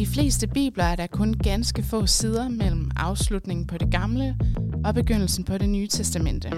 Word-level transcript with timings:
de 0.00 0.06
fleste 0.06 0.46
bibler 0.46 0.84
er 0.84 0.96
der 0.96 1.06
kun 1.06 1.34
ganske 1.34 1.82
få 1.82 2.06
sider 2.06 2.48
mellem 2.48 2.90
afslutningen 2.96 3.66
på 3.66 3.78
det 3.78 3.90
gamle 3.90 4.36
og 4.84 4.94
begyndelsen 4.94 5.44
på 5.44 5.58
det 5.58 5.68
nye 5.68 5.86
testamente. 5.86 6.50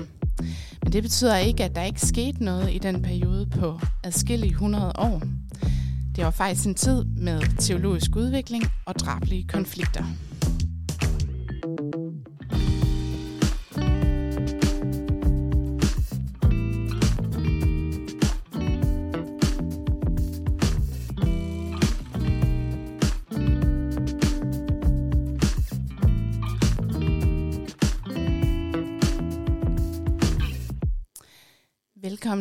Men 0.82 0.92
det 0.92 1.02
betyder 1.02 1.36
ikke, 1.36 1.64
at 1.64 1.76
der 1.76 1.82
ikke 1.82 2.00
skete 2.00 2.44
noget 2.44 2.74
i 2.74 2.78
den 2.78 3.02
periode 3.02 3.46
på 3.46 3.80
adskillige 4.04 4.54
hundrede 4.54 4.92
år. 4.98 5.22
Det 6.16 6.24
var 6.24 6.30
faktisk 6.30 6.66
en 6.66 6.74
tid 6.74 7.04
med 7.04 7.40
teologisk 7.58 8.16
udvikling 8.16 8.64
og 8.86 8.94
drablige 8.94 9.48
konflikter. 9.48 10.04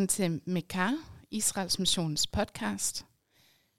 Velkommen 0.01 0.41
til 0.41 0.51
Mekar, 0.53 0.97
Israels 1.31 1.79
Missions 1.79 2.27
podcast. 2.27 3.05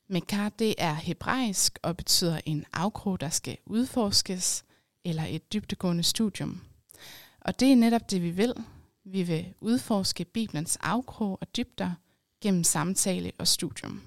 Mekar 0.09 0.48
det 0.48 0.75
er 0.78 0.95
hebraisk 0.95 1.78
og 1.83 1.97
betyder 1.97 2.41
en 2.47 2.65
afkrog, 2.73 3.20
der 3.20 3.28
skal 3.28 3.56
udforskes, 3.67 4.65
eller 5.05 5.25
et 5.25 5.53
dybtegående 5.53 6.03
studium. 6.03 6.61
Og 7.41 7.61
det 7.61 7.73
er 7.73 7.77
netop 7.77 8.11
det, 8.11 8.23
vi 8.23 8.31
vil. 8.31 8.55
Vi 9.05 9.23
vil 9.23 9.55
udforske 9.61 10.25
Bibelens 10.25 10.77
afkrog 10.77 11.39
og 11.41 11.56
dybder 11.56 11.93
gennem 12.41 12.65
samtale 12.65 13.33
og 13.39 13.48
studium. 13.48 14.03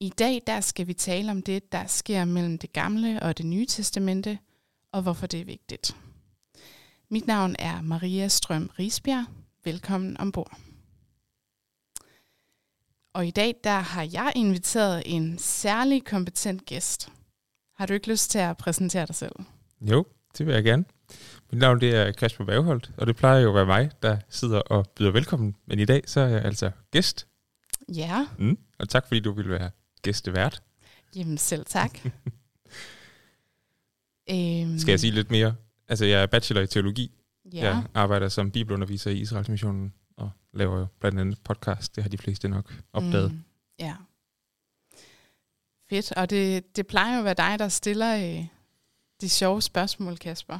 I 0.00 0.08
dag 0.08 0.42
der 0.46 0.60
skal 0.60 0.86
vi 0.86 0.94
tale 0.94 1.30
om 1.30 1.42
det, 1.42 1.72
der 1.72 1.86
sker 1.86 2.24
mellem 2.24 2.58
det 2.58 2.72
gamle 2.72 3.22
og 3.22 3.38
det 3.38 3.46
nye 3.46 3.66
testamente, 3.66 4.38
og 4.92 5.02
hvorfor 5.02 5.26
det 5.26 5.40
er 5.40 5.44
vigtigt. 5.44 5.96
Mit 7.08 7.26
navn 7.26 7.56
er 7.58 7.82
Maria 7.82 8.28
Strøm 8.28 8.70
Risbjerg, 8.78 9.26
velkommen 9.64 10.20
ombord. 10.20 10.58
Og 13.12 13.26
i 13.26 13.30
dag 13.30 13.54
der 13.64 13.80
har 13.80 14.08
jeg 14.12 14.32
inviteret 14.36 15.02
en 15.06 15.38
særlig 15.38 16.04
kompetent 16.04 16.66
gæst. 16.66 17.08
Har 17.76 17.86
du 17.86 17.94
ikke 17.94 18.08
lyst 18.08 18.30
til 18.30 18.38
at 18.38 18.56
præsentere 18.56 19.06
dig 19.06 19.14
selv? 19.14 19.32
Jo, 19.80 20.06
det 20.38 20.46
vil 20.46 20.54
jeg 20.54 20.64
gerne. 20.64 20.84
Mit 21.52 21.60
navn 21.60 21.80
det 21.80 21.94
er 21.94 22.12
Kasper 22.12 22.44
Bagholdt, 22.44 22.90
og 22.96 23.06
det 23.06 23.16
plejer 23.16 23.40
jo 23.40 23.48
at 23.48 23.54
være 23.54 23.66
mig, 23.66 23.90
der 24.02 24.18
sidder 24.28 24.60
og 24.60 24.86
byder 24.96 25.10
velkommen. 25.10 25.56
Men 25.66 25.78
i 25.78 25.84
dag 25.84 26.02
så 26.06 26.20
er 26.20 26.28
jeg 26.28 26.44
altså 26.44 26.70
gæst. 26.90 27.26
Ja. 27.94 28.26
Mm, 28.38 28.58
og 28.78 28.88
tak 28.88 29.06
fordi 29.06 29.20
du 29.20 29.32
ville 29.32 29.50
være 29.50 29.70
gæstevært. 30.02 30.62
Jamen 31.16 31.38
selv 31.38 31.64
tak. 31.66 31.98
øhm. 34.30 34.78
Skal 34.78 34.92
jeg 34.92 35.00
sige 35.00 35.10
lidt 35.10 35.30
mere? 35.30 35.54
Altså 35.88 36.04
jeg 36.04 36.22
er 36.22 36.26
bachelor 36.26 36.60
i 36.60 36.66
teologi, 36.66 37.10
Ja. 37.52 37.64
Jeg 37.64 37.82
arbejder 37.94 38.28
som 38.28 38.50
bibelunderviser 38.50 39.10
i 39.10 39.18
Israels 39.18 39.48
Missionen 39.48 39.94
og 40.16 40.30
laver 40.52 40.78
jo 40.78 40.86
blandt 41.00 41.20
andet 41.20 41.38
podcast. 41.44 41.96
Det 41.96 42.04
har 42.04 42.08
de 42.08 42.18
fleste 42.18 42.48
nok 42.48 42.74
opdaget. 42.92 43.32
Mm, 43.32 43.42
ja. 43.78 43.96
Fedt. 45.90 46.12
Og 46.12 46.30
det, 46.30 46.76
det 46.76 46.86
plejer 46.86 47.12
jo 47.12 47.18
at 47.18 47.24
være 47.24 47.50
dig, 47.50 47.58
der 47.58 47.68
stiller 47.68 48.16
øh, 48.16 48.46
de 49.20 49.28
sjove 49.28 49.62
spørgsmål, 49.62 50.16
Kasper. 50.16 50.58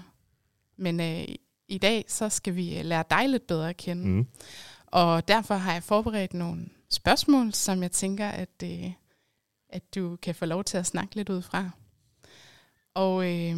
Men 0.77 1.01
øh, 1.01 1.25
i 1.69 1.79
dag, 1.79 2.05
så 2.09 2.29
skal 2.29 2.57
vi 2.57 2.79
øh, 2.79 2.85
lære 2.85 3.05
dig 3.11 3.29
lidt 3.29 3.47
bedre 3.47 3.69
at 3.69 3.77
kende. 3.77 4.09
Mm. 4.09 4.27
Og 4.87 5.29
derfor 5.29 5.55
har 5.55 5.73
jeg 5.73 5.83
forberedt 5.83 6.35
nogle 6.35 6.69
spørgsmål, 6.91 7.55
som 7.55 7.83
jeg 7.83 7.93
tænker, 7.93 8.29
at, 8.29 8.63
øh, 8.65 8.93
at 9.69 9.95
du 9.95 10.17
kan 10.17 10.35
få 10.35 10.45
lov 10.45 10.65
til 10.65 10.79
at 10.79 10.87
snakke 10.87 11.15
lidt 11.17 11.29
ud 11.29 11.43
fra. 11.43 11.71
Og 12.95 13.25
øh, 13.25 13.57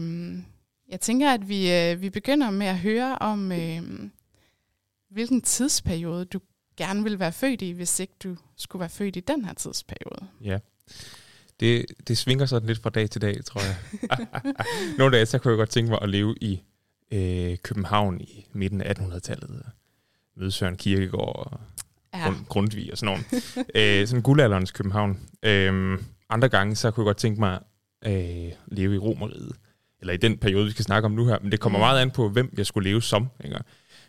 jeg 0.88 1.00
tænker, 1.00 1.30
at 1.30 1.48
vi, 1.48 1.72
øh, 1.72 2.02
vi 2.02 2.10
begynder 2.10 2.50
med 2.50 2.66
at 2.66 2.78
høre 2.78 3.18
om, 3.18 3.52
øh, 3.52 3.82
hvilken 5.10 5.42
tidsperiode 5.42 6.24
du 6.24 6.40
gerne 6.76 7.02
vil 7.02 7.18
være 7.18 7.32
født 7.32 7.62
i, 7.62 7.70
hvis 7.70 8.00
ikke 8.00 8.14
du 8.22 8.36
skulle 8.56 8.80
være 8.80 8.88
født 8.88 9.16
i 9.16 9.20
den 9.20 9.44
her 9.44 9.54
tidsperiode. 9.54 10.26
Ja, 10.40 10.58
det, 11.60 11.86
det 12.08 12.18
svinger 12.18 12.46
sådan 12.46 12.66
lidt 12.66 12.82
fra 12.82 12.90
dag 12.90 13.10
til 13.10 13.20
dag, 13.22 13.44
tror 13.44 13.60
jeg. 13.60 13.76
Nogle 14.98 15.16
dage, 15.16 15.26
så 15.26 15.38
kunne 15.38 15.52
jeg 15.52 15.58
godt 15.58 15.70
tænke 15.70 15.90
mig 15.90 15.98
at 16.02 16.08
leve 16.08 16.34
i 16.40 16.62
øh, 17.12 17.58
København 17.58 18.20
i 18.20 18.46
midten 18.52 18.80
af 18.80 18.94
1800-tallet. 18.98 19.62
Møde 20.36 20.50
Søren 20.50 20.76
Kierkegaard 20.76 21.36
og 21.36 21.60
ja. 22.14 22.24
Grund, 22.24 22.36
Grundtvig 22.48 22.92
og 22.92 22.98
sådan 22.98 23.18
noget. 23.34 23.44
øh, 23.74 24.06
sådan 24.06 24.22
guldalderens 24.22 24.70
København. 24.70 25.20
Øh, 25.42 25.98
andre 26.28 26.48
gange, 26.48 26.76
så 26.76 26.90
kunne 26.90 27.04
jeg 27.04 27.08
godt 27.08 27.16
tænke 27.16 27.40
mig 27.40 27.60
at 28.02 28.46
øh, 28.46 28.52
leve 28.66 28.94
i 28.94 28.98
Romeriet 28.98 29.56
eller 30.02 30.14
i 30.14 30.16
den 30.16 30.38
periode, 30.38 30.64
vi 30.64 30.70
skal 30.70 30.84
snakke 30.84 31.06
om 31.06 31.12
nu 31.12 31.26
her, 31.26 31.38
men 31.42 31.52
det 31.52 31.60
kommer 31.60 31.78
mm. 31.78 31.80
meget 31.80 32.02
an 32.02 32.10
på, 32.10 32.28
hvem 32.28 32.54
jeg 32.56 32.66
skulle 32.66 32.90
leve 32.90 33.02
som. 33.02 33.28
Ikke? 33.44 33.58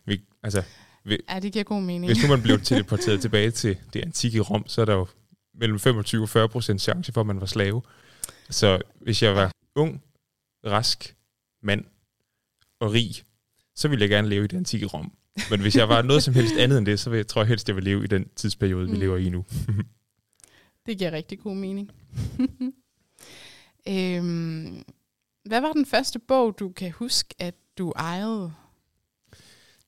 Vi, 0.06 0.22
altså, 0.44 0.64
vi, 1.04 1.18
ja, 1.30 1.40
det 1.40 1.54
giver 1.54 1.64
god 1.64 1.82
mening. 1.82 2.06
Hvis 2.06 2.24
nu 2.24 2.30
man 2.30 2.42
blev 2.42 2.60
teleporteret 2.60 3.22
tilbage 3.26 3.52
til 3.52 3.78
det 3.94 4.02
antikke 4.02 4.40
Rom, 4.40 4.68
så 4.68 4.82
er 4.82 4.86
der 4.86 4.94
jo 4.94 5.08
mellem 5.54 5.80
25 5.80 6.24
og 6.24 6.30
40 6.30 6.50
procent 6.50 6.82
chance 6.82 7.12
for, 7.12 7.22
at 7.22 7.28
man 7.28 7.40
var 7.40 7.46
slave. 7.46 7.82
Så 8.50 8.82
hvis 9.02 9.24
jeg 9.24 9.36
var 9.36 9.52
ung, 9.76 10.04
rask, 10.66 11.16
mand 11.64 11.86
og 12.80 12.94
rig, 12.94 13.12
så 13.76 13.88
ville 13.88 14.02
jeg 14.02 14.10
gerne 14.10 14.30
leve 14.30 14.44
i 14.44 14.48
det 14.48 14.58
antikke 14.58 14.86
Rom. 14.86 15.12
Men 15.50 15.62
hvis 15.62 15.76
jeg 15.76 15.90
var 15.90 16.02
noget 16.02 16.24
som 16.24 16.34
helst 16.34 16.56
andet 16.58 16.78
end 16.78 16.86
det, 16.86 17.00
så 17.00 17.12
jeg, 17.12 17.28
tror 17.28 17.42
jeg 17.42 17.48
helst, 17.48 17.68
jeg 17.68 17.76
vil 17.76 17.84
leve 17.84 18.04
i 18.04 18.08
den 18.08 18.30
tidsperiode, 18.36 18.86
mm. 18.86 18.92
vi 18.92 18.98
lever 18.98 19.18
i 19.18 19.30
nu. 19.30 19.46
det 20.86 20.98
giver 20.98 21.12
rigtig 21.12 21.40
god 21.40 21.56
mening. 21.56 21.92
øhm, 23.90 24.84
hvad 25.46 25.62
var 25.62 25.74
den 25.74 25.86
første 25.86 26.20
bog, 26.20 26.60
du 26.60 26.70
kan 26.70 26.92
huske, 26.92 27.36
at 27.40 27.56
du 27.78 27.92
ejede? 27.92 28.54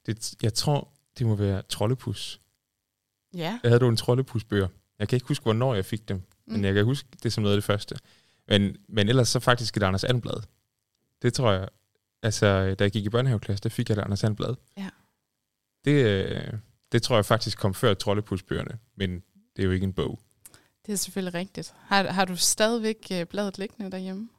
Det, 0.05 0.33
jeg 0.43 0.53
tror, 0.53 0.93
det 1.17 1.27
må 1.27 1.35
være 1.35 1.61
Trollepus. 1.61 2.41
Ja. 3.33 3.59
Jeg 3.63 3.69
havde 3.69 3.79
du 3.79 3.89
en 3.89 3.97
Trollepus-bøger. 3.97 4.67
Jeg 4.99 5.07
kan 5.07 5.17
ikke 5.17 5.27
huske, 5.27 5.43
hvornår 5.43 5.75
jeg 5.75 5.85
fik 5.85 6.09
dem, 6.09 6.17
mm. 6.17 6.53
men 6.53 6.63
jeg 6.63 6.73
kan 6.73 6.85
huske 6.85 7.09
det 7.23 7.33
som 7.33 7.41
noget 7.41 7.55
af 7.55 7.57
det 7.57 7.63
første. 7.63 7.95
Men, 8.47 8.77
men 8.89 9.09
ellers 9.09 9.29
så 9.29 9.39
faktisk 9.39 9.77
et 9.77 9.83
Anders 9.83 10.03
Anblad. 10.03 10.43
Det 11.21 11.33
tror 11.33 11.51
jeg, 11.51 11.69
altså 12.23 12.75
da 12.75 12.83
jeg 12.83 12.91
gik 12.91 13.05
i 13.05 13.09
børnehaveklasse, 13.09 13.63
der 13.63 13.69
fik 13.69 13.89
jeg 13.89 13.97
et 13.97 14.01
Anders 14.01 14.23
Anblad. 14.23 14.55
Ja. 14.77 14.89
Det, 15.85 16.05
øh, 16.05 16.53
det 16.91 17.03
tror 17.03 17.15
jeg 17.15 17.25
faktisk 17.25 17.57
kom 17.57 17.73
før 17.73 17.93
Trollepus-bøgerne, 17.93 18.79
men 18.95 19.23
det 19.55 19.61
er 19.61 19.65
jo 19.65 19.71
ikke 19.71 19.83
en 19.83 19.93
bog. 19.93 20.19
Det 20.85 20.93
er 20.93 20.95
selvfølgelig 20.95 21.33
rigtigt. 21.33 21.73
Har, 21.77 22.03
har 22.03 22.25
du 22.25 22.35
stadigvæk 22.35 23.07
øh, 23.11 23.25
bladet 23.25 23.57
liggende 23.57 23.91
derhjemme? 23.91 24.29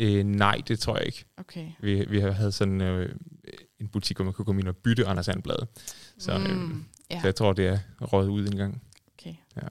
Øh, 0.00 0.24
nej, 0.24 0.62
det 0.68 0.78
tror 0.78 0.96
jeg 0.96 1.06
ikke. 1.06 1.24
Okay. 1.36 1.72
Vi, 1.80 2.04
vi 2.08 2.20
havde 2.20 2.52
sådan 2.52 2.80
øh, 2.80 3.16
en 3.80 3.88
butik, 3.88 4.16
hvor 4.16 4.24
man 4.24 4.34
kunne 4.34 4.44
komme 4.44 4.60
ind 4.60 4.68
og 4.68 4.76
bytte 4.76 5.06
Anders 5.06 5.26
Sandblad. 5.26 5.66
Så, 6.18 6.38
mm, 6.38 6.44
øh, 6.44 6.76
ja. 7.10 7.20
så 7.20 7.26
jeg 7.26 7.34
tror, 7.34 7.52
det 7.52 7.66
er 7.66 7.78
rådet 8.00 8.28
ud 8.28 8.46
en 8.46 8.56
gang. 8.56 8.82
Okay. 9.18 9.34
Ja. 9.56 9.68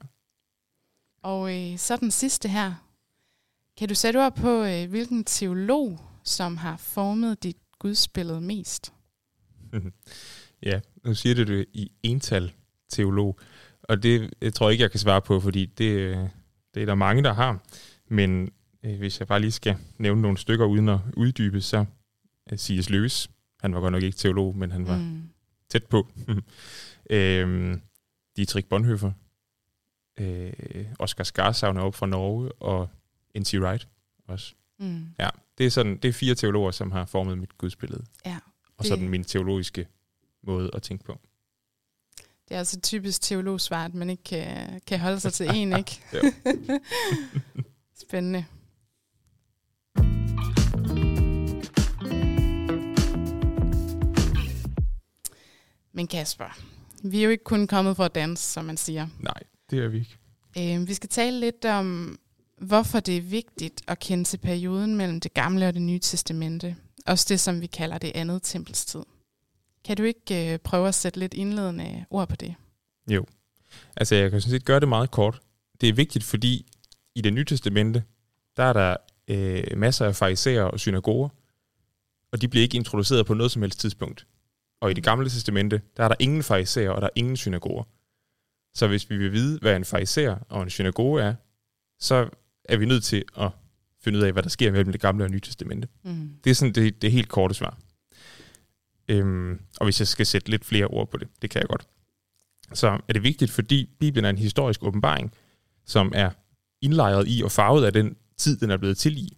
Og 1.22 1.56
øh, 1.56 1.78
så 1.78 1.96
den 1.96 2.10
sidste 2.10 2.48
her. 2.48 2.74
Kan 3.78 3.88
du 3.88 3.94
sætte 3.94 4.18
ord 4.18 4.36
på, 4.36 4.64
øh, 4.64 4.90
hvilken 4.90 5.24
teolog, 5.24 6.00
som 6.24 6.56
har 6.56 6.76
formet 6.76 7.42
dit 7.42 7.56
gudsbillede 7.78 8.40
mest? 8.40 8.92
ja, 10.62 10.80
nu 11.04 11.14
siger 11.14 11.34
du 11.34 11.44
det 11.44 11.66
i 11.72 11.92
ental 12.02 12.52
teolog. 12.88 13.38
Og 13.82 14.02
det 14.02 14.30
jeg 14.40 14.54
tror 14.54 14.66
jeg 14.66 14.72
ikke, 14.72 14.82
jeg 14.82 14.90
kan 14.90 15.00
svare 15.00 15.22
på, 15.22 15.40
fordi 15.40 15.66
det, 15.66 15.90
øh, 15.90 16.16
det 16.74 16.82
er 16.82 16.86
der 16.86 16.94
mange, 16.94 17.22
der 17.22 17.32
har. 17.32 17.62
Men 18.08 18.50
hvis 18.84 19.20
jeg 19.20 19.28
bare 19.28 19.40
lige 19.40 19.52
skal 19.52 19.76
nævne 19.98 20.22
nogle 20.22 20.38
stykker 20.38 20.66
uden 20.66 20.88
at 20.88 20.98
uddybe, 21.16 21.60
så 21.60 21.84
uh, 22.52 22.58
C.S. 22.58 22.90
Lewis, 22.90 23.30
han 23.60 23.74
var 23.74 23.80
godt 23.80 23.92
nok 23.92 24.02
ikke 24.02 24.16
teolog, 24.16 24.56
men 24.56 24.70
han 24.70 24.86
var 24.86 24.98
mm. 24.98 25.22
tæt 25.68 25.84
på. 25.84 26.08
øhm, 27.10 27.80
Dietrich 28.36 28.68
Bonhoeffer, 28.68 29.12
øh, 30.16 30.52
Oscar 30.98 31.24
Skarsavn 31.24 31.76
er 31.76 31.80
op 31.80 31.94
fra 31.94 32.06
Norge, 32.06 32.52
og 32.52 32.88
N.T. 33.38 33.54
Wright 33.54 33.88
også. 34.28 34.54
Mm. 34.78 35.06
Ja, 35.18 35.28
det 35.58 35.66
er, 35.66 35.70
sådan, 35.70 35.96
det 35.96 36.08
er 36.08 36.12
fire 36.12 36.34
teologer, 36.34 36.70
som 36.70 36.90
har 36.90 37.04
formet 37.04 37.38
mit 37.38 37.58
gudsbillede. 37.58 38.04
Ja, 38.26 38.38
og 38.76 38.84
sådan 38.84 39.08
min 39.08 39.24
teologiske 39.24 39.86
måde 40.42 40.70
at 40.72 40.82
tænke 40.82 41.04
på. 41.04 41.20
Det 42.48 42.54
er 42.54 42.58
altså 42.58 42.80
typisk 42.80 43.20
teologsvar, 43.22 43.84
at 43.84 43.94
man 43.94 44.10
ikke 44.10 44.22
kan, 44.22 44.80
kan 44.86 45.00
holde 45.00 45.20
sig 45.20 45.32
til 45.32 45.50
en, 45.54 45.78
ikke? 45.78 46.00
Spændende. 48.08 48.44
Men 55.94 56.06
Kasper, 56.06 56.58
vi 57.02 57.18
er 57.18 57.24
jo 57.24 57.30
ikke 57.30 57.44
kun 57.44 57.66
kommet 57.66 57.96
for 57.96 58.04
at 58.04 58.14
danse, 58.14 58.52
som 58.52 58.64
man 58.64 58.76
siger. 58.76 59.08
Nej, 59.20 59.42
det 59.70 59.84
er 59.84 59.88
vi 59.88 59.98
ikke. 59.98 60.16
Øh, 60.58 60.88
vi 60.88 60.94
skal 60.94 61.08
tale 61.08 61.40
lidt 61.40 61.64
om, 61.64 62.18
hvorfor 62.58 63.00
det 63.00 63.16
er 63.16 63.22
vigtigt 63.22 63.82
at 63.88 63.98
kende 63.98 64.24
til 64.24 64.38
perioden 64.38 64.96
mellem 64.96 65.20
det 65.20 65.34
gamle 65.34 65.68
og 65.68 65.74
det 65.74 65.82
nye 65.82 65.98
testamente. 65.98 66.76
Også 67.06 67.26
det, 67.28 67.40
som 67.40 67.60
vi 67.60 67.66
kalder 67.66 67.98
det 67.98 68.12
andet 68.14 68.42
tempelstid. 68.42 69.02
Kan 69.84 69.96
du 69.96 70.02
ikke 70.02 70.52
øh, 70.52 70.58
prøve 70.58 70.88
at 70.88 70.94
sætte 70.94 71.18
lidt 71.18 71.34
indledende 71.34 72.04
ord 72.10 72.28
på 72.28 72.36
det? 72.36 72.54
Jo. 73.10 73.26
Altså, 73.96 74.14
jeg 74.14 74.30
kan 74.30 74.40
sådan 74.40 74.50
set 74.50 74.64
gøre 74.64 74.80
det 74.80 74.88
meget 74.88 75.10
kort. 75.10 75.40
Det 75.80 75.88
er 75.88 75.92
vigtigt, 75.92 76.24
fordi 76.24 76.66
i 77.14 77.20
det 77.20 77.32
nye 77.32 77.44
testamente, 77.44 78.04
der 78.56 78.64
er 78.64 78.72
der 78.72 78.96
øh, 79.28 79.78
masser 79.78 80.06
af 80.06 80.16
fariserer 80.16 80.64
og 80.64 80.80
synagoger, 80.80 81.28
og 82.32 82.40
de 82.40 82.48
bliver 82.48 82.62
ikke 82.62 82.76
introduceret 82.76 83.26
på 83.26 83.34
noget 83.34 83.52
som 83.52 83.62
helst 83.62 83.80
tidspunkt. 83.80 84.26
Og 84.80 84.90
i 84.90 84.94
det 84.94 85.04
gamle 85.04 85.28
testamente, 85.28 85.82
der 85.96 86.04
er 86.04 86.08
der 86.08 86.16
ingen 86.18 86.42
fariserer, 86.42 86.90
og 86.90 87.00
der 87.00 87.06
er 87.06 87.12
ingen 87.14 87.36
synagoger. 87.36 87.84
Så 88.74 88.86
hvis 88.86 89.10
vi 89.10 89.16
vil 89.16 89.32
vide, 89.32 89.58
hvad 89.58 89.76
en 89.76 89.84
fariser 89.84 90.36
og 90.48 90.62
en 90.62 90.70
synagoge 90.70 91.22
er, 91.22 91.34
så 91.98 92.28
er 92.64 92.76
vi 92.76 92.86
nødt 92.86 93.04
til 93.04 93.24
at 93.38 93.50
finde 94.00 94.18
ud 94.18 94.24
af, 94.24 94.32
hvad 94.32 94.42
der 94.42 94.48
sker 94.48 94.72
mellem 94.72 94.92
det 94.92 95.00
gamle 95.00 95.24
og 95.24 95.30
nye 95.30 95.40
testamente. 95.40 95.88
Mm. 96.02 96.30
Det 96.44 96.50
er 96.50 96.54
sådan 96.54 96.74
det, 96.74 97.02
det 97.02 97.12
helt 97.12 97.28
korte 97.28 97.54
svar. 97.54 97.78
Øhm, 99.08 99.60
og 99.80 99.86
hvis 99.86 100.00
jeg 100.00 100.08
skal 100.08 100.26
sætte 100.26 100.50
lidt 100.50 100.64
flere 100.64 100.86
ord 100.86 101.10
på 101.10 101.16
det, 101.16 101.28
det 101.42 101.50
kan 101.50 101.60
jeg 101.60 101.68
godt. 101.68 101.86
Så 102.72 103.00
er 103.08 103.12
det 103.12 103.22
vigtigt, 103.22 103.50
fordi 103.50 103.90
Bibelen 103.98 104.24
er 104.24 104.30
en 104.30 104.38
historisk 104.38 104.82
åbenbaring, 104.82 105.32
som 105.84 106.12
er 106.14 106.30
indlejret 106.80 107.24
i 107.28 107.42
og 107.44 107.52
farvet 107.52 107.84
af 107.84 107.92
den 107.92 108.16
tid, 108.36 108.56
den 108.56 108.70
er 108.70 108.76
blevet 108.76 108.98
til 108.98 109.18
i. 109.18 109.36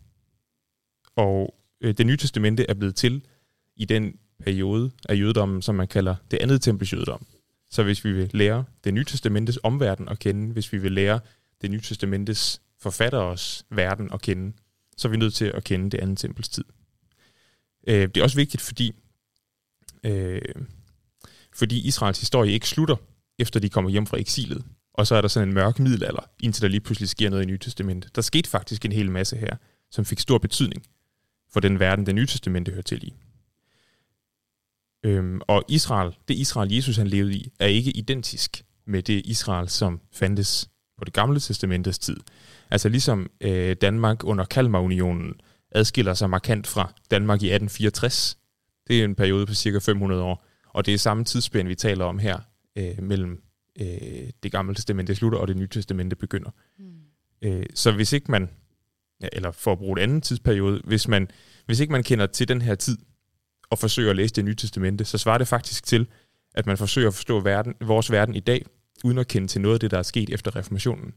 Og 1.17 1.55
øh, 1.81 1.95
det 1.95 2.07
nye 2.07 2.17
testamente 2.17 2.71
er 2.71 2.75
blevet 2.75 2.97
til 2.97 3.23
i 3.77 3.85
den 3.85 4.19
periode 4.45 4.91
af 5.09 5.15
jødedommen, 5.15 5.63
som 5.63 5.75
man 5.75 5.89
kalder 5.89 6.15
det 6.31 6.39
andet 6.39 6.63
tempels 6.63 6.93
jødedom. 6.93 7.27
Så 7.71 7.83
hvis 7.83 8.05
vi 8.05 8.13
vil 8.13 8.31
lære 8.33 8.65
det 8.85 8.95
nye 8.95 9.05
testamentes 9.05 9.59
omverden 9.63 10.09
at 10.09 10.19
kende, 10.19 10.53
hvis 10.53 10.73
vi 10.73 10.79
vil 10.79 10.93
lære 10.93 11.21
det 11.63 11.71
nye 11.71 11.81
testamentes 11.81 12.61
forfatteres 12.81 13.67
verden 13.71 14.11
at 14.13 14.23
kende, 14.23 14.53
så 14.97 15.09
er 15.09 15.11
vi 15.11 15.17
nødt 15.17 15.35
til 15.35 15.45
at 15.45 15.65
kende 15.65 15.91
det 15.91 15.99
andet 15.99 16.19
tempels 16.19 16.49
tid. 16.49 16.65
Øh, 17.87 18.09
det 18.09 18.17
er 18.17 18.23
også 18.23 18.37
vigtigt, 18.37 18.63
fordi, 18.63 18.93
øh, 20.05 20.41
fordi 21.55 21.87
Israels 21.87 22.21
historie 22.21 22.53
ikke 22.53 22.69
slutter, 22.69 22.97
efter 23.39 23.61
de 23.61 23.71
kommer 23.71 23.91
hjem 23.91 24.07
fra 24.07 24.19
eksilet. 24.19 24.65
Og 24.95 25.07
så 25.07 25.15
er 25.15 25.21
der 25.21 25.29
sådan 25.29 25.49
en 25.49 25.55
mørk 25.55 25.79
middelalder, 25.79 26.31
indtil 26.41 26.63
der 26.63 26.69
lige 26.69 26.81
pludselig 26.81 27.09
sker 27.09 27.31
noget 27.31 27.43
i 27.43 27.47
Nye 27.47 27.59
Testamente. 27.59 28.09
Der 28.15 28.23
skete 28.23 28.51
faktisk 28.51 28.85
en 28.85 28.93
hel 28.93 29.11
masse 29.11 29.37
her, 29.37 29.57
som 29.91 30.05
fik 30.05 30.21
stor 30.21 30.39
betydning 30.39 30.87
for 31.53 31.61
den 31.61 31.81
verden, 31.81 32.07
det 32.07 32.15
Nye 32.15 32.27
Testamente 32.27 32.73
hører 32.73 32.83
til 32.83 33.05
i. 33.05 33.15
Øhm, 35.07 35.41
og 35.41 35.65
Israel, 35.69 36.17
det 36.29 36.35
Israel, 36.35 36.75
Jesus 36.75 36.97
han 36.97 37.07
levede 37.07 37.35
i, 37.35 37.53
er 37.61 37.67
ikke 37.67 37.91
identisk 37.91 38.65
med 38.87 39.03
det 39.03 39.23
Israel, 39.27 39.69
som 39.69 40.01
fandtes 40.13 40.71
på 40.99 41.05
det 41.05 41.13
gamle 41.13 41.41
testamentets 41.41 41.99
tid. 41.99 42.17
Altså 42.71 42.89
ligesom 42.89 43.31
øh, 43.41 43.77
Danmark 43.81 44.25
under 44.25 44.45
Kalmarunionen 44.45 45.35
adskiller 45.71 46.15
sig 46.15 46.31
markant 46.31 46.67
fra 46.67 46.93
Danmark 47.11 47.43
i 47.43 47.47
1864. 47.47 48.39
Det 48.89 49.01
er 49.01 49.05
en 49.05 49.15
periode 49.15 49.47
på 49.47 49.55
cirka 49.55 49.79
500 49.79 50.23
år, 50.23 50.47
og 50.69 50.87
det 50.87 50.95
er 50.95 50.99
samme 50.99 51.25
tidsspænd, 51.25 51.69
vi 51.69 51.75
taler 51.75 52.05
om 52.05 52.19
her, 52.19 52.39
øh, 52.77 53.03
mellem 53.03 53.43
øh, 53.81 54.31
det 54.43 54.53
gamle 54.53 54.75
testamente 54.75 55.15
slutter 55.15 55.39
og 55.39 55.49
det 55.49 55.57
nye 55.57 55.69
testamente 55.69 56.17
begynder. 56.17 56.51
Mm. 56.79 56.85
Øh, 57.43 57.67
så 57.75 57.93
hvis 57.93 58.13
ikke 58.13 58.31
man, 58.31 58.51
ja, 59.23 59.29
eller 59.33 59.51
for 59.51 59.73
at 59.73 59.79
bruge 59.79 60.01
et 60.01 60.03
andet 60.03 60.23
tidsperiode, 60.23 60.81
hvis, 60.85 61.09
man, 61.09 61.29
hvis 61.67 61.81
ikke 61.81 61.93
man 61.93 62.03
kender 62.03 62.27
til 62.27 62.49
den 62.49 62.63
her 62.63 62.75
tid, 62.75 62.99
og 63.71 63.79
forsøger 63.79 64.11
at 64.11 64.17
læse 64.17 64.35
det 64.35 64.45
nye 64.45 64.55
testamente, 64.55 65.05
så 65.05 65.19
svarer 65.19 65.39
det 65.39 65.49
faktisk 65.49 65.87
til, 65.87 66.07
at 66.55 66.67
man 66.67 66.79
forsøger 66.79 67.09
at 67.09 67.15
forstå 67.15 67.41
verden, 67.41 67.75
vores 67.81 68.11
verden 68.11 68.35
i 68.35 68.41
dag, 68.41 68.67
uden 69.05 69.19
at 69.19 69.29
kende 69.29 69.49
til 69.49 69.61
noget 69.61 69.75
af 69.75 69.81
det, 69.81 69.91
der 69.91 69.99
er 69.99 70.03
sket 70.03 70.31
efter 70.31 70.57
reformationen. 70.57 71.15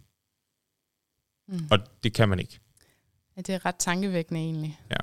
Mm. 1.48 1.68
Og 1.72 1.80
det 2.04 2.14
kan 2.14 2.30
man 2.30 2.40
ikke. 2.40 2.60
Ja, 3.38 3.42
det 3.42 3.56
er 3.56 3.66
ret 3.66 3.76
tankevækkende 3.76 4.40
egentlig. 4.40 4.80
Ja. 4.90 4.98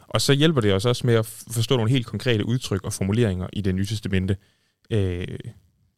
Og 0.00 0.20
så 0.20 0.32
hjælper 0.32 0.60
det 0.60 0.74
os 0.74 0.84
også 0.84 1.06
med 1.06 1.14
at 1.14 1.26
forstå 1.26 1.76
nogle 1.76 1.90
helt 1.90 2.06
konkrete 2.06 2.46
udtryk 2.46 2.84
og 2.84 2.92
formuleringer 2.92 3.48
i 3.52 3.60
det 3.60 3.74
nye 3.74 3.86
testamente. 3.86 4.36
Øh, 4.90 5.38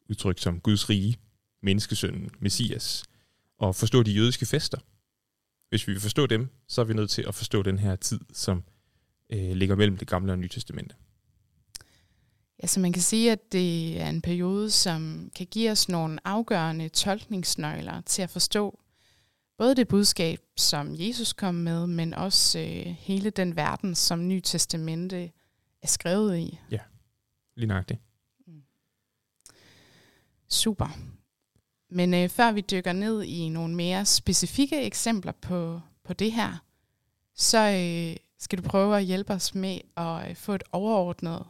udtryk 0.09 0.39
som 0.39 0.59
Guds 0.59 0.89
rige, 0.89 1.17
menneskesønnen, 1.63 2.29
Messias, 2.39 3.03
og 3.59 3.75
forstå 3.75 4.03
de 4.03 4.11
jødiske 4.11 4.45
fester. 4.45 4.77
Hvis 5.69 5.87
vi 5.87 5.91
vil 5.91 6.01
forstå 6.01 6.25
dem, 6.25 6.49
så 6.67 6.81
er 6.81 6.85
vi 6.85 6.93
nødt 6.93 7.09
til 7.09 7.25
at 7.27 7.35
forstå 7.35 7.61
den 7.61 7.79
her 7.79 7.95
tid, 7.95 8.19
som 8.33 8.63
øh, 9.29 9.51
ligger 9.51 9.75
mellem 9.75 9.97
det 9.97 10.07
gamle 10.07 10.31
og 10.31 10.39
nye 10.39 10.47
testamente. 10.47 10.95
Ja, 12.63 12.67
så 12.67 12.79
man 12.79 12.93
kan 12.93 13.01
sige, 13.01 13.31
at 13.31 13.51
det 13.51 14.01
er 14.01 14.09
en 14.09 14.21
periode, 14.21 14.71
som 14.71 15.31
kan 15.35 15.47
give 15.47 15.71
os 15.71 15.89
nogle 15.89 16.27
afgørende 16.27 16.89
tolkningsnøgler 16.89 18.01
til 18.01 18.21
at 18.21 18.29
forstå 18.29 18.79
både 19.57 19.75
det 19.75 19.87
budskab, 19.87 20.39
som 20.57 20.95
Jesus 20.95 21.33
kom 21.33 21.55
med, 21.55 21.87
men 21.87 22.13
også 22.13 22.59
øh, 22.59 22.85
hele 22.85 23.29
den 23.29 23.55
verden, 23.55 23.95
som 23.95 24.27
Ny 24.27 24.39
Testamente 24.43 25.31
er 25.81 25.87
skrevet 25.87 26.37
i. 26.37 26.59
Ja, 26.71 26.79
lige 27.55 27.67
nøjagtigt. 27.67 27.99
Mm. 28.47 28.61
Super. 30.49 30.97
Men 31.89 32.13
øh, 32.13 32.29
før 32.29 32.51
vi 32.51 32.61
dykker 32.61 32.93
ned 32.93 33.23
i 33.23 33.49
nogle 33.49 33.75
mere 33.75 34.05
specifikke 34.05 34.81
eksempler 34.81 35.31
på, 35.31 35.81
på 36.03 36.13
det 36.13 36.31
her, 36.31 36.63
så 37.35 37.57
øh, 37.57 38.26
skal 38.39 38.57
du 38.57 38.63
prøve 38.63 38.97
at 38.97 39.03
hjælpe 39.03 39.33
os 39.33 39.55
med 39.55 39.79
at 39.97 40.29
øh, 40.29 40.35
få 40.35 40.53
et 40.53 40.63
overordnet 40.71 41.45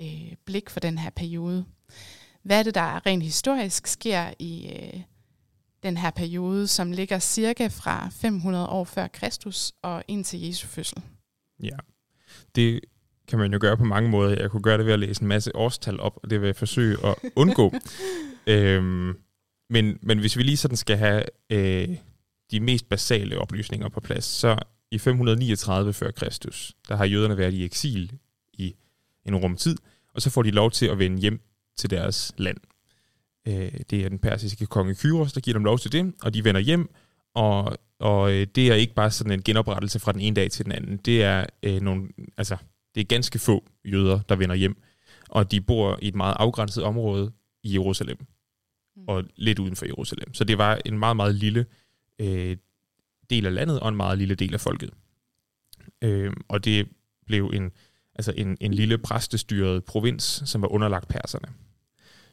øh, 0.00 0.34
blik 0.44 0.70
for 0.70 0.80
den 0.80 0.98
her 0.98 1.10
periode. 1.10 1.64
Hvad 2.42 2.58
er 2.58 2.62
det, 2.62 2.74
der 2.74 3.06
rent 3.06 3.22
historisk 3.22 3.86
sker 3.86 4.34
i 4.38 4.68
øh, 4.68 5.00
den 5.82 5.96
her 5.96 6.10
periode, 6.10 6.66
som 6.66 6.92
ligger 6.92 7.18
cirka 7.18 7.66
fra 7.66 8.08
500 8.12 8.68
år 8.68 8.84
før 8.84 9.06
Kristus 9.06 9.72
og 9.82 10.04
ind 10.08 10.24
til 10.24 10.40
Jesu 10.40 10.66
fødsel? 10.66 11.02
Ja, 11.62 11.76
det 12.54 12.80
kan 13.28 13.38
man 13.38 13.52
jo 13.52 13.58
gøre 13.60 13.76
på 13.76 13.84
mange 13.84 14.10
måder. 14.10 14.40
Jeg 14.40 14.50
kunne 14.50 14.62
gøre 14.62 14.78
det 14.78 14.86
ved 14.86 14.92
at 14.92 14.98
læse 14.98 15.22
en 15.22 15.28
masse 15.28 15.56
årstal 15.56 16.00
op, 16.00 16.18
og 16.22 16.30
det 16.30 16.40
vil 16.40 16.46
jeg 16.46 16.56
forsøge 16.56 17.06
at 17.06 17.14
undgå. 17.36 17.72
øhm, 18.46 19.16
men, 19.70 19.98
men 20.02 20.18
hvis 20.18 20.36
vi 20.36 20.42
lige 20.42 20.56
sådan 20.56 20.76
skal 20.76 20.96
have 20.96 21.24
øh, 21.50 21.88
de 22.50 22.60
mest 22.60 22.88
basale 22.88 23.38
oplysninger 23.38 23.88
på 23.88 24.00
plads, 24.00 24.24
så 24.24 24.58
i 24.92 24.98
539 24.98 25.92
før 25.92 26.10
Kristus, 26.10 26.72
der 26.88 26.96
har 26.96 27.04
jøderne 27.04 27.36
været 27.36 27.54
i 27.54 27.64
eksil 27.64 28.12
i 28.52 28.74
en 29.24 29.36
rum 29.36 29.56
tid, 29.56 29.76
og 30.14 30.22
så 30.22 30.30
får 30.30 30.42
de 30.42 30.50
lov 30.50 30.70
til 30.70 30.86
at 30.86 30.98
vende 30.98 31.18
hjem 31.18 31.40
til 31.76 31.90
deres 31.90 32.32
land. 32.36 32.56
Øh, 33.48 33.72
det 33.90 34.04
er 34.04 34.08
den 34.08 34.18
persiske 34.18 34.66
konge 34.66 34.94
Kyros, 34.94 35.32
der 35.32 35.40
giver 35.40 35.52
dem 35.52 35.64
lov 35.64 35.78
til 35.78 35.92
det, 35.92 36.14
og 36.22 36.34
de 36.34 36.44
vender 36.44 36.60
hjem, 36.60 36.94
og, 37.34 37.78
og 37.98 38.32
øh, 38.32 38.46
det 38.54 38.68
er 38.68 38.74
ikke 38.74 38.94
bare 38.94 39.10
sådan 39.10 39.32
en 39.32 39.42
genoprettelse 39.42 40.00
fra 40.00 40.12
den 40.12 40.20
ene 40.20 40.36
dag 40.36 40.50
til 40.50 40.64
den 40.64 40.72
anden. 40.72 40.96
Det 40.96 41.22
er 41.22 41.46
øh, 41.62 41.80
nogle, 41.80 42.08
altså, 42.36 42.56
det 42.94 43.00
er 43.00 43.04
ganske 43.04 43.38
få 43.38 43.64
jøder, 43.84 44.20
der 44.28 44.36
vender 44.36 44.54
hjem, 44.54 44.82
og 45.28 45.50
de 45.50 45.60
bor 45.60 45.98
i 46.02 46.08
et 46.08 46.14
meget 46.14 46.36
afgrænset 46.38 46.84
område 46.84 47.32
i 47.62 47.72
Jerusalem, 47.72 48.16
mm. 48.96 49.04
og 49.06 49.24
lidt 49.36 49.58
uden 49.58 49.76
for 49.76 49.86
Jerusalem. 49.86 50.34
Så 50.34 50.44
det 50.44 50.58
var 50.58 50.80
en 50.84 50.98
meget, 50.98 51.16
meget 51.16 51.34
lille 51.34 51.66
øh, 52.18 52.56
del 53.32 53.46
af 53.46 53.54
landet 53.54 53.80
og 53.80 53.88
en 53.88 53.96
meget 53.96 54.18
lille 54.18 54.34
del 54.34 54.54
af 54.54 54.60
folket. 54.60 54.90
Øh, 56.02 56.32
og 56.48 56.64
det 56.64 56.88
blev 57.26 57.50
en, 57.54 57.72
altså 58.14 58.32
en, 58.36 58.56
en 58.60 58.74
lille 58.74 58.98
præstestyret 58.98 59.84
provins, 59.84 60.42
som 60.46 60.62
var 60.62 60.68
underlagt 60.68 61.08
perserne. 61.08 61.48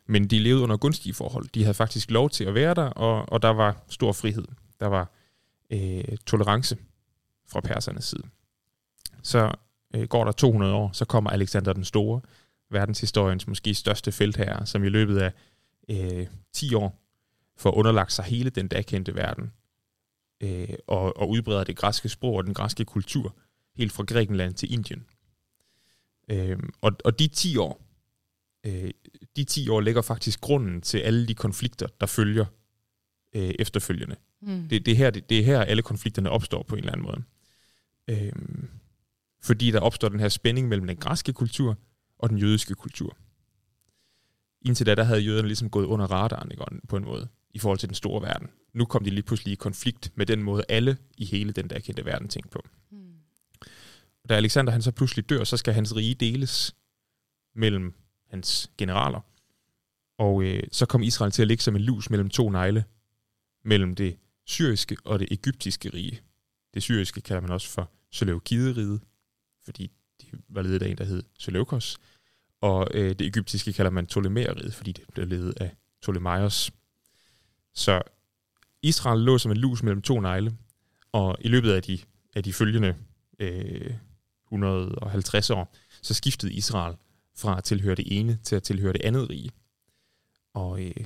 Men 0.08 0.28
de 0.28 0.40
levede 0.40 0.64
under 0.64 0.78
gunstige 0.78 1.14
forhold. 1.14 1.48
De 1.54 1.64
havde 1.64 1.74
faktisk 1.74 2.12
lov 2.12 2.30
til 2.30 2.44
at 2.44 2.54
være 2.54 2.74
der, 2.74 2.86
og, 2.86 3.30
og 3.30 3.42
der 3.42 3.50
var 3.50 3.84
stor 3.90 4.12
frihed. 4.12 4.46
Der 4.80 4.88
var 4.88 5.12
øh, 5.72 6.18
tolerance 6.26 6.78
fra 7.48 7.60
persernes 7.60 8.06
side. 8.06 8.24
Så 9.24 9.52
øh, 9.96 10.08
går 10.08 10.24
der 10.24 10.32
200 10.32 10.74
år, 10.74 10.90
så 10.94 11.06
kommer 11.06 11.30
Alexander 11.30 11.74
den 11.74 11.84
Store, 11.84 12.22
verdenshistoriens 12.72 13.48
måske 13.48 13.74
største 13.74 14.12
feltherre, 14.12 14.66
som 14.66 14.84
i 14.84 14.90
løbet 14.90 15.18
af 15.18 15.32
øh, 15.90 16.28
10 16.54 16.74
år 16.74 17.02
får 17.58 17.72
underlagt 17.72 18.14
sig 18.14 18.26
hele 18.26 18.50
den 18.50 18.68
dagkendte 18.68 19.16
verden, 19.16 19.52
øh, 20.42 20.70
og, 20.88 21.18
og 21.18 21.30
udbreder 21.30 21.64
det 21.64 21.78
græske 21.78 22.10
sprog 22.10 22.36
og 22.36 22.44
den 22.46 22.54
græske 22.54 22.86
kultur, 22.86 23.36
helt 23.76 23.92
fra 23.92 24.04
Grækenland 24.04 24.54
til 24.54 24.74
Indien. 24.74 25.06
Øh, 26.30 26.60
og, 26.82 26.92
og 27.06 27.20
de 27.20 27.28
10 27.28 27.58
år, 27.58 27.82
øh, 28.66 28.92
de 29.36 29.44
10 29.44 29.70
år 29.70 29.82
lægger 29.82 30.02
faktisk 30.02 30.42
grunden 30.42 30.82
til 30.82 30.98
alle 30.98 31.28
de 31.28 31.36
konflikter, 31.36 31.88
der 32.00 32.06
følger 32.06 32.46
øh, 33.36 33.54
efterfølgende. 33.60 34.16
Mm. 34.42 34.70
Det, 34.70 34.86
det, 34.86 34.92
er 34.92 34.96
her, 34.96 35.10
det, 35.10 35.30
det 35.30 35.40
er 35.40 35.44
her, 35.44 35.62
alle 35.62 35.82
konflikterne 35.82 36.30
opstår 36.30 36.64
på 36.64 36.76
en 36.76 36.80
eller 36.80 36.92
anden 36.92 37.06
måde. 37.06 37.24
Øh, 38.08 38.34
fordi 39.42 39.72
der 39.72 39.80
opstår 39.80 40.10
den 40.10 40.20
her 40.20 40.30
spænding 40.30 40.68
mellem 40.68 40.88
den 40.88 40.98
græske 40.98 41.34
kultur 41.34 41.78
og 42.18 42.30
den 42.30 42.38
jødiske 42.38 42.76
kultur. 42.76 43.18
Indtil 44.62 44.86
da, 44.86 44.96
der 44.96 45.04
havde 45.04 45.20
jøderne 45.20 45.48
ligesom 45.48 45.70
gået 45.70 45.86
under 45.86 46.12
radaren 46.12 46.52
ikke, 46.52 46.64
på 46.88 46.98
en 46.98 47.04
måde, 47.04 47.28
i 47.52 47.60
forhold 47.60 47.80
til 47.80 47.90
den 47.90 47.96
store 47.96 48.22
verden. 48.22 48.50
Nu 48.74 48.86
kom 48.86 49.04
de 49.04 49.10
lige 49.10 49.24
pludselig 49.24 49.52
i 49.52 49.56
konflikt 49.56 50.12
med 50.16 50.26
den 50.26 50.44
måde, 50.44 50.64
alle 50.70 50.98
i 51.18 51.26
hele 51.26 51.52
den 51.52 51.70
der 51.70 51.80
kendte 51.80 52.06
verden 52.06 52.28
tænkte 52.28 52.50
på. 52.50 52.64
Mm. 52.92 53.14
Da 54.30 54.34
Alexander 54.34 54.72
han 54.72 54.82
så 54.82 54.92
pludselig 54.92 55.30
dør, 55.30 55.44
så 55.44 55.58
skal 55.58 55.74
hans 55.74 55.96
rige 55.96 56.16
deles 56.16 56.76
mellem 57.56 57.94
hans 58.28 58.72
generaler. 58.78 59.22
Og 60.18 60.44
øh, 60.44 60.64
så 60.72 60.86
kom 60.86 61.04
Israel 61.04 61.32
til 61.32 61.42
at 61.42 61.48
ligge 61.48 61.64
som 61.64 61.76
en 61.76 61.82
lus 61.82 62.10
mellem 62.10 62.30
to 62.30 62.50
negle, 62.50 62.86
mellem 63.64 63.96
det 63.96 64.18
syriske 64.46 64.98
og 65.06 65.20
det 65.20 65.28
egyptiske 65.32 65.90
rige. 65.90 66.22
Det 66.74 66.84
syriske 66.84 67.22
kalder 67.22 67.42
man 67.42 67.52
også 67.52 67.70
for 67.70 67.92
Seleukideriget, 68.12 69.02
fordi 69.66 69.92
de 70.22 70.26
var 70.50 70.62
ledet 70.62 70.82
af 70.82 70.90
en, 70.90 70.98
der 70.98 71.04
hed 71.04 71.24
Seleukos. 71.40 71.98
Og 72.62 72.88
øh, 72.94 73.10
det 73.10 73.22
egyptiske 73.22 73.74
kalder 73.74 73.92
man 73.92 74.06
Ptolemæeriget, 74.06 74.74
fordi 74.74 74.92
det 74.92 75.04
blev 75.14 75.28
ledet 75.28 75.54
af 75.62 75.76
Ptolemaios. 76.02 76.72
Så 77.74 78.02
Israel 78.84 79.20
lå 79.20 79.38
som 79.38 79.52
en 79.52 79.58
lus 79.58 79.84
mellem 79.84 80.02
to 80.02 80.20
negle, 80.20 80.58
Og 81.12 81.38
i 81.42 81.48
løbet 81.48 81.72
af 81.72 81.84
de, 81.84 82.00
af 82.36 82.44
de 82.44 82.54
følgende 82.54 82.96
øh, 83.40 83.94
150 84.46 85.50
år, 85.50 85.76
så 86.02 86.14
skiftede 86.14 86.54
Israel 86.54 86.96
fra 87.38 87.58
at 87.58 87.64
tilhøre 87.64 87.96
det 87.96 88.20
ene 88.20 88.40
til 88.44 88.56
at 88.56 88.64
tilhøre 88.64 88.94
det 88.94 89.02
andet 89.02 89.30
rige. 89.30 89.52
Og 90.54 90.84
øh, 90.86 91.06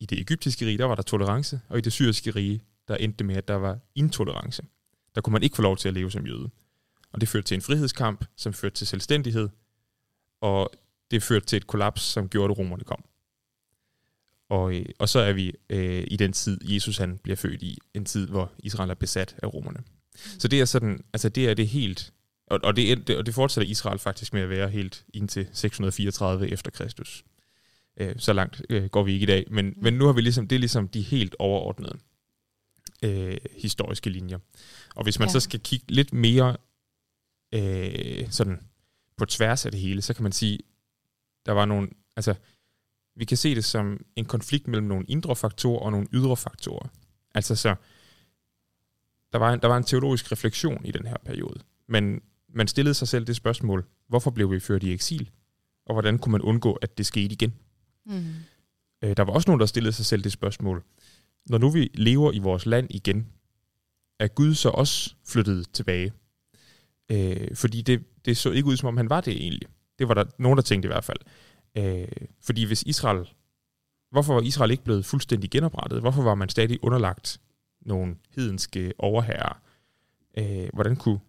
i 0.00 0.06
det 0.06 0.20
egyptiske 0.20 0.66
rige, 0.66 0.78
der 0.78 0.84
var 0.84 0.94
der 0.94 1.02
tolerance, 1.02 1.60
og 1.68 1.78
i 1.78 1.80
det 1.80 1.92
syriske 1.92 2.30
rige, 2.30 2.60
der 2.88 2.96
endte 2.96 3.18
det 3.18 3.26
med, 3.26 3.36
at 3.36 3.48
der 3.48 3.54
var 3.54 3.78
intolerance. 3.94 4.62
Der 5.14 5.20
kunne 5.20 5.32
man 5.32 5.42
ikke 5.42 5.56
få 5.56 5.62
lov 5.62 5.76
til 5.76 5.88
at 5.88 5.94
leve 5.94 6.10
som 6.10 6.26
jøde. 6.26 6.50
Og 7.12 7.20
det 7.20 7.28
førte 7.28 7.46
til 7.46 7.54
en 7.54 7.62
frihedskamp, 7.62 8.24
som 8.36 8.52
førte 8.52 8.74
til 8.74 8.86
selvstændighed, 8.86 9.48
og 10.40 10.70
det 11.10 11.22
førte 11.22 11.46
til 11.46 11.56
et 11.56 11.66
kollaps, 11.66 12.02
som 12.02 12.28
gjorde, 12.28 12.52
at 12.52 12.58
romerne 12.58 12.84
kom. 12.84 13.04
Og, 14.50 14.74
øh, 14.74 14.84
og 14.98 15.08
så 15.08 15.18
er 15.18 15.32
vi 15.32 15.52
øh, 15.70 16.04
i 16.06 16.16
den 16.16 16.32
tid, 16.32 16.58
Jesus 16.62 16.98
han 16.98 17.18
bliver 17.22 17.36
født 17.36 17.62
i, 17.62 17.78
en 17.94 18.04
tid, 18.04 18.28
hvor 18.28 18.52
Israel 18.58 18.90
er 18.90 18.94
besat 18.94 19.36
af 19.42 19.54
romerne. 19.54 19.82
Så 20.38 20.48
det 20.48 20.60
er 20.60 20.64
sådan, 20.64 21.04
altså 21.12 21.28
det 21.28 21.48
er 21.48 21.54
det 21.54 21.68
helt, 21.68 22.12
og, 22.46 22.60
og, 22.62 22.76
det, 22.76 23.10
og 23.10 23.26
det 23.26 23.34
fortsætter 23.34 23.70
Israel 23.70 23.98
faktisk 23.98 24.32
med 24.32 24.42
at 24.42 24.48
være 24.48 24.68
helt 24.68 25.04
indtil 25.14 25.48
634 25.52 26.48
efter 26.48 26.70
Kristus. 26.70 27.24
Øh, 27.96 28.14
så 28.18 28.32
langt 28.32 28.62
øh, 28.70 28.84
går 28.84 29.02
vi 29.02 29.12
ikke 29.12 29.24
i 29.24 29.26
dag, 29.26 29.46
men, 29.50 29.74
men 29.76 29.94
nu 29.94 30.06
har 30.06 30.12
vi 30.12 30.20
ligesom, 30.20 30.48
det 30.48 30.56
er 30.56 30.60
ligesom 30.60 30.88
de 30.88 31.02
helt 31.02 31.36
overordnede 31.38 31.98
øh, 33.02 33.36
historiske 33.56 34.10
linjer. 34.10 34.38
Og 34.94 35.02
hvis 35.02 35.18
man 35.18 35.28
ja. 35.28 35.32
så 35.32 35.40
skal 35.40 35.60
kigge 35.60 35.86
lidt 35.88 36.12
mere 36.12 36.56
øh, 37.54 38.30
sådan 38.30 38.60
på 39.16 39.24
tværs 39.24 39.66
af 39.66 39.72
det 39.72 39.80
hele, 39.80 40.02
så 40.02 40.14
kan 40.14 40.22
man 40.22 40.32
sige, 40.32 40.58
der 41.46 41.52
var 41.52 41.64
nogle, 41.64 41.88
altså 42.16 42.34
vi 43.16 43.24
kan 43.24 43.36
se 43.36 43.54
det 43.54 43.64
som 43.64 44.04
en 44.16 44.24
konflikt 44.24 44.68
mellem 44.68 44.86
nogle 44.86 45.04
indre 45.08 45.36
faktorer 45.36 45.80
og 45.80 45.90
nogle 45.90 46.06
ydre 46.12 46.36
faktorer. 46.36 46.88
Altså 47.34 47.56
så, 47.56 47.74
der 49.32 49.38
var, 49.38 49.52
en, 49.52 49.60
der 49.60 49.68
var 49.68 49.76
en 49.76 49.84
teologisk 49.84 50.32
refleksion 50.32 50.84
i 50.84 50.90
den 50.90 51.06
her 51.06 51.16
periode, 51.24 51.60
men 51.88 52.20
man 52.48 52.68
stillede 52.68 52.94
sig 52.94 53.08
selv 53.08 53.26
det 53.26 53.36
spørgsmål, 53.36 53.84
hvorfor 54.08 54.30
blev 54.30 54.50
vi 54.50 54.60
ført 54.60 54.82
i 54.82 54.92
eksil, 54.92 55.30
og 55.86 55.94
hvordan 55.94 56.18
kunne 56.18 56.32
man 56.32 56.40
undgå, 56.40 56.72
at 56.72 56.98
det 56.98 57.06
skete 57.06 57.32
igen? 57.32 57.54
Mm. 58.06 58.34
Øh, 59.02 59.16
der 59.16 59.22
var 59.22 59.32
også 59.32 59.48
nogen, 59.48 59.60
der 59.60 59.66
stillede 59.66 59.92
sig 59.92 60.06
selv 60.06 60.24
det 60.24 60.32
spørgsmål, 60.32 60.82
når 61.46 61.58
nu 61.58 61.70
vi 61.70 61.90
lever 61.94 62.32
i 62.32 62.38
vores 62.38 62.66
land 62.66 62.86
igen, 62.90 63.26
er 64.18 64.28
Gud 64.28 64.54
så 64.54 64.68
også 64.68 65.14
flyttet 65.26 65.66
tilbage? 65.72 66.12
Øh, 67.10 67.56
fordi 67.56 67.82
det, 67.82 68.04
det 68.24 68.36
så 68.36 68.50
ikke 68.50 68.68
ud, 68.68 68.76
som 68.76 68.86
om 68.86 68.96
han 68.96 69.10
var 69.10 69.20
det 69.20 69.32
egentlig. 69.32 69.68
Det 69.98 70.08
var 70.08 70.14
der 70.14 70.24
nogen, 70.38 70.56
der 70.56 70.62
tænkte 70.62 70.86
i 70.86 70.92
hvert 70.92 71.04
fald. 71.04 71.18
Øh, 71.76 72.08
fordi 72.40 72.64
hvis 72.64 72.82
Israel... 72.82 73.28
Hvorfor 74.10 74.34
var 74.34 74.40
Israel 74.40 74.70
ikke 74.70 74.84
blevet 74.84 75.04
fuldstændig 75.04 75.50
genoprettet? 75.50 76.00
Hvorfor 76.00 76.22
var 76.22 76.34
man 76.34 76.48
stadig 76.48 76.84
underlagt 76.84 77.40
nogle 77.80 78.16
hedenske 78.30 78.92
overherrer? 78.98 79.62
Øh, 80.38 80.68
hvordan 80.72 80.96
kunne 80.96 81.20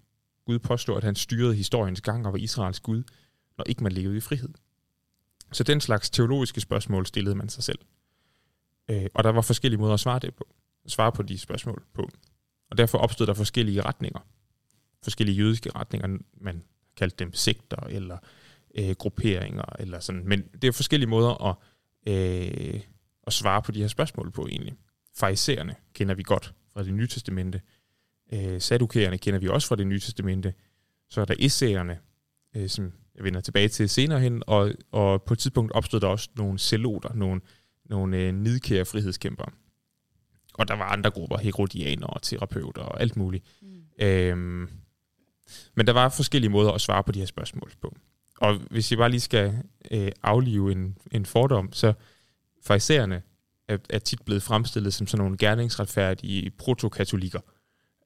Gud 0.45 0.59
påstå, 0.59 0.95
at 0.95 1.03
han 1.03 1.15
styrede 1.15 1.55
historiens 1.55 2.01
gang 2.01 2.25
og 2.25 2.33
var 2.33 2.39
Israels 2.39 2.79
Gud, 2.79 3.03
når 3.57 3.65
ikke 3.67 3.83
man 3.83 3.91
levede 3.91 4.17
i 4.17 4.19
frihed? 4.19 4.49
Så 5.51 5.63
den 5.63 5.81
slags 5.81 6.09
teologiske 6.09 6.61
spørgsmål 6.61 7.05
stillede 7.05 7.35
man 7.35 7.49
sig 7.49 7.63
selv. 7.63 7.79
Øh, 8.89 9.07
og 9.13 9.23
der 9.23 9.29
var 9.29 9.41
forskellige 9.41 9.79
måder 9.79 9.93
at 9.93 9.99
svare, 9.99 10.19
det 10.19 10.35
på, 10.35 10.47
svare 10.87 11.11
på 11.11 11.23
de 11.23 11.37
spørgsmål 11.37 11.83
på. 11.93 12.09
Og 12.69 12.77
derfor 12.77 12.97
opstod 12.97 13.27
der 13.27 13.33
forskellige 13.33 13.81
retninger. 13.81 14.19
Forskellige 15.03 15.35
jødiske 15.35 15.71
retninger. 15.75 16.17
Man 16.33 16.63
kaldte 16.95 17.15
dem 17.17 17.33
sekter 17.33 17.77
eller 17.77 18.17
øh, 18.75 18.95
grupperinger. 18.99 19.75
Eller 19.79 19.99
sådan. 19.99 20.23
Men 20.25 20.41
det 20.61 20.67
er 20.67 20.71
forskellige 20.71 21.09
måder 21.09 21.43
at, 21.45 21.55
øh, 22.07 22.81
at 23.27 23.33
svare 23.33 23.61
på 23.61 23.71
de 23.71 23.81
her 23.81 23.87
spørgsmål 23.87 24.31
på 24.31 24.47
egentlig. 24.47 24.75
Farisererne 25.17 25.75
kender 25.93 26.15
vi 26.15 26.23
godt 26.23 26.53
fra 26.73 26.83
det 26.83 26.93
nye 26.93 27.07
testamente. 27.07 27.61
Øh, 28.33 28.61
Sadukæerne 28.61 29.17
kender 29.17 29.39
vi 29.39 29.47
også 29.47 29.67
fra 29.67 29.75
det 29.75 29.87
nye 29.87 29.99
testamente. 29.99 30.53
Så 31.09 31.21
er 31.21 31.25
der 31.25 31.35
essayerne, 31.39 31.99
øh, 32.55 32.69
som 32.69 32.91
jeg 33.15 33.23
vender 33.23 33.41
tilbage 33.41 33.67
til 33.67 33.89
senere 33.89 34.19
hen, 34.19 34.43
og, 34.47 34.71
og 34.91 35.23
på 35.23 35.33
et 35.33 35.39
tidspunkt 35.39 35.71
opstod 35.71 35.99
der 35.99 36.07
også 36.07 36.29
nogle 36.37 36.59
celoter, 36.59 37.13
nogle, 37.13 37.41
nogle 37.85 38.17
øh, 38.17 38.33
nidkære 38.33 38.85
frihedskæmpere. 38.85 39.51
Og 40.53 40.67
der 40.67 40.73
var 40.73 40.85
andre 40.85 41.11
grupper, 41.11 41.37
herodianer 41.37 42.07
og 42.07 42.21
terapeuter 42.21 42.81
og 42.81 43.01
alt 43.01 43.17
muligt. 43.17 43.45
Mm. 43.61 44.05
Øhm, 44.05 44.69
men 45.75 45.87
der 45.87 45.93
var 45.93 46.09
forskellige 46.09 46.51
måder 46.51 46.71
at 46.71 46.81
svare 46.81 47.03
på 47.03 47.11
de 47.11 47.19
her 47.19 47.25
spørgsmål 47.25 47.71
på. 47.81 47.95
Og 48.41 48.55
hvis 48.55 48.91
jeg 48.91 48.97
bare 48.97 49.09
lige 49.09 49.19
skal 49.19 49.63
øh, 49.91 50.11
aflive 50.23 50.71
en, 50.71 50.97
en 51.11 51.25
fordom, 51.25 51.73
så 51.73 51.93
farisæerne 52.63 53.21
er, 53.67 53.77
er 53.89 53.99
tit 53.99 54.21
blevet 54.21 54.43
fremstillet 54.43 54.93
som 54.93 55.07
sådan 55.07 55.23
nogle 55.23 55.37
gerningsretfærdige 55.37 56.49
protokatolikker. 56.49 57.39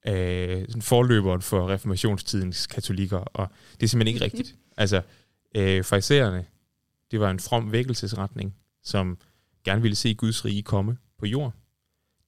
Øh, 0.08 0.66
sådan 0.68 0.82
forløberen 0.82 1.42
for 1.42 1.70
reformationstidens 1.70 2.68
katolikker, 2.68 3.18
og 3.18 3.50
det 3.74 3.84
er 3.84 3.88
simpelthen 3.88 4.16
ikke 4.16 4.26
rigtigt. 4.26 4.56
Altså, 4.78 5.02
øh, 5.56 5.84
farisæerne, 5.84 6.46
det 7.12 7.20
var 7.20 7.30
en 7.30 7.40
from 7.40 7.72
vækkelsesretning, 7.72 8.56
som 8.84 9.18
gerne 9.64 9.82
ville 9.82 9.96
se 9.96 10.14
Guds 10.14 10.46
rige 10.46 10.64
komme 10.64 10.98
på 11.20 11.26
jord. 11.26 11.54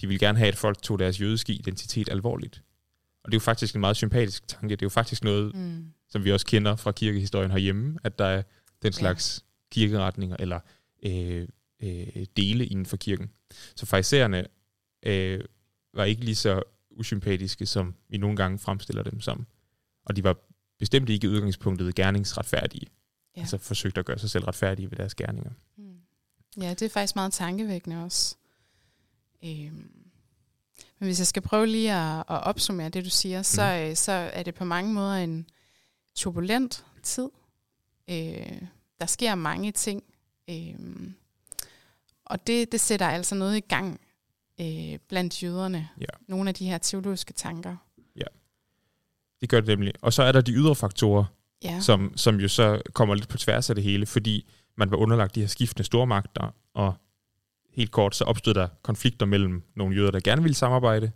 De 0.02 0.08
ville 0.08 0.20
gerne 0.20 0.38
have, 0.38 0.48
at 0.48 0.56
folk 0.56 0.82
tog 0.82 1.00
deres 1.00 1.22
jødiske 1.22 1.54
identitet 1.54 2.10
alvorligt. 2.10 2.64
Og 3.24 3.32
det 3.32 3.38
er 3.38 3.40
jo 3.40 3.44
faktisk 3.44 3.76
en 3.76 3.82
meget 3.82 3.98
sympatisk 3.98 4.48
tanke. 4.48 4.76
Det 4.76 4.82
er 4.82 4.86
jo 4.86 4.90
faktisk 4.90 5.24
noget, 5.24 5.56
mm. 5.56 5.86
Som 6.10 6.24
vi 6.24 6.32
også 6.32 6.46
kender 6.46 6.76
fra 6.76 6.92
kirkehistorien 6.92 7.52
herhjemme, 7.52 8.00
at 8.04 8.20
der 8.20 8.26
er 8.26 8.44
den 8.84 8.94
slags 8.94 9.44
ja. 9.44 9.74
kirkeretninger 9.74 10.38
eller 10.40 10.60
øh, 11.04 11.48
øh, 11.80 12.26
dele 12.38 12.66
inden 12.66 12.86
for 12.86 12.98
kirken. 12.98 13.32
Så 13.76 13.86
farisæerne 13.86 14.48
øh, 15.04 15.44
var 15.94 16.04
ikke 16.04 16.26
lige 16.26 16.36
så 16.36 16.64
usympatiske, 16.92 17.66
som 17.66 17.96
vi 18.10 18.18
nogle 18.18 18.38
gange 18.38 18.60
fremstiller 18.60 19.04
dem 19.04 19.22
som. 19.22 19.48
Og 20.06 20.16
de 20.16 20.24
var 20.24 20.36
bestemt 20.80 21.10
ikke 21.10 21.28
i 21.28 21.30
udgangspunktet 21.30 21.96
gerningsretfærdige. 21.96 22.88
Ja. 23.36 23.42
Altså 23.42 23.58
forsøgte 23.58 24.00
at 24.00 24.06
gøre 24.06 24.20
sig 24.20 24.30
selv 24.30 24.44
retfærdige 24.44 24.92
ved 24.92 24.98
deres 24.98 25.16
gerninger. 25.16 25.52
Mm. 25.78 25.98
Ja, 26.62 26.70
det 26.70 26.82
er 26.82 26.90
faktisk 26.90 27.16
meget 27.16 27.34
tankevækkende 27.34 28.04
også. 28.04 28.36
Øhm. 29.44 29.92
Men 31.00 31.08
hvis 31.08 31.20
jeg 31.20 31.28
skal 31.28 31.42
prøve 31.42 31.68
lige 31.68 31.94
at, 31.94 32.20
at 32.20 32.44
opsummere 32.44 32.90
det, 32.90 33.06
du 33.06 33.10
siger, 33.10 33.42
så, 33.42 33.86
mm. 33.90 33.96
så 33.96 34.12
er 34.12 34.44
det 34.44 34.56
på 34.56 34.66
mange 34.66 34.94
måder 34.94 35.14
en 35.14 35.50
turbulent 36.18 36.86
tid. 37.04 37.30
Øh, 38.10 38.62
der 39.00 39.06
sker 39.06 39.36
mange 39.36 39.72
ting. 39.72 40.04
Øh, 40.50 40.76
og 42.26 42.48
det, 42.48 42.72
det 42.72 42.80
sætter 42.80 43.08
altså 43.08 43.36
noget 43.36 43.58
i 43.58 43.60
gang 43.60 44.00
øh, 44.62 45.00
blandt 45.10 45.44
jøderne. 45.44 45.90
Ja. 46.02 46.06
Nogle 46.28 46.50
af 46.50 46.56
de 46.56 46.66
her 46.66 46.78
teologiske 46.78 47.34
tanker. 47.34 47.76
Ja, 48.16 48.26
det 49.42 49.50
gør 49.50 49.60
det 49.60 49.68
nemlig. 49.68 49.94
Og 50.02 50.14
så 50.14 50.24
er 50.24 50.32
der 50.32 50.42
de 50.42 50.52
ydre 50.52 50.76
faktorer, 50.76 51.26
ja. 51.64 51.80
som, 51.80 52.18
som 52.18 52.40
jo 52.40 52.48
så 52.48 52.82
kommer 52.94 53.16
lidt 53.16 53.30
på 53.30 53.38
tværs 53.38 53.70
af 53.70 53.76
det 53.76 53.84
hele, 53.84 54.06
fordi 54.06 54.50
man 54.76 54.92
var 54.92 54.98
underlagt 54.98 55.36
de 55.36 55.40
her 55.40 55.48
skiftende 55.48 55.84
stormagter, 55.84 56.56
og 56.74 56.94
helt 57.74 57.92
kort 57.92 58.16
så 58.16 58.24
opstod 58.24 58.54
der 58.54 58.68
konflikter 58.82 59.26
mellem 59.26 59.64
nogle 59.76 59.96
jøder, 59.96 60.12
der 60.12 60.20
gerne 60.20 60.42
ville 60.42 60.56
samarbejde, 60.56 61.12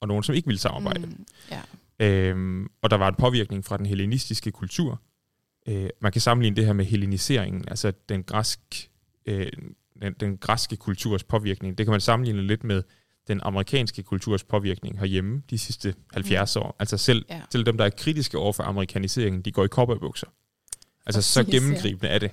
og 0.00 0.08
nogle, 0.08 0.24
som 0.24 0.34
ikke 0.34 0.46
ville 0.46 0.58
samarbejde. 0.58 1.06
Mm, 1.06 1.26
ja. 1.50 1.60
Øhm, 2.00 2.66
og 2.82 2.90
der 2.90 2.96
var 2.96 3.08
en 3.08 3.14
påvirkning 3.14 3.64
fra 3.64 3.76
den 3.76 3.86
hellenistiske 3.86 4.50
kultur. 4.50 5.02
Øh, 5.68 5.88
man 6.00 6.12
kan 6.12 6.20
sammenligne 6.20 6.56
det 6.56 6.66
her 6.66 6.72
med 6.72 6.84
helleniseringen, 6.84 7.64
altså 7.68 7.92
den 8.08 8.22
græsk, 8.22 8.90
øh, 9.26 9.46
den, 10.02 10.14
den 10.20 10.38
græske 10.38 10.76
kulturs 10.76 11.24
påvirkning. 11.24 11.78
Det 11.78 11.86
kan 11.86 11.90
man 11.90 12.00
sammenligne 12.00 12.42
lidt 12.42 12.64
med 12.64 12.82
den 13.28 13.40
amerikanske 13.42 14.02
kulturs 14.02 14.44
påvirkning 14.44 14.98
herhjemme 14.98 15.42
de 15.50 15.58
sidste 15.58 15.94
70 16.12 16.56
mm. 16.56 16.62
år. 16.62 16.76
Altså 16.78 16.96
selv, 16.96 17.24
ja. 17.30 17.40
selv 17.50 17.64
dem, 17.64 17.76
der 17.76 17.84
er 17.84 17.90
kritiske 17.90 18.38
over 18.38 18.52
for 18.52 18.62
amerikaniseringen, 18.62 19.42
de 19.42 19.52
går 19.52 19.64
i 19.64 19.68
cowboybukser. 19.68 20.26
Altså 21.06 21.22
så 21.22 21.44
gennemgribende 21.44 22.08
er 22.08 22.18
det. 22.18 22.30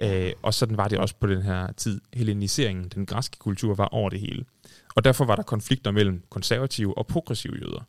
Øh, 0.00 0.32
og 0.42 0.54
sådan 0.54 0.76
var 0.76 0.88
det 0.88 0.98
også 0.98 1.14
på 1.20 1.26
den 1.26 1.42
her 1.42 1.72
tid. 1.72 2.00
Helleniseringen, 2.14 2.88
den 2.88 3.06
græske 3.06 3.36
kultur, 3.38 3.74
var 3.74 3.86
over 3.86 4.10
det 4.10 4.20
hele. 4.20 4.44
Og 4.94 5.04
derfor 5.04 5.24
var 5.24 5.36
der 5.36 5.42
konflikter 5.42 5.90
mellem 5.90 6.22
konservative 6.30 6.98
og 6.98 7.06
progressive 7.06 7.54
jøder. 7.54 7.86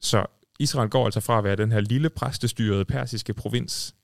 Så 0.00 0.26
Israel 0.58 0.90
går 0.90 1.04
altså 1.04 1.20
fra 1.20 1.38
at 1.38 1.44
være 1.44 1.56
den 1.56 1.72
her 1.72 1.80
lille 1.80 2.10
præstestyrede 2.10 2.84
persiske 2.84 3.34
provins 3.34 3.94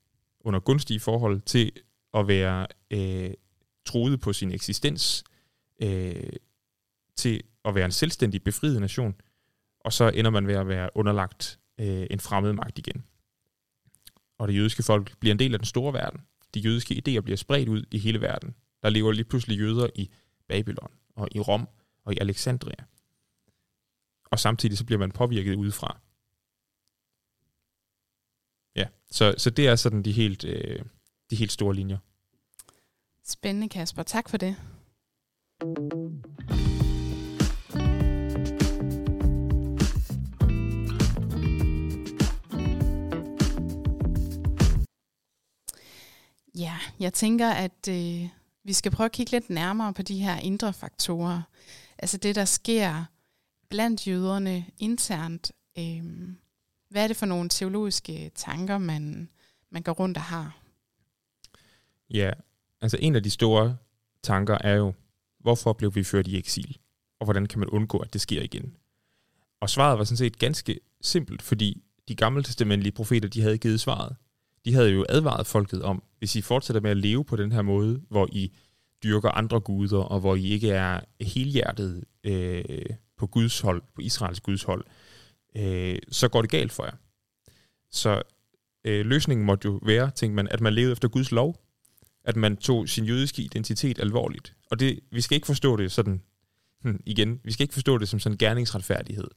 under 0.41 0.61
gunstige 0.61 1.01
forhold 1.01 1.41
til 1.41 1.73
at 2.15 2.29
være 2.29 2.67
øh, 2.91 3.31
troet 3.87 4.21
på 4.21 4.33
sin 4.33 4.53
eksistens, 4.53 5.25
øh, 5.83 6.33
til 7.17 7.43
at 7.65 7.75
være 7.75 7.85
en 7.85 7.93
selvstændig 7.93 8.43
befriet 8.43 8.81
nation, 8.81 9.15
og 9.81 9.93
så 9.93 10.11
ender 10.15 10.31
man 10.31 10.47
ved 10.47 10.55
at 10.55 10.69
være 10.69 10.91
underlagt 10.95 11.59
øh, 11.81 12.07
en 12.11 12.21
fremmed 12.21 12.53
magt 12.53 12.79
igen. 12.79 13.05
Og 14.39 14.49
det 14.49 14.57
jødiske 14.57 14.83
folk 14.83 15.19
bliver 15.19 15.35
en 15.35 15.39
del 15.39 15.53
af 15.53 15.59
den 15.59 15.67
store 15.67 15.93
verden. 15.93 16.21
De 16.55 16.61
jødiske 16.61 16.95
idéer 16.95 17.21
bliver 17.21 17.37
spredt 17.37 17.69
ud 17.69 17.85
i 17.91 17.99
hele 17.99 18.21
verden. 18.21 18.55
Der 18.83 18.91
lever 18.91 19.13
lige 19.13 19.25
pludselig 19.25 19.59
jøder 19.59 19.89
i 19.95 20.11
Babylon, 20.49 20.91
og 21.17 21.29
i 21.35 21.41
Rom, 21.41 21.69
og 22.05 22.15
i 22.15 22.19
Alexandria 22.21 22.85
og 24.35 24.39
samtidig 24.39 24.79
så 24.79 24.85
bliver 24.85 24.99
man 24.99 25.11
påvirket 25.11 25.55
udefra. 25.55 26.01
Ja, 28.77 28.87
så, 29.11 29.35
så 29.39 29.51
det 29.51 29.67
er 29.67 29.77
sådan 29.77 30.03
de 30.03 30.13
helt, 30.13 30.45
øh, 30.45 30.85
de 31.31 31.37
helt 31.37 31.53
store 31.53 31.75
linjer. 31.75 31.99
Spændende, 33.25 33.69
Kasper. 33.69 34.03
Tak 34.03 34.29
for 34.29 34.37
det. 34.37 34.57
Ja, 46.59 46.79
jeg 47.01 47.13
tænker, 47.13 47.51
at 47.51 47.89
øh, 47.89 48.29
vi 48.65 48.73
skal 48.73 48.93
prøve 48.93 49.05
at 49.05 49.13
kigge 49.13 49.33
lidt 49.33 49.51
nærmere 49.51 49.95
på 49.95 50.03
de 50.03 50.19
her 50.19 50.39
indre 50.39 50.73
faktorer. 50.73 51.43
Altså 51.99 52.19
det, 52.19 52.35
der 52.35 52.45
sker 52.45 53.05
blandt 53.71 54.07
jøderne 54.09 54.65
internt. 54.79 55.53
Øh, 55.79 56.03
hvad 56.91 57.05
er 57.05 57.09
det 57.09 57.17
for 57.17 57.27
nogle 57.27 57.49
teologiske 57.49 58.31
tanker, 58.35 58.79
man, 58.79 59.29
man 59.71 59.83
går 59.83 59.93
rundt 59.93 60.17
og 60.17 60.23
har? 60.23 60.59
Ja, 62.11 62.31
altså 62.81 62.97
en 63.01 63.15
af 63.15 63.23
de 63.23 63.31
store 63.31 63.77
tanker 64.23 64.59
er 64.61 64.75
jo, 64.75 64.93
hvorfor 65.41 65.73
blev 65.73 65.95
vi 65.95 66.05
ført 66.05 66.27
i 66.27 66.39
eksil? 66.39 66.79
Og 67.21 67.25
hvordan 67.25 67.47
kan 67.47 67.59
man 67.59 67.69
undgå, 67.69 67.99
at 67.99 68.13
det 68.13 68.21
sker 68.21 68.43
igen? 68.43 68.77
Og 69.61 69.71
svaret 69.71 69.99
var 69.99 70.05
sådan 70.05 70.17
set 70.17 70.39
ganske 70.39 70.81
simpelt, 71.01 71.43
fordi 71.43 71.83
de 72.09 72.15
gamle 72.15 72.43
testamentlige 72.43 72.93
profeter, 72.93 73.29
de 73.29 73.43
havde 73.43 73.59
givet 73.59 73.81
svaret. 73.81 74.17
De 74.65 74.75
havde 74.75 74.91
jo 74.91 75.07
advaret 75.09 75.47
folket 75.47 75.83
om, 75.83 76.03
hvis 76.19 76.37
I 76.37 76.41
fortsætter 76.41 76.81
med 76.81 76.91
at 76.91 76.97
leve 76.97 77.25
på 77.25 77.37
den 77.37 77.53
her 77.53 77.63
måde, 77.63 78.03
hvor 78.09 78.29
I 78.33 78.53
dyrker 79.05 79.31
andre 79.31 79.61
guder, 79.61 79.99
og 79.99 80.21
hvor 80.21 80.35
I 80.35 80.45
ikke 80.45 80.71
er 80.71 81.01
helhjertet 81.21 82.05
øh, 82.25 82.65
på 83.19 83.27
Guds 83.27 83.61
hold, 83.61 83.83
på 83.95 84.01
Israels 84.01 84.41
Guds 84.41 84.63
hold, 84.63 84.85
øh, 85.57 85.99
så 86.11 86.29
går 86.29 86.41
det 86.41 86.51
galt 86.51 86.73
for 86.73 86.85
jer. 86.85 86.97
Så 87.91 88.23
øh, 88.85 89.07
løsningen 89.07 89.47
måtte 89.47 89.69
jo 89.69 89.81
være, 89.87 90.11
tænkte 90.11 90.37
man, 90.37 90.49
at 90.49 90.61
man 90.61 90.73
levede 90.73 90.93
efter 90.93 91.09
Guds 91.09 91.33
lov, 91.33 91.65
at 92.25 92.37
man 92.37 92.57
tog 92.57 92.89
sin 92.89 93.05
jødiske 93.05 93.43
identitet 93.43 93.99
alvorligt. 93.99 94.55
Og 94.71 94.81
det, 94.81 95.01
vi 95.11 95.21
skal 95.21 95.35
ikke 95.35 95.47
forstå 95.47 95.77
det 95.77 95.93
sådan, 95.93 96.23
hmm, 96.83 97.03
igen, 97.07 97.41
vi 97.45 97.53
skal 97.53 97.65
ikke 97.65 97.75
forstå 97.75 97.99
det 97.99 98.09
som 98.09 98.21
sådan 98.21 98.39
gerningsretfærdighed. 98.39 99.29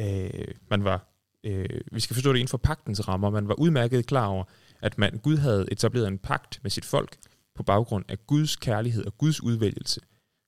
Øh, 0.00 0.54
man 0.70 0.84
var, 0.84 1.08
øh, 1.44 1.80
vi 1.92 2.00
skal 2.00 2.14
forstå 2.14 2.32
det 2.32 2.38
inden 2.38 2.48
for 2.48 2.58
pagtens 2.58 3.08
rammer. 3.08 3.30
Man 3.30 3.48
var 3.48 3.54
udmærket 3.54 4.06
klar 4.06 4.26
over, 4.26 4.44
at 4.82 4.98
man, 4.98 5.18
Gud 5.18 5.36
havde 5.36 5.66
etableret 5.72 6.08
en 6.08 6.18
pagt 6.18 6.60
med 6.62 6.70
sit 6.70 6.84
folk 6.84 7.16
på 7.54 7.62
baggrund 7.62 8.04
af 8.08 8.26
Guds 8.26 8.56
kærlighed 8.56 9.04
og 9.06 9.18
Guds 9.18 9.42
udvælgelse, 9.42 10.00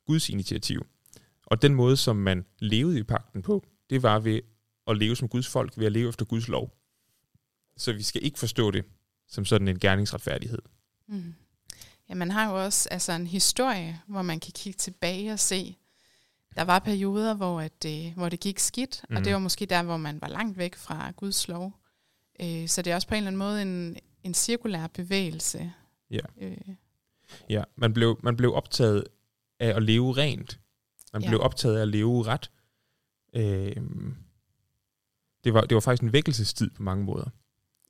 Guds 0.06 0.28
initiativ. 0.28 0.86
Og 1.52 1.62
den 1.62 1.74
måde, 1.74 1.96
som 1.96 2.16
man 2.16 2.44
levede 2.58 2.98
i 2.98 3.02
pagten 3.02 3.42
på, 3.42 3.64
det 3.90 4.02
var 4.02 4.18
ved 4.18 4.40
at 4.86 4.96
leve 4.96 5.16
som 5.16 5.28
Guds 5.28 5.48
folk, 5.48 5.78
ved 5.78 5.86
at 5.86 5.92
leve 5.92 6.08
efter 6.08 6.24
Guds 6.24 6.48
lov. 6.48 6.76
Så 7.76 7.92
vi 7.92 8.02
skal 8.02 8.24
ikke 8.24 8.38
forstå 8.38 8.70
det 8.70 8.84
som 9.28 9.44
sådan 9.44 9.68
en 9.68 9.78
gerningsretfærdighed. 9.78 10.58
Mm. 11.08 11.34
Ja, 12.08 12.14
man 12.14 12.30
har 12.30 12.50
jo 12.50 12.64
også 12.64 12.88
altså 12.90 13.12
en 13.12 13.26
historie, 13.26 14.00
hvor 14.06 14.22
man 14.22 14.40
kan 14.40 14.52
kigge 14.52 14.76
tilbage 14.76 15.32
og 15.32 15.38
se, 15.38 15.76
der 16.54 16.62
var 16.62 16.78
perioder, 16.78 17.34
hvor, 17.34 17.60
at, 17.60 17.84
øh, 17.86 18.12
hvor 18.16 18.28
det 18.28 18.40
gik 18.40 18.58
skidt, 18.58 19.04
mm. 19.10 19.16
og 19.16 19.24
det 19.24 19.30
mhm. 19.30 19.32
var 19.32 19.38
måske 19.38 19.66
der, 19.66 19.82
hvor 19.82 19.96
man 19.96 20.20
var 20.20 20.28
langt 20.28 20.58
væk 20.58 20.74
fra 20.76 21.12
Guds 21.16 21.48
lov. 21.48 21.72
Øh, 22.42 22.68
så 22.68 22.82
det 22.82 22.90
er 22.90 22.94
også 22.94 23.08
på 23.08 23.14
en 23.14 23.18
eller 23.18 23.28
anden 23.28 23.38
måde 23.38 23.62
en, 23.62 23.96
en 24.22 24.34
cirkulær 24.34 24.86
bevægelse. 24.86 25.72
Ja. 26.10 26.20
Øh. 26.40 26.56
Ja, 27.48 27.62
man 27.76 27.92
blev, 27.92 28.20
man 28.22 28.36
blev 28.36 28.54
optaget 28.54 29.04
af 29.60 29.76
at 29.76 29.82
leve 29.82 30.16
rent. 30.16 30.58
Man 31.12 31.22
ja. 31.22 31.28
blev 31.28 31.40
optaget 31.40 31.76
af 31.76 31.82
at 31.82 31.88
leve 31.88 32.26
ret. 32.26 32.50
Øh, 33.34 33.76
det, 35.44 35.54
var, 35.54 35.60
det 35.60 35.74
var 35.74 35.80
faktisk 35.80 36.02
en 36.02 36.12
vækkelsestid 36.12 36.70
på 36.70 36.82
mange 36.82 37.04
måder. 37.04 37.30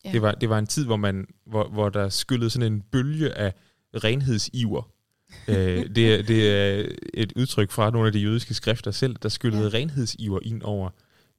Ja. 0.04 0.12
Det, 0.12 0.22
var, 0.22 0.32
det 0.32 0.48
var 0.48 0.58
en 0.58 0.66
tid, 0.66 0.84
hvor, 0.84 0.96
man, 0.96 1.26
hvor, 1.46 1.68
hvor 1.68 1.88
der 1.88 2.08
skyllede 2.08 2.50
sådan 2.50 2.72
en 2.72 2.82
bølge 2.82 3.32
af 3.32 3.54
renhedsiver. 3.94 4.82
øh, 5.48 5.86
det, 5.94 6.28
det 6.28 6.50
er 6.50 6.88
et 7.14 7.32
udtryk 7.36 7.70
fra 7.70 7.90
nogle 7.90 8.06
af 8.06 8.12
de 8.12 8.18
jødiske 8.18 8.54
skrifter 8.54 8.90
selv, 8.90 9.16
der 9.22 9.28
skyllede 9.28 9.62
ja. 9.62 9.78
renhedsiver 9.78 10.40
ind 10.42 10.62
over 10.62 10.90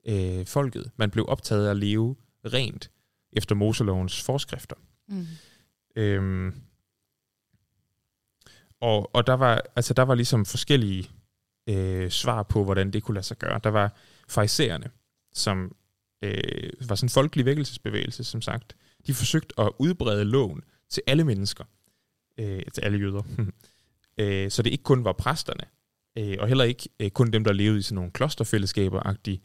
øh, 0.07 0.45
folket. 0.45 0.91
Man 0.97 1.11
blev 1.11 1.25
optaget 1.27 1.65
af 1.65 1.71
at 1.71 1.77
leve 1.77 2.15
rent 2.45 2.91
efter 3.33 3.55
Moselovens 3.55 4.21
forskrifter. 4.21 4.75
Mm. 5.07 5.27
Øhm, 5.95 6.53
og, 8.79 9.15
og 9.15 9.27
der 9.27 9.33
var 9.33 9.61
altså 9.75 9.93
der 9.93 10.03
var 10.03 10.15
ligesom 10.15 10.45
forskellige 10.45 11.09
øh, 11.69 12.09
svar 12.09 12.43
på, 12.43 12.63
hvordan 12.63 12.91
det 12.91 13.03
kunne 13.03 13.15
lade 13.15 13.25
sig 13.25 13.37
gøre. 13.37 13.59
Der 13.63 13.69
var 13.69 13.95
farisæerne, 14.27 14.89
som 15.33 15.75
øh, 16.21 16.69
var 16.87 16.95
sådan 16.95 17.05
en 17.05 17.09
folkelig 17.09 17.45
vækkelsesbevægelse, 17.45 18.23
som 18.23 18.41
sagt. 18.41 18.75
De 19.07 19.13
forsøgte 19.13 19.59
at 19.59 19.71
udbrede 19.79 20.25
loven 20.25 20.61
til 20.89 21.03
alle 21.07 21.23
mennesker, 21.23 21.63
øh, 22.37 22.61
til 22.73 22.81
alle 22.81 22.97
jøder. 22.97 23.23
øh, 24.17 24.51
så 24.51 24.61
det 24.61 24.71
ikke 24.71 24.83
kun 24.83 25.03
var 25.03 25.13
præsterne, 25.13 25.63
øh, 26.17 26.37
og 26.39 26.47
heller 26.47 26.63
ikke 26.63 26.89
øh, 26.99 27.11
kun 27.11 27.31
dem, 27.31 27.43
der 27.43 27.53
levede 27.53 27.79
i 27.79 27.81
sådan 27.81 27.95
nogle 27.95 28.11
klosterfællesskaber-agtige, 28.11 29.41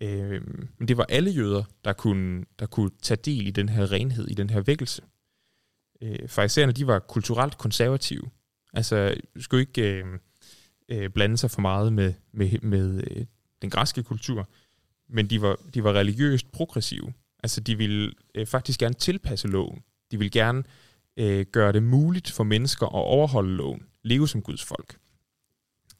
øh, 0.00 0.42
men 0.78 0.88
det 0.88 0.96
var 0.96 1.04
alle 1.08 1.30
jøder, 1.30 1.64
der 1.84 1.92
kunne, 1.92 2.44
der 2.58 2.66
kunne 2.66 2.90
tage 3.02 3.20
del 3.24 3.46
i 3.46 3.50
den 3.50 3.68
her 3.68 3.92
renhed, 3.92 4.28
i 4.28 4.34
den 4.34 4.50
her 4.50 4.60
vækkelse. 4.60 5.02
Øh, 6.02 6.28
Farisæerne, 6.28 6.72
de 6.72 6.86
var 6.86 6.98
kulturelt 6.98 7.58
konservative. 7.58 8.30
Altså, 8.72 9.14
skulle 9.40 9.60
ikke 9.60 9.98
øh, 9.98 10.04
øh, 10.88 11.10
blande 11.10 11.36
sig 11.36 11.50
for 11.50 11.60
meget 11.60 11.92
med, 11.92 12.14
med, 12.32 12.58
med 12.62 13.04
øh, 13.10 13.26
den 13.62 13.70
græske 13.70 14.02
kultur, 14.02 14.48
men 15.08 15.30
de 15.30 15.42
var, 15.42 15.58
de 15.74 15.84
var 15.84 15.92
religiøst 15.92 16.52
progressive. 16.52 17.12
Altså, 17.42 17.60
de 17.60 17.78
ville 17.78 18.12
øh, 18.34 18.46
faktisk 18.46 18.80
gerne 18.80 18.94
tilpasse 18.94 19.48
loven. 19.48 19.82
De 20.10 20.18
ville 20.18 20.30
gerne 20.30 20.64
øh, 21.16 21.46
gøre 21.52 21.72
det 21.72 21.82
muligt 21.82 22.30
for 22.30 22.44
mennesker 22.44 22.86
at 22.86 22.92
overholde 22.92 23.56
loven, 23.56 23.86
leve 24.02 24.28
som 24.28 24.42
Guds 24.42 24.64
folk. 24.64 24.98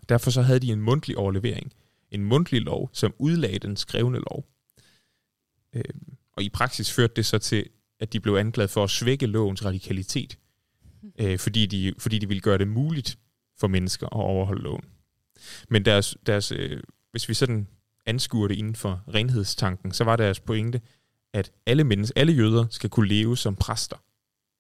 Derfor 0.09 0.31
så 0.31 0.43
havde 0.43 0.61
de 0.61 0.73
en 0.73 0.81
mundtlig 0.81 1.19
overlevering, 1.19 1.73
en 2.11 2.25
mundtlig 2.25 2.63
lov, 2.63 2.91
som 2.93 3.15
udlagde 3.19 3.59
den 3.59 3.77
skrevne 3.77 4.19
lov. 4.19 4.45
Øh, 5.75 5.85
og 6.33 6.43
i 6.43 6.49
praksis 6.49 6.93
førte 6.93 7.13
det 7.17 7.27
så 7.27 7.39
til, 7.39 7.69
at 8.01 8.13
de 8.13 8.21
blev 8.21 8.35
anklaget 8.35 8.71
for 8.71 8.85
at 8.85 8.91
svække 8.91 9.27
lovens 9.27 9.65
radikalitet, 9.65 10.39
øh, 11.19 11.39
fordi, 11.39 11.67
de, 11.67 11.95
fordi 11.99 12.19
de 12.19 12.29
ville 12.29 12.41
gøre 12.41 12.59
det 12.59 12.69
muligt 12.69 13.19
for 13.61 13.69
mennesker 13.69 14.07
at 14.07 14.13
overholde 14.13 14.63
loven. 14.63 14.85
Men 15.69 15.85
deres, 15.85 16.17
deres, 16.27 16.53
øh, 16.53 16.83
hvis 17.11 17.29
vi 17.29 17.35
sådan 17.35 17.69
anskuer 18.07 18.49
det 18.49 18.55
inden 18.55 18.77
for 18.77 19.03
renhedstanken, 19.15 19.93
så 19.93 20.05
var 20.05 20.17
deres 20.17 20.41
pointe, 20.41 20.81
at 21.33 21.53
alle 21.67 21.85
mennesker, 21.85 22.21
alle 22.21 22.33
jøder 22.33 22.67
skal 22.71 22.91
kunne 22.91 23.09
leve 23.09 23.37
som 23.37 23.57
præster 23.57 23.97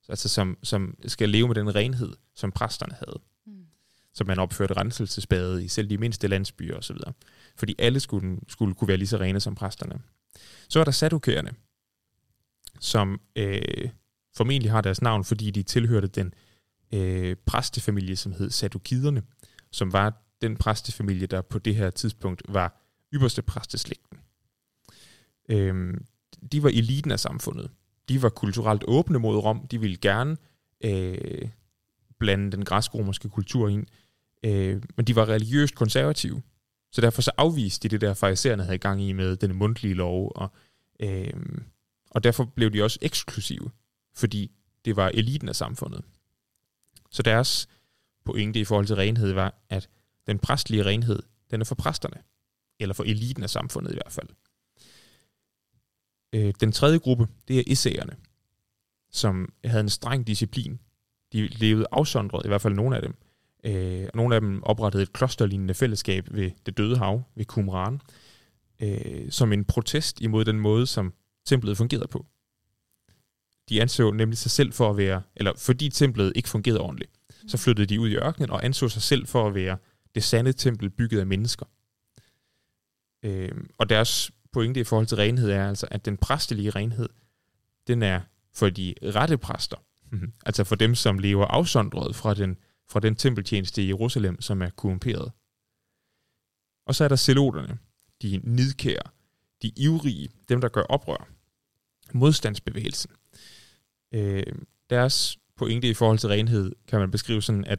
altså 0.08 0.28
som, 0.28 0.58
som 0.62 0.96
skal 1.06 1.28
leve 1.28 1.46
med 1.48 1.54
den 1.54 1.74
renhed, 1.74 2.12
som 2.34 2.52
præsterne 2.52 2.94
havde. 2.94 3.20
Mm. 3.46 3.66
Så 4.14 4.24
man 4.24 4.38
opførte 4.38 4.74
renselsesbade 4.74 5.64
i 5.64 5.68
selv 5.68 5.90
de 5.90 5.98
mindste 5.98 6.28
landsbyer 6.28 6.76
osv. 6.76 6.96
Fordi 7.56 7.74
alle 7.78 8.00
skulle, 8.00 8.38
skulle 8.48 8.74
kunne 8.74 8.88
være 8.88 8.96
lige 8.96 9.08
så 9.08 9.16
rene 9.16 9.40
som 9.40 9.54
præsterne. 9.54 10.00
Så 10.68 10.80
er 10.80 10.84
der 10.84 10.90
sadukærerne, 10.90 11.50
som 12.80 13.20
øh, 13.36 13.88
formentlig 14.36 14.70
har 14.70 14.80
deres 14.80 15.02
navn, 15.02 15.24
fordi 15.24 15.50
de 15.50 15.62
tilhørte 15.62 16.06
den 16.06 16.34
øh, 16.94 17.36
præstefamilie, 17.46 18.16
som 18.16 18.32
hed 18.32 18.50
Sadukiderne, 18.50 19.22
som 19.70 19.92
var 19.92 20.22
den 20.42 20.56
præstefamilie, 20.56 21.26
der 21.26 21.42
på 21.42 21.58
det 21.58 21.76
her 21.76 21.90
tidspunkt 21.90 22.42
var 22.48 22.80
ypperste 23.14 23.42
præsteslægten. 23.42 24.18
Øh, 25.48 25.94
de 26.52 26.62
var 26.62 26.68
eliten 26.68 27.10
af 27.10 27.20
samfundet 27.20 27.70
de 28.08 28.22
var 28.22 28.28
kulturelt 28.28 28.84
åbne 28.86 29.18
mod 29.18 29.36
Rom. 29.36 29.66
De 29.66 29.80
ville 29.80 29.96
gerne 29.96 30.36
øh, 30.84 31.48
blande 32.18 32.52
den 32.52 32.64
græsk-romerske 32.64 33.28
kultur 33.28 33.68
ind. 33.68 33.86
Øh, 34.44 34.82
men 34.96 35.06
de 35.06 35.16
var 35.16 35.28
religiøst 35.28 35.74
konservative. 35.74 36.42
Så 36.92 37.00
derfor 37.00 37.22
så 37.22 37.30
afviste 37.36 37.88
de 37.88 37.92
det 37.92 38.00
der 38.00 38.14
farisæerne 38.14 38.64
havde 38.64 38.78
gang 38.78 39.02
i 39.02 39.12
med 39.12 39.36
den 39.36 39.54
mundtlige 39.54 39.94
lov. 39.94 40.32
Og, 40.34 40.52
øh, 41.00 41.32
og 42.10 42.24
derfor 42.24 42.44
blev 42.44 42.70
de 42.70 42.82
også 42.82 42.98
eksklusive, 43.02 43.70
fordi 44.14 44.50
det 44.84 44.96
var 44.96 45.08
eliten 45.08 45.48
af 45.48 45.56
samfundet. 45.56 46.04
Så 47.14 47.22
deres 47.22 47.68
pointe 48.24 48.60
i 48.60 48.64
forhold 48.64 48.86
til 48.86 48.96
renhed 48.96 49.32
var, 49.32 49.54
at 49.70 49.88
den 50.26 50.38
præstlige 50.38 50.84
renhed, 50.84 51.22
den 51.50 51.60
er 51.60 51.64
for 51.64 51.74
præsterne. 51.74 52.16
Eller 52.80 52.94
for 52.94 53.04
eliten 53.04 53.42
af 53.42 53.50
samfundet 53.50 53.92
i 53.92 53.94
hvert 53.94 54.12
fald. 54.12 54.28
Øh, 56.34 56.54
den 56.60 56.72
tredje 56.72 56.98
gruppe, 56.98 57.28
det 57.48 57.58
er 57.58 57.62
essayerne, 57.66 58.16
som 59.10 59.52
havde 59.64 59.80
en 59.80 59.88
streng 59.88 60.26
disciplin. 60.26 60.80
De 61.32 61.46
levede 61.46 61.86
afsondret, 61.92 62.44
i 62.44 62.48
hvert 62.48 62.62
fald 62.62 62.74
nogle 62.74 62.96
af 62.96 63.02
dem. 63.02 63.14
Øh, 63.64 64.08
nogle 64.14 64.34
af 64.34 64.40
dem 64.40 64.62
oprettede 64.62 65.02
et 65.02 65.12
klosterlignende 65.12 65.74
fællesskab 65.74 66.28
ved 66.30 66.50
det 66.66 66.78
døde 66.78 66.96
hav, 66.96 67.22
ved 67.34 67.44
Qumran, 67.44 68.00
øh, 68.80 69.30
som 69.30 69.52
en 69.52 69.64
protest 69.64 70.20
imod 70.20 70.44
den 70.44 70.60
måde, 70.60 70.86
som 70.86 71.14
templet 71.46 71.76
fungerede 71.76 72.08
på. 72.08 72.26
De 73.68 73.82
anså 73.82 74.10
nemlig 74.10 74.38
sig 74.38 74.50
selv 74.50 74.72
for 74.72 74.90
at 74.90 74.96
være, 74.96 75.22
eller 75.36 75.52
fordi 75.58 75.88
templet 75.88 76.32
ikke 76.34 76.48
fungerede 76.48 76.80
ordentligt, 76.80 77.10
så 77.48 77.56
flyttede 77.56 77.86
de 77.86 78.00
ud 78.00 78.08
i 78.08 78.16
ørkenen 78.16 78.50
og 78.50 78.64
anså 78.64 78.88
sig 78.88 79.02
selv 79.02 79.26
for 79.26 79.46
at 79.46 79.54
være 79.54 79.78
det 80.14 80.24
sande 80.24 80.52
tempel 80.52 80.90
bygget 80.90 81.20
af 81.20 81.26
mennesker. 81.26 81.66
Øh, 83.22 83.52
og 83.78 83.88
deres 83.88 84.30
pointe 84.52 84.80
i 84.80 84.84
forhold 84.84 85.06
til 85.06 85.16
renhed 85.16 85.50
er 85.50 85.68
altså, 85.68 85.88
at 85.90 86.04
den 86.04 86.16
præstelige 86.16 86.70
renhed, 86.70 87.08
den 87.86 88.02
er 88.02 88.20
for 88.52 88.70
de 88.70 88.94
rette 89.02 89.38
præster. 89.38 89.76
Mhm. 90.12 90.32
altså 90.46 90.64
for 90.64 90.74
dem, 90.74 90.94
som 90.94 91.18
lever 91.18 91.46
afsondret 91.46 92.16
fra 92.16 92.34
den, 92.34 92.56
fra 92.88 93.00
den 93.00 93.16
tempeltjeneste 93.16 93.82
i 93.82 93.88
Jerusalem, 93.88 94.40
som 94.40 94.62
er 94.62 94.70
korrumperet. 94.70 95.32
Og 96.86 96.94
så 96.94 97.04
er 97.04 97.08
der 97.08 97.16
zeloterne, 97.16 97.78
de 98.22 98.40
nidkære, 98.42 99.02
de 99.62 99.72
ivrige, 99.76 100.28
dem 100.48 100.60
der 100.60 100.68
gør 100.68 100.82
oprør, 100.82 101.28
modstandsbevægelsen. 102.12 103.10
Øh, 104.14 104.46
deres 104.90 105.38
pointe 105.56 105.88
i 105.88 105.94
forhold 105.94 106.18
til 106.18 106.28
renhed, 106.28 106.72
kan 106.88 106.98
man 106.98 107.10
beskrive 107.10 107.42
sådan, 107.42 107.64
at 107.64 107.78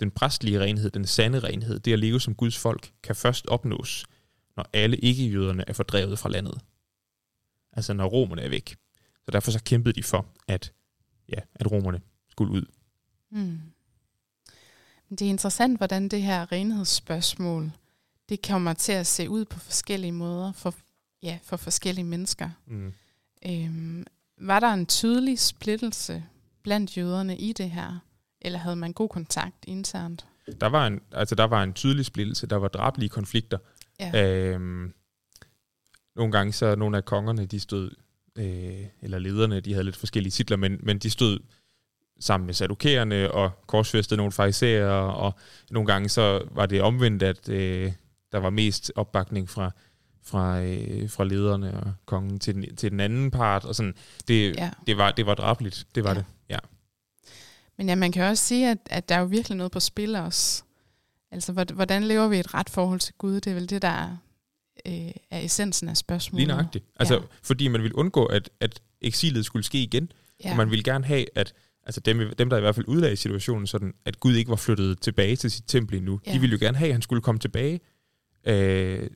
den 0.00 0.10
præstlige 0.10 0.60
renhed, 0.60 0.90
den 0.90 1.06
sande 1.06 1.40
renhed, 1.40 1.78
det 1.78 1.92
at 1.92 1.98
leve 1.98 2.20
som 2.20 2.34
Guds 2.34 2.58
folk, 2.58 2.92
kan 3.02 3.16
først 3.16 3.46
opnås, 3.46 4.06
når 4.56 4.70
alle 4.72 4.96
ikke-jøderne 4.96 5.64
er 5.68 5.72
fordrevet 5.72 6.18
fra 6.18 6.28
landet. 6.28 6.60
Altså 7.72 7.92
når 7.92 8.06
romerne 8.06 8.42
er 8.42 8.48
væk. 8.48 8.76
Så 9.24 9.30
derfor 9.30 9.50
så 9.50 9.62
kæmpede 9.62 9.94
de 9.94 10.02
for, 10.02 10.26
at, 10.48 10.72
ja, 11.28 11.40
at 11.54 11.70
romerne 11.72 12.00
skulle 12.28 12.52
ud. 12.52 12.64
Mm. 13.30 13.60
Det 15.10 15.22
er 15.22 15.28
interessant, 15.28 15.78
hvordan 15.78 16.08
det 16.08 16.22
her 16.22 16.52
renhedsspørgsmål, 16.52 17.72
det 18.28 18.46
kommer 18.46 18.72
til 18.72 18.92
at 18.92 19.06
se 19.06 19.30
ud 19.30 19.44
på 19.44 19.58
forskellige 19.58 20.12
måder 20.12 20.52
for, 20.52 20.74
ja, 21.22 21.38
for 21.42 21.56
forskellige 21.56 22.04
mennesker. 22.04 22.50
Mm. 22.66 22.92
Øhm, 23.46 24.06
var 24.40 24.60
der 24.60 24.72
en 24.72 24.86
tydelig 24.86 25.38
splittelse 25.38 26.24
blandt 26.62 26.96
jøderne 26.96 27.36
i 27.36 27.52
det 27.52 27.70
her, 27.70 27.98
eller 28.40 28.58
havde 28.58 28.76
man 28.76 28.92
god 28.92 29.08
kontakt 29.08 29.64
internt? 29.66 30.26
Der 30.60 30.66
var 30.66 30.86
en, 30.86 31.00
altså 31.12 31.34
der 31.34 31.44
var 31.44 31.62
en 31.62 31.72
tydelig 31.72 32.06
splittelse, 32.06 32.46
der 32.46 32.56
var 32.56 32.68
drablige 32.68 33.08
konflikter. 33.08 33.58
Ja. 34.00 34.34
Øhm, 34.54 34.94
nogle 36.16 36.32
gange 36.32 36.52
så 36.52 36.74
nogle 36.74 36.96
af 36.96 37.04
kongerne, 37.04 37.46
de 37.46 37.60
stod, 37.60 37.90
øh, 38.36 38.86
eller 39.02 39.18
lederne, 39.18 39.60
de 39.60 39.72
havde 39.72 39.84
lidt 39.84 39.96
forskellige 39.96 40.30
titler, 40.30 40.56
men, 40.56 40.80
men 40.82 40.98
de 40.98 41.10
stod 41.10 41.38
sammen 42.20 42.46
med 42.46 42.54
sadukærerne 42.54 43.30
og 43.30 43.50
korsfæstede 43.66 44.16
nogle 44.16 44.32
farisæer, 44.32 44.88
og 44.90 45.32
nogle 45.70 45.86
gange 45.86 46.08
så 46.08 46.48
var 46.50 46.66
det 46.66 46.82
omvendt, 46.82 47.22
at 47.22 47.48
øh, 47.48 47.92
der 48.32 48.38
var 48.38 48.50
mest 48.50 48.92
opbakning 48.96 49.48
fra 49.48 49.70
fra, 50.28 50.60
øh, 50.60 51.10
fra 51.10 51.24
lederne 51.24 51.80
og 51.80 51.92
kongen 52.06 52.38
til 52.38 52.54
den, 52.54 52.76
til 52.76 52.90
den 52.90 53.00
anden 53.00 53.30
part, 53.30 53.64
og 53.64 53.74
sådan, 53.74 53.94
det, 54.28 54.56
ja. 54.56 54.70
det, 54.86 54.96
var, 54.96 55.10
det 55.10 55.26
var 55.26 55.34
drabligt, 55.34 55.86
det 55.94 56.04
var 56.04 56.10
ja. 56.10 56.14
det, 56.14 56.24
ja. 56.48 56.58
Men 57.78 57.88
ja, 57.88 57.94
man 57.94 58.12
kan 58.12 58.24
også 58.24 58.44
sige, 58.44 58.70
at, 58.70 58.78
at 58.86 59.08
der 59.08 59.14
er 59.14 59.20
jo 59.20 59.26
virkelig 59.26 59.56
noget 59.56 59.72
på 59.72 59.80
spil 59.80 60.16
også. 60.16 60.62
Altså, 61.30 61.52
hvordan 61.52 62.04
lever 62.04 62.28
vi 62.28 62.38
et 62.38 62.54
ret 62.54 62.70
forhold 62.70 63.00
til 63.00 63.14
Gud? 63.18 63.34
Det 63.34 63.46
er 63.46 63.54
vel 63.54 63.70
det, 63.70 63.82
der 63.82 64.16
øh, 64.86 65.10
er 65.30 65.40
essensen 65.40 65.88
af 65.88 65.96
spørgsmålet. 65.96 66.46
Lige 66.46 66.56
nøjagtigt. 66.56 66.84
Altså, 66.96 67.14
ja. 67.14 67.20
fordi 67.42 67.68
man 67.68 67.82
vil 67.82 67.92
undgå, 67.92 68.24
at, 68.26 68.50
at 68.60 68.80
eksilet 69.00 69.44
skulle 69.44 69.64
ske 69.64 69.82
igen, 69.82 70.12
ja. 70.44 70.50
og 70.50 70.56
man 70.56 70.70
ville 70.70 70.82
gerne 70.84 71.04
have, 71.04 71.24
at 71.34 71.54
altså 71.82 72.00
dem, 72.00 72.34
dem, 72.38 72.50
der 72.50 72.56
i 72.56 72.60
hvert 72.60 72.74
fald 72.74 72.88
udlagde 72.88 73.16
situationen 73.16 73.66
sådan, 73.66 73.94
at 74.04 74.20
Gud 74.20 74.34
ikke 74.34 74.50
var 74.50 74.56
flyttet 74.56 75.00
tilbage 75.00 75.36
til 75.36 75.50
sit 75.50 75.64
tempel 75.66 75.96
endnu, 75.96 76.20
ja. 76.26 76.32
de 76.32 76.40
ville 76.40 76.52
jo 76.52 76.58
gerne 76.60 76.78
have, 76.78 76.88
at 76.88 76.94
han 76.94 77.02
skulle 77.02 77.22
komme 77.22 77.38
tilbage. 77.38 77.80
Øh, 78.46 79.10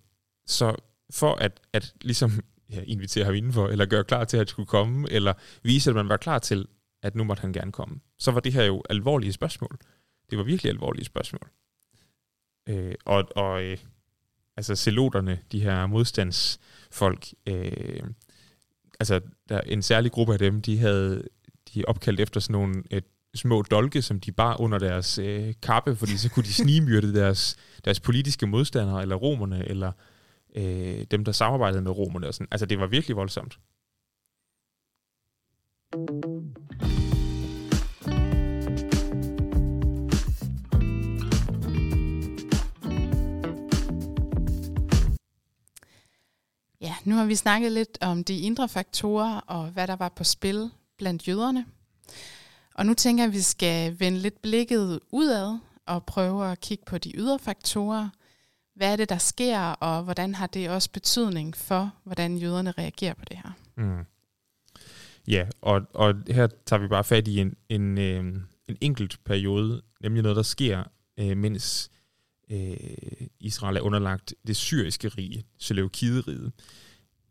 så 0.46 0.74
for 1.12 1.34
at, 1.34 1.60
at 1.72 1.94
ligesom 2.00 2.30
ja, 2.70 2.82
invitere 2.86 3.24
ham 3.24 3.34
indenfor, 3.34 3.68
eller 3.68 3.86
gøre 3.86 4.04
klar 4.04 4.24
til, 4.24 4.36
at 4.36 4.40
han 4.40 4.46
skulle 4.46 4.66
komme, 4.66 5.10
eller 5.10 5.32
vise, 5.62 5.90
at 5.90 5.96
man 5.96 6.08
var 6.08 6.16
klar 6.16 6.38
til, 6.38 6.66
at 7.02 7.14
nu 7.14 7.24
måtte 7.24 7.40
han 7.40 7.52
gerne 7.52 7.72
komme. 7.72 8.00
Så 8.18 8.30
var 8.30 8.40
det 8.40 8.52
her 8.52 8.64
jo 8.64 8.82
alvorlige 8.90 9.32
spørgsmål. 9.32 9.78
Det 10.30 10.38
var 10.38 10.44
virkelig 10.44 10.70
alvorlige 10.70 11.04
spørgsmål. 11.04 11.50
Øh, 12.68 12.94
og 13.04 13.28
og 13.36 13.62
øh, 13.62 13.78
altså 14.56 14.76
celoterne, 14.76 15.38
de 15.52 15.60
her 15.60 15.86
modstandsfolk, 15.86 17.26
øh, 17.46 18.02
altså 19.00 19.20
der, 19.48 19.60
en 19.60 19.82
særlig 19.82 20.12
gruppe 20.12 20.32
af 20.32 20.38
dem, 20.38 20.62
de 20.62 20.78
havde 20.78 21.28
de 21.74 21.84
opkaldt 21.84 22.20
efter 22.20 22.40
sådan 22.40 22.52
nogle 22.52 22.82
et, 22.90 23.04
små 23.34 23.62
dolke, 23.62 24.02
som 24.02 24.20
de 24.20 24.32
bar 24.32 24.60
under 24.60 24.78
deres 24.78 25.18
øh, 25.18 25.54
kappe, 25.62 25.96
fordi 25.96 26.16
så 26.16 26.30
kunne 26.30 26.44
de 26.44 26.52
snigmyrde 26.52 27.14
deres, 27.14 27.56
deres 27.84 28.00
politiske 28.00 28.46
modstandere, 28.46 29.02
eller 29.02 29.16
romerne, 29.16 29.68
eller 29.68 29.92
øh, 30.56 31.06
dem, 31.10 31.24
der 31.24 31.32
samarbejdede 31.32 31.82
med 31.82 31.90
romerne. 31.90 32.28
Og 32.28 32.34
sådan. 32.34 32.48
Altså, 32.50 32.66
det 32.66 32.78
var 32.78 32.86
virkelig 32.86 33.16
voldsomt. 33.16 33.58
Ja, 46.80 46.94
nu 47.04 47.14
har 47.14 47.26
vi 47.26 47.34
snakket 47.34 47.72
lidt 47.72 47.98
om 48.00 48.24
de 48.24 48.38
indre 48.38 48.68
faktorer 48.68 49.40
og 49.40 49.66
hvad 49.66 49.86
der 49.86 49.96
var 49.96 50.08
på 50.08 50.24
spil 50.24 50.70
blandt 50.98 51.28
jøderne. 51.28 51.66
Og 52.74 52.86
nu 52.86 52.94
tænker 52.94 53.24
jeg, 53.24 53.28
at 53.28 53.34
vi 53.34 53.40
skal 53.40 54.00
vende 54.00 54.18
lidt 54.18 54.42
blikket 54.42 55.00
udad 55.10 55.58
og 55.86 56.04
prøve 56.04 56.50
at 56.52 56.60
kigge 56.60 56.84
på 56.86 56.98
de 56.98 57.16
ydre 57.16 57.38
faktorer– 57.38 58.08
hvad 58.74 58.92
er 58.92 58.96
det, 58.96 59.08
der 59.08 59.18
sker, 59.18 59.60
og 59.60 60.04
hvordan 60.04 60.34
har 60.34 60.46
det 60.46 60.70
også 60.70 60.90
betydning 60.90 61.56
for, 61.56 61.94
hvordan 62.04 62.38
jøderne 62.38 62.70
reagerer 62.70 63.14
på 63.14 63.24
det 63.30 63.36
her? 63.36 63.52
Mm. 63.76 64.04
Ja, 65.28 65.46
og, 65.60 65.82
og 65.94 66.14
her 66.26 66.48
tager 66.66 66.80
vi 66.80 66.88
bare 66.88 67.04
fat 67.04 67.28
i 67.28 67.40
en, 67.40 67.56
en, 67.68 67.98
øh, 67.98 68.24
en 68.68 68.76
enkelt 68.80 69.18
periode, 69.24 69.82
nemlig 70.00 70.22
noget, 70.22 70.36
der 70.36 70.42
sker, 70.42 70.84
øh, 71.18 71.36
mens 71.36 71.90
øh, 72.50 72.76
Israel 73.40 73.76
er 73.76 73.80
underlagt 73.80 74.34
det 74.46 74.56
syriske 74.56 75.08
rige, 75.08 75.44
Seleukideriget. 75.58 76.52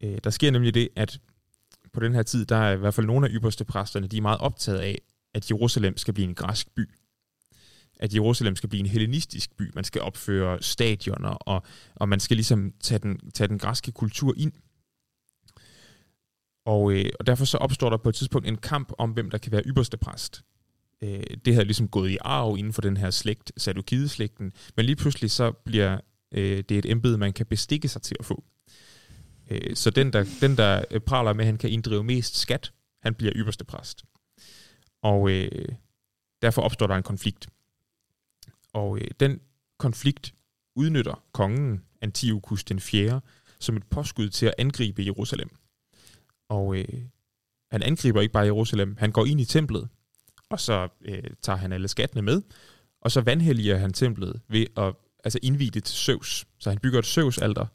Øh, 0.01 0.17
der 0.23 0.29
sker 0.29 0.51
nemlig 0.51 0.73
det, 0.73 0.89
at 0.95 1.19
på 1.93 1.99
den 1.99 2.15
her 2.15 2.23
tid, 2.23 2.45
der 2.45 2.55
er 2.55 2.71
i 2.71 2.77
hvert 2.77 2.93
fald 2.93 3.07
nogle 3.07 3.27
af 3.27 3.31
ypperste 3.33 3.65
præsterne, 3.65 4.07
de 4.07 4.17
er 4.17 4.21
meget 4.21 4.39
optaget 4.39 4.79
af, 4.79 5.01
at 5.33 5.51
Jerusalem 5.51 5.97
skal 5.97 6.13
blive 6.13 6.27
en 6.27 6.35
græsk 6.35 6.75
by 6.75 6.89
at 8.01 8.13
Jerusalem 8.13 8.55
skal 8.55 8.69
blive 8.69 8.79
en 8.79 8.85
hellenistisk 8.85 9.57
by. 9.57 9.71
Man 9.75 9.83
skal 9.83 10.01
opføre 10.01 10.61
stadioner, 10.61 11.29
og, 11.29 11.63
og 11.95 12.09
man 12.09 12.19
skal 12.19 12.37
ligesom 12.37 12.73
tage 12.79 12.99
den, 12.99 13.31
tage 13.33 13.47
den 13.47 13.59
græske 13.59 13.91
kultur 13.91 14.33
ind. 14.37 14.51
Og, 16.65 16.91
øh, 16.93 17.05
og 17.19 17.27
derfor 17.27 17.45
så 17.45 17.57
opstår 17.57 17.89
der 17.89 17.97
på 17.97 18.09
et 18.09 18.15
tidspunkt 18.15 18.47
en 18.47 18.57
kamp 18.57 18.91
om, 18.97 19.11
hvem 19.11 19.29
der 19.29 19.37
kan 19.37 19.51
være 19.51 19.63
ypperste 19.65 19.97
præst. 19.97 20.43
Øh, 21.03 21.23
det 21.45 21.53
havde 21.53 21.65
ligesom 21.65 21.87
gået 21.87 22.09
i 22.09 22.17
arv 22.21 22.57
inden 22.57 22.73
for 22.73 22.81
den 22.81 22.97
her 22.97 23.09
slægt, 23.09 23.51
Sadukide-slægten, 23.57 24.53
men 24.75 24.85
lige 24.85 24.95
pludselig 24.95 25.31
så 25.31 25.51
bliver 25.51 25.99
øh, 26.31 26.63
det 26.69 26.77
et 26.77 26.91
embede, 26.91 27.17
man 27.17 27.33
kan 27.33 27.45
bestikke 27.45 27.87
sig 27.87 28.01
til 28.01 28.15
at 28.19 28.25
få. 28.25 28.43
Øh, 29.51 29.75
så 29.75 29.89
den 29.89 30.13
der, 30.13 30.25
den, 30.41 30.57
der 30.57 30.83
øh, 30.91 30.99
praler 30.99 31.33
med, 31.33 31.41
at 31.41 31.45
han 31.45 31.57
kan 31.57 31.69
inddrive 31.69 32.03
mest 32.03 32.37
skat, 32.37 32.73
han 33.01 33.13
bliver 33.13 33.33
ypperste 33.35 33.65
præst. 33.65 34.03
Og 35.01 35.31
øh, 35.31 35.67
derfor 36.41 36.61
opstår 36.61 36.87
der 36.87 36.95
en 36.95 37.03
konflikt. 37.03 37.47
Og 38.73 38.97
øh, 38.97 39.07
den 39.19 39.39
konflikt 39.79 40.33
udnytter 40.75 41.23
kongen 41.31 41.83
Antiochus 42.01 42.63
den 42.63 42.79
4. 42.79 43.21
som 43.59 43.77
et 43.77 43.83
påskud 43.83 44.29
til 44.29 44.45
at 44.45 44.53
angribe 44.57 45.05
Jerusalem. 45.05 45.49
Og 46.49 46.77
øh, 46.77 47.03
han 47.71 47.83
angriber 47.83 48.21
ikke 48.21 48.31
bare 48.31 48.45
Jerusalem, 48.45 48.95
han 48.99 49.11
går 49.11 49.25
ind 49.25 49.41
i 49.41 49.45
templet, 49.45 49.89
og 50.49 50.59
så 50.59 50.87
øh, 51.01 51.23
tager 51.41 51.57
han 51.57 51.71
alle 51.71 51.87
skattene 51.87 52.21
med, 52.21 52.41
og 53.01 53.11
så 53.11 53.21
vandhelliger 53.21 53.77
han 53.77 53.93
templet 53.93 54.41
ved 54.47 54.65
at 54.77 54.93
altså 55.23 55.39
indvide 55.41 55.71
det 55.71 55.83
til 55.83 55.95
Zeus. 55.95 56.45
Så 56.59 56.69
han 56.69 56.79
bygger 56.79 56.99
et 56.99 57.05
Zeus-alter. 57.05 57.65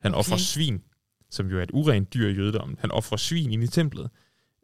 Han 0.00 0.14
okay. 0.14 0.18
offrer 0.18 0.36
svin, 0.36 0.82
som 1.30 1.50
jo 1.50 1.58
er 1.58 1.62
et 1.62 1.70
urent 1.72 2.14
dyr 2.14 2.28
i 2.28 2.32
jødedommen. 2.32 2.76
Han 2.80 2.90
offrer 2.90 3.16
svin 3.16 3.52
ind 3.52 3.62
i 3.62 3.66
templet, 3.66 4.10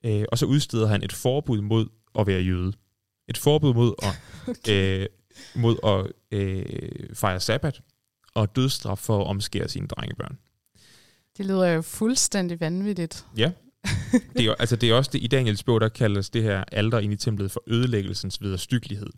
øh, 0.05 0.25
og 0.29 0.39
så 0.39 0.47
udsteder 0.47 0.87
han 0.87 1.03
et 1.03 1.13
forbud 1.13 1.61
mod 1.61 1.87
at 2.19 2.27
være 2.27 2.41
jøde. 2.41 2.73
Et 3.29 3.39
forbud 3.39 3.75
mod 3.75 3.95
at 4.03 4.21
okay. 4.49 5.01
øh, 5.01 5.07
mod 5.55 5.77
at 5.85 6.13
øh, 6.39 6.65
fejre 7.15 7.41
sabbat 7.41 7.81
og 8.35 8.57
dødsstraf 8.57 8.99
for 8.99 9.21
at 9.21 9.27
omskære 9.27 9.69
sine 9.69 9.87
drengebørn. 9.87 10.39
Det 11.39 11.47
lyder 11.47 11.67
jo 11.67 11.83
fuldstændig 11.83 12.61
vanvittigt. 12.61 13.27
Ja. 13.37 13.53
Det 14.37 14.47
er, 14.47 14.55
altså 14.59 14.77
det 14.77 14.91
er 14.91 14.95
også 14.95 15.11
det, 15.13 15.23
i 15.23 15.27
Daniels 15.27 15.63
bog, 15.63 15.81
der 15.81 15.89
kaldes 15.89 16.31
det 16.31 16.43
her 16.43 16.65
alter 16.73 16.99
ind 16.99 17.13
i 17.13 17.17
templet 17.17 17.51
for 17.51 17.63
ødelæggelsens 17.67 18.43
vederstyggelighed. 18.43 19.11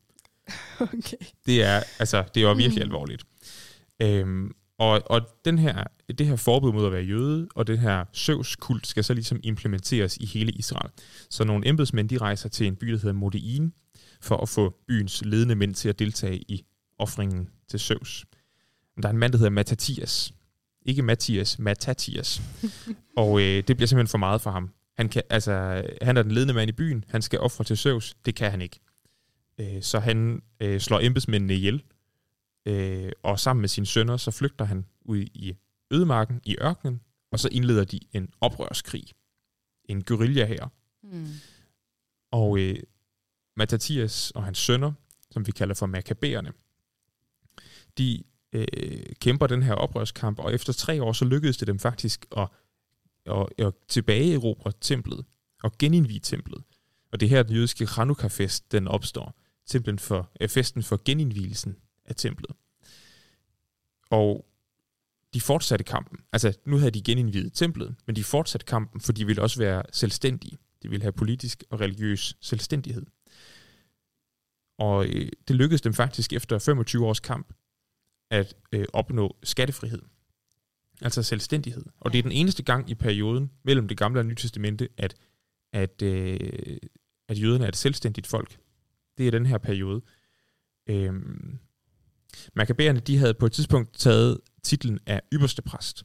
Okay. 0.80 1.16
Det 1.46 1.62
er, 1.62 1.82
altså, 1.98 2.24
det 2.34 2.42
er 2.42 2.54
virkelig 2.54 2.84
mm. 2.84 2.90
alvorligt. 2.90 3.24
Øhm, 4.02 4.52
og, 4.78 5.02
og 5.06 5.20
den 5.44 5.58
her, 5.58 5.84
det 6.18 6.26
her 6.26 6.36
forbud 6.36 6.72
mod 6.72 6.86
at 6.86 6.92
være 6.92 7.02
jøde, 7.02 7.48
og 7.54 7.66
den 7.66 7.78
her 7.78 8.04
søvskult 8.12 8.86
skal 8.86 9.04
så 9.04 9.14
ligesom 9.14 9.40
implementeres 9.42 10.16
i 10.16 10.26
hele 10.26 10.52
Israel. 10.52 10.90
Så 11.30 11.44
nogle 11.44 11.68
embedsmænd, 11.68 12.08
de 12.08 12.18
rejser 12.18 12.48
til 12.48 12.66
en 12.66 12.76
by, 12.76 12.86
der 12.86 12.98
hedder 12.98 13.12
Modiin, 13.12 13.72
for 14.24 14.36
at 14.36 14.48
få 14.48 14.74
byens 14.88 15.22
ledende 15.24 15.54
mænd 15.54 15.74
til 15.74 15.88
at 15.88 15.98
deltage 15.98 16.36
i 16.36 16.64
offringen 16.98 17.48
til 17.68 17.80
Zeus. 17.80 18.24
Men 18.96 19.02
der 19.02 19.08
er 19.08 19.12
en 19.12 19.18
mand, 19.18 19.32
der 19.32 19.38
hedder 19.38 19.50
Matatias. 19.50 20.34
Ikke 20.82 21.02
Mathias, 21.02 21.58
Matatias. 21.58 22.42
og 23.16 23.40
øh, 23.40 23.62
det 23.68 23.76
bliver 23.76 23.86
simpelthen 23.86 24.10
for 24.10 24.18
meget 24.18 24.40
for 24.40 24.50
ham. 24.50 24.70
Han, 24.96 25.08
kan, 25.08 25.22
altså, 25.30 25.82
han 26.02 26.16
er 26.16 26.22
den 26.22 26.32
ledende 26.32 26.54
mand 26.54 26.68
i 26.68 26.72
byen. 26.72 27.04
Han 27.08 27.22
skal 27.22 27.40
ofre 27.40 27.64
til 27.64 27.78
Zeus. 27.78 28.14
Det 28.24 28.34
kan 28.34 28.50
han 28.50 28.62
ikke. 28.62 28.80
Øh, 29.58 29.82
så 29.82 29.98
han 29.98 30.42
øh, 30.60 30.80
slår 30.80 31.00
embedsmændene 31.00 31.54
ihjel. 31.54 31.82
Øh, 32.66 33.12
og 33.22 33.40
sammen 33.40 33.60
med 33.60 33.68
sine 33.68 33.86
sønner, 33.86 34.16
så 34.16 34.30
flygter 34.30 34.64
han 34.64 34.84
ud 35.02 35.18
i 35.18 35.56
ødemarken, 35.90 36.40
i 36.44 36.56
ørkenen, 36.60 37.00
og 37.32 37.40
så 37.40 37.48
indleder 37.52 37.84
de 37.84 38.00
en 38.12 38.28
oprørskrig. 38.40 39.04
En 39.84 40.02
guerilla 40.02 40.44
her. 40.44 40.68
Mm. 41.02 41.26
Og 42.30 42.58
øh, 42.58 42.76
Mattathias 43.56 44.30
og 44.30 44.44
hans 44.44 44.58
sønner, 44.58 44.92
som 45.30 45.46
vi 45.46 45.52
kalder 45.52 45.74
for 45.74 45.86
makabæerne, 45.86 46.52
de 47.98 48.22
øh, 48.52 48.66
kæmper 49.20 49.46
den 49.46 49.62
her 49.62 49.74
oprørskamp, 49.74 50.38
og 50.38 50.54
efter 50.54 50.72
tre 50.72 51.02
år, 51.02 51.12
så 51.12 51.24
lykkedes 51.24 51.56
det 51.56 51.68
dem 51.68 51.78
faktisk 51.78 52.26
at, 52.36 52.48
at, 53.26 53.46
at 53.58 53.72
tilbage 53.88 54.34
erobre 54.34 54.72
templet 54.80 55.24
og 55.62 55.72
genindvige 55.78 56.20
templet. 56.20 56.62
Og 57.12 57.20
det 57.20 57.26
er 57.26 57.30
her, 57.30 57.42
den 57.42 57.56
jødiske 57.56 57.86
Hanukkah-fest, 57.86 58.72
den 58.72 58.88
opstår. 58.88 59.40
Simpelthen 59.66 59.98
for, 59.98 60.30
øh, 60.40 60.48
festen 60.48 60.82
for 60.82 61.00
genindvielsen 61.04 61.76
af 62.04 62.16
templet. 62.16 62.50
Og 64.10 64.46
de 65.34 65.40
fortsatte 65.40 65.84
kampen. 65.84 66.18
Altså, 66.32 66.58
nu 66.64 66.78
havde 66.78 66.90
de 66.90 67.02
genindviet 67.02 67.52
templet, 67.52 67.94
men 68.06 68.16
de 68.16 68.24
fortsatte 68.24 68.66
kampen, 68.66 69.00
for 69.00 69.12
de 69.12 69.26
ville 69.26 69.42
også 69.42 69.58
være 69.58 69.82
selvstændige. 69.92 70.58
De 70.82 70.90
ville 70.90 71.02
have 71.02 71.12
politisk 71.12 71.64
og 71.70 71.80
religiøs 71.80 72.36
selvstændighed. 72.40 73.06
Og 74.78 75.06
øh, 75.06 75.28
det 75.48 75.56
lykkedes 75.56 75.80
dem 75.80 75.94
faktisk 75.94 76.32
efter 76.32 76.58
25 76.58 77.06
års 77.06 77.20
kamp 77.20 77.52
at 78.30 78.54
øh, 78.72 78.84
opnå 78.92 79.36
skattefrihed. 79.42 80.02
Altså 81.00 81.22
selvstændighed. 81.22 81.84
Og 82.00 82.12
det 82.12 82.18
er 82.18 82.22
den 82.22 82.32
eneste 82.32 82.62
gang 82.62 82.90
i 82.90 82.94
perioden 82.94 83.50
mellem 83.64 83.88
det 83.88 83.96
gamle 83.96 84.20
og 84.20 84.26
nye 84.26 84.34
testamente, 84.34 84.88
at, 84.96 85.14
at, 85.72 86.02
øh, 86.02 86.78
at 87.28 87.42
jøderne 87.42 87.64
er 87.64 87.68
et 87.68 87.76
selvstændigt 87.76 88.26
folk. 88.26 88.58
Det 89.18 89.26
er 89.26 89.30
den 89.30 89.46
her 89.46 89.58
periode. 89.58 90.02
Øh, 90.86 91.12
Makabæerne, 92.54 93.00
de 93.00 93.18
havde 93.18 93.34
på 93.34 93.46
et 93.46 93.52
tidspunkt 93.52 93.94
taget 93.94 94.40
titlen 94.62 94.98
af 95.06 95.20
ypperste 95.32 95.62
præst. 95.62 96.04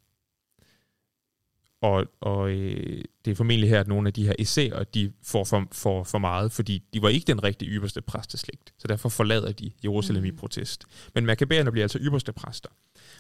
Og, 1.82 2.06
og 2.22 2.52
øh, 2.52 3.04
det 3.26 3.32
er 3.32 3.36
formentlig 3.36 3.70
her, 3.70 3.80
at 3.80 3.88
nogle 3.88 4.08
af 4.08 4.14
de 4.14 4.26
her 4.26 4.34
essayer, 4.40 4.84
de 4.84 5.12
får 5.24 5.44
for, 5.44 5.68
for, 5.72 6.04
for 6.04 6.18
meget, 6.18 6.52
fordi 6.52 6.84
de 6.94 7.02
var 7.02 7.10
ikke 7.10 7.28
den 7.28 7.44
rigtige 7.44 7.72
ypperste 7.72 8.02
præsteslægt. 8.02 8.74
Så 8.78 8.88
derfor 8.88 9.10
forlader 9.10 9.52
de 9.52 9.72
Jerusalem 9.84 10.24
mm. 10.24 10.28
i 10.28 10.32
protest. 10.32 10.86
Men 11.16 11.26
makabæerne 11.26 11.72
bliver 11.72 11.84
altså 11.84 12.00
ypperste 12.02 12.34
præster. 12.34 12.70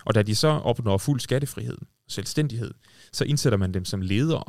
Og 0.06 0.15
da 0.15 0.24
de 0.24 0.36
så 0.36 0.48
opnår 0.48 0.98
fuld 0.98 1.19
skattefrihed 1.19 1.78
og 1.82 1.88
selvstændighed, 2.08 2.74
så 3.12 3.26
indsætter 3.26 3.58
man 3.58 3.74
dem 3.74 3.86
som 3.86 4.02
ledere. 4.02 4.43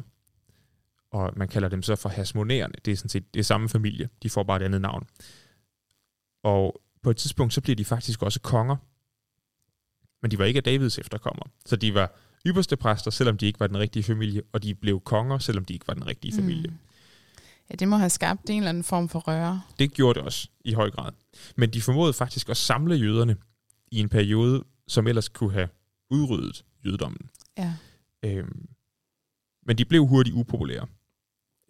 Og 1.10 1.32
man 1.36 1.48
kalder 1.48 1.68
dem 1.68 1.82
så 1.82 1.96
for 1.96 2.08
hasmonerende. 2.08 2.78
Det 2.84 2.92
er 2.92 2.96
sådan 2.96 3.08
set 3.08 3.34
det 3.34 3.40
er 3.40 3.44
samme 3.44 3.68
familie. 3.68 4.08
De 4.22 4.30
får 4.30 4.42
bare 4.42 4.56
et 4.56 4.62
andet 4.62 4.80
navn. 4.80 5.06
Og 6.42 6.82
på 7.02 7.10
et 7.10 7.16
tidspunkt, 7.16 7.54
så 7.54 7.60
bliver 7.60 7.76
de 7.76 7.84
faktisk 7.84 8.22
også 8.22 8.40
konger. 8.40 8.76
Men 10.22 10.30
de 10.30 10.38
var 10.38 10.44
ikke 10.44 10.58
af 10.58 10.64
Davids 10.64 10.98
efterkommer. 10.98 11.42
Så 11.66 11.76
de 11.76 11.94
var 11.94 12.12
ypperste 12.46 12.76
præster, 12.76 13.10
selvom 13.10 13.38
de 13.38 13.46
ikke 13.46 13.60
var 13.60 13.66
den 13.66 13.78
rigtige 13.78 14.02
familie, 14.02 14.42
og 14.52 14.62
de 14.62 14.74
blev 14.74 15.00
konger, 15.00 15.38
selvom 15.38 15.64
de 15.64 15.72
ikke 15.72 15.88
var 15.88 15.94
den 15.94 16.06
rigtige 16.06 16.34
familie. 16.34 16.70
Mm. 16.70 16.76
Ja, 17.70 17.74
det 17.74 17.88
må 17.88 17.96
have 17.96 18.10
skabt 18.10 18.50
en 18.50 18.56
eller 18.56 18.68
anden 18.68 18.84
form 18.84 19.08
for 19.08 19.18
røre. 19.18 19.62
Det 19.78 19.92
gjorde 19.92 20.18
det 20.18 20.26
også 20.26 20.48
i 20.64 20.72
høj 20.72 20.90
grad. 20.90 21.12
Men 21.56 21.70
de 21.70 21.82
formåede 21.82 22.12
faktisk 22.12 22.48
at 22.48 22.56
samle 22.56 22.94
jøderne 22.94 23.36
i 23.92 24.00
en 24.00 24.08
periode, 24.08 24.64
som 24.88 25.06
ellers 25.06 25.28
kunne 25.28 25.52
have 25.52 25.68
udryddet 26.10 26.64
jødedommen. 26.84 27.30
Ja. 27.58 27.74
Øhm, 28.24 28.68
men 29.66 29.78
de 29.78 29.84
blev 29.84 30.06
hurtigt 30.06 30.36
upopulære. 30.36 30.86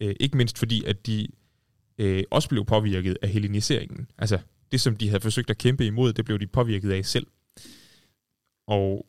Øh, 0.02 0.14
ikke 0.20 0.36
mindst 0.36 0.58
fordi, 0.58 0.84
at 0.84 1.06
de 1.06 1.28
øh, 1.98 2.24
også 2.30 2.48
blev 2.48 2.64
påvirket 2.64 3.16
af 3.22 3.28
helleniseringen. 3.28 4.10
Altså 4.18 4.38
det, 4.72 4.80
som 4.80 4.96
de 4.96 5.08
havde 5.08 5.20
forsøgt 5.20 5.50
at 5.50 5.58
kæmpe 5.58 5.86
imod, 5.86 6.12
det 6.12 6.24
blev 6.24 6.38
de 6.38 6.46
påvirket 6.46 6.92
af 6.92 7.04
selv. 7.04 7.26
Og 8.66 9.06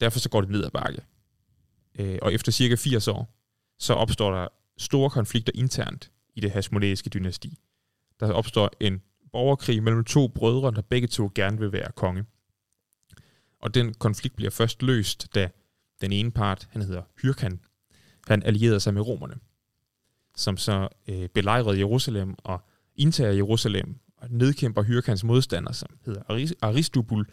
derfor 0.00 0.18
så 0.18 0.28
går 0.28 0.40
det 0.40 0.50
ned 0.50 0.64
ad 0.64 0.70
bakke. 0.70 1.02
Øh, 1.98 2.18
og 2.22 2.32
efter 2.32 2.52
cirka 2.52 2.74
80 2.74 3.08
år, 3.08 3.36
så 3.78 3.92
opstår 3.92 4.34
der 4.34 4.48
store 4.78 5.10
konflikter 5.10 5.52
internt 5.54 6.10
i 6.34 6.40
det 6.40 6.50
hasmonæiske 6.50 7.10
dynasti. 7.10 7.58
Der 8.20 8.32
opstår 8.32 8.70
en 8.80 9.02
borgerkrig 9.32 9.82
mellem 9.82 10.04
to 10.04 10.28
brødre, 10.28 10.70
der 10.70 10.82
begge 10.82 11.08
to 11.08 11.30
gerne 11.34 11.58
vil 11.58 11.72
være 11.72 11.92
konge. 11.92 12.24
Og 13.60 13.74
den 13.74 13.94
konflikt 13.94 14.36
bliver 14.36 14.50
først 14.50 14.82
løst, 14.82 15.34
da 15.34 15.50
den 16.00 16.12
ene 16.12 16.30
part, 16.30 16.68
han 16.70 16.82
hedder 16.82 17.02
Hyrkan, 17.22 17.60
han 18.28 18.42
allierede 18.42 18.80
sig 18.80 18.94
med 18.94 19.02
romerne, 19.02 19.34
som 20.36 20.56
så 20.56 20.88
øh, 21.08 21.28
belejrede 21.28 21.78
Jerusalem 21.78 22.34
og 22.44 22.60
indtager 22.94 23.32
Jerusalem 23.32 23.94
og 24.16 24.30
nedkæmper 24.30 24.82
Hyrkans 24.82 25.24
modstander, 25.24 25.72
som 25.72 25.88
hedder 26.04 26.52
Aristobul, 26.60 27.26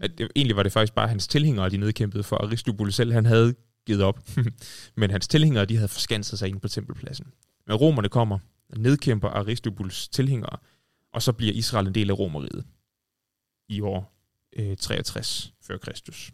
at 0.00 0.18
det, 0.18 0.28
egentlig 0.36 0.56
var 0.56 0.62
det 0.62 0.72
faktisk 0.72 0.94
bare 0.94 1.08
hans 1.08 1.28
tilhængere, 1.28 1.70
de 1.70 1.76
nedkæmpede 1.76 2.22
for 2.22 2.36
Aristobul 2.36 2.92
selv. 2.92 3.12
Han 3.12 3.26
havde 3.26 3.54
givet 3.86 4.02
op. 4.02 4.28
Men 5.00 5.10
hans 5.10 5.28
tilhængere, 5.28 5.64
de 5.64 5.76
havde 5.76 5.88
forskanset 5.88 6.38
sig 6.38 6.48
ind 6.48 6.60
på 6.60 6.68
tempelpladsen. 6.68 7.26
Men 7.66 7.76
romerne 7.76 8.08
kommer, 8.08 8.38
nedkæmper 8.76 9.28
Aristobuls 9.28 10.08
tilhængere, 10.08 10.56
og 11.12 11.22
så 11.22 11.32
bliver 11.32 11.52
Israel 11.52 11.86
en 11.86 11.94
del 11.94 12.10
af 12.10 12.18
romeriet 12.18 12.64
i 13.68 13.80
år 13.80 14.12
øh, 14.56 14.76
63 14.76 15.52
før 15.62 15.78
Kristus. 15.78 16.32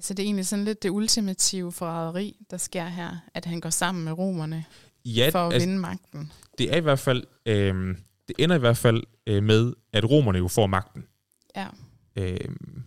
Så 0.00 0.14
det 0.14 0.22
er 0.22 0.26
egentlig 0.26 0.46
sådan 0.46 0.64
lidt 0.64 0.82
det 0.82 0.90
ultimative 0.90 1.72
forræderi, 1.72 2.36
der 2.50 2.56
sker 2.56 2.86
her, 2.86 3.16
at 3.34 3.44
han 3.44 3.60
går 3.60 3.70
sammen 3.70 4.04
med 4.04 4.12
romerne 4.12 4.64
ja, 5.04 5.30
for 5.32 5.38
at 5.38 5.54
altså, 5.54 5.68
vinde 5.68 5.80
magten. 5.80 6.32
Det 6.58 6.72
er 6.72 6.76
i 6.76 6.80
hvert 6.80 6.98
fald, 6.98 7.24
øh, 7.46 7.96
det 8.28 8.36
ender 8.38 8.56
i 8.56 8.58
hvert 8.58 8.76
fald 8.76 9.02
øh, 9.26 9.42
med, 9.42 9.72
at 9.92 10.10
romerne 10.10 10.38
jo 10.38 10.48
får 10.48 10.66
magten. 10.66 11.04
Ja. 11.56 11.68
Øhm, 12.16 12.82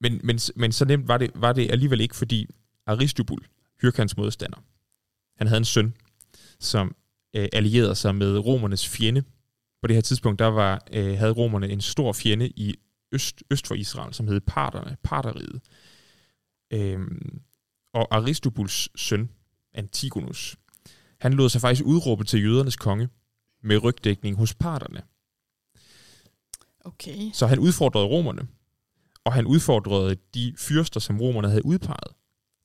men, 0.00 0.20
men, 0.24 0.38
men 0.56 0.72
så 0.72 0.84
nemt 0.84 1.08
var 1.08 1.18
det, 1.18 1.30
var 1.34 1.52
det 1.52 1.70
alligevel 1.70 2.00
ikke, 2.00 2.16
fordi 2.16 2.46
Aristobul, 2.86 3.46
Hyrkans 3.82 4.16
modstander, 4.16 4.58
han 5.36 5.46
havde 5.46 5.58
en 5.58 5.64
søn, 5.64 5.94
som 6.58 6.94
øh, 7.36 7.48
allierede 7.52 7.94
sig 7.94 8.14
med 8.14 8.38
romernes 8.38 8.88
fjende. 8.88 9.22
På 9.82 9.86
det 9.86 9.96
her 9.96 10.00
tidspunkt, 10.00 10.38
der 10.38 10.46
var, 10.46 10.86
øh, 10.92 11.18
havde 11.18 11.32
romerne 11.32 11.68
en 11.68 11.80
stor 11.80 12.12
fjende 12.12 12.48
i 12.48 12.74
øst, 13.12 13.42
øst 13.50 13.66
for 13.66 13.74
Israel, 13.74 14.14
som 14.14 14.28
hed 14.28 14.40
Parterne, 14.40 14.96
Parteriet. 15.02 15.60
Øhm, 16.72 17.40
og 17.94 18.16
Aristobuls 18.16 18.88
søn, 19.00 19.30
Antigonus, 19.74 20.56
han 21.20 21.32
lod 21.32 21.48
sig 21.48 21.60
faktisk 21.60 21.86
udråbe 21.86 22.24
til 22.24 22.42
jødernes 22.42 22.76
konge 22.76 23.08
med 23.62 23.82
rygdækning 23.82 24.36
hos 24.36 24.54
parterne. 24.54 25.02
Okay. 26.94 27.30
Så 27.32 27.46
han 27.46 27.58
udfordrede 27.58 28.06
romerne, 28.06 28.48
og 29.24 29.32
han 29.32 29.46
udfordrede 29.46 30.16
de 30.34 30.54
fyrster, 30.58 31.00
som 31.00 31.20
romerne 31.20 31.48
havde 31.48 31.66
udpeget 31.66 32.14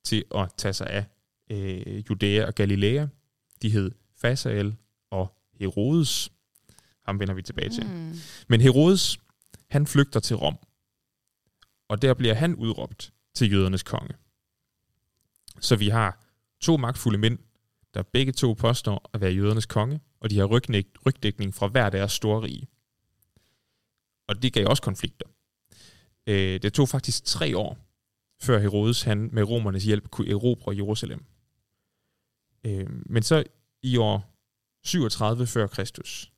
til 0.03 0.25
at 0.35 0.49
tage 0.57 0.73
sig 0.73 0.87
af 0.87 1.05
øh, 1.51 2.03
Judæa 2.09 2.45
og 2.45 2.55
Galilea. 2.55 3.07
De 3.61 3.69
hed 3.69 3.91
Fasael 4.17 4.75
og 5.11 5.37
Herodes. 5.59 6.31
Ham 7.05 7.19
vender 7.19 7.33
vi 7.33 7.41
tilbage 7.41 7.69
til. 7.69 7.85
Mm. 7.85 8.13
Men 8.47 8.61
Herodes, 8.61 9.17
han 9.69 9.87
flygter 9.87 10.19
til 10.19 10.35
Rom, 10.35 10.57
og 11.87 12.01
der 12.01 12.13
bliver 12.13 12.33
han 12.33 12.55
udråbt 12.55 13.13
til 13.33 13.51
jødernes 13.51 13.83
konge. 13.83 14.13
Så 15.59 15.75
vi 15.75 15.89
har 15.89 16.25
to 16.61 16.77
magtfulde 16.77 17.17
mænd, 17.17 17.39
der 17.93 18.03
begge 18.03 18.31
to 18.31 18.53
påstår 18.53 19.09
at 19.13 19.21
være 19.21 19.31
jødernes 19.31 19.65
konge, 19.65 19.99
og 20.19 20.29
de 20.29 20.39
har 20.39 20.45
rygdækning 21.05 21.53
fra 21.53 21.67
hver 21.67 21.89
deres 21.89 22.11
store 22.11 22.41
rige 22.41 22.67
og 24.27 24.41
det 24.41 24.53
gav 24.53 24.67
også 24.67 24.83
konflikter. 24.83 25.27
Øh, 26.27 26.61
det 26.61 26.73
tog 26.73 26.89
faktisk 26.89 27.23
tre 27.23 27.57
år, 27.57 27.77
før 28.41 28.59
Herodes 28.59 29.01
han 29.01 29.29
med 29.31 29.43
romernes 29.43 29.83
hjælp 29.83 30.09
kunne 30.09 30.29
erobre 30.29 30.75
Jerusalem. 30.75 31.25
Øh, 32.65 32.89
men 33.05 33.23
så 33.23 33.43
i 33.83 33.97
år 33.97 34.35
37 34.83 35.47
før 35.47 35.67
Kristus, 35.67 36.31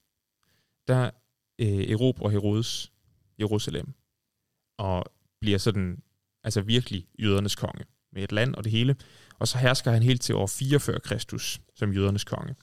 der 0.88 1.12
øh, 1.60 1.92
erobrer 1.92 2.30
Herodes 2.30 2.92
Jerusalem 3.40 3.94
og 4.78 5.06
bliver 5.42 5.58
sådan 5.58 6.04
altså 6.44 6.62
virkelig 6.62 7.08
jødernes 7.20 7.56
konge 7.56 7.86
med 8.14 8.24
et 8.24 8.32
land 8.32 8.56
og 8.56 8.64
det 8.64 8.72
hele. 8.72 8.96
Og 9.40 9.48
så 9.48 9.58
hersker 9.58 9.92
han 9.92 10.04
helt 10.04 10.22
til 10.22 10.36
år 10.36 10.48
44 10.48 11.00
Kristus 11.00 11.62
som 11.76 11.94
jødernes 11.94 12.24
konge. 12.24 12.56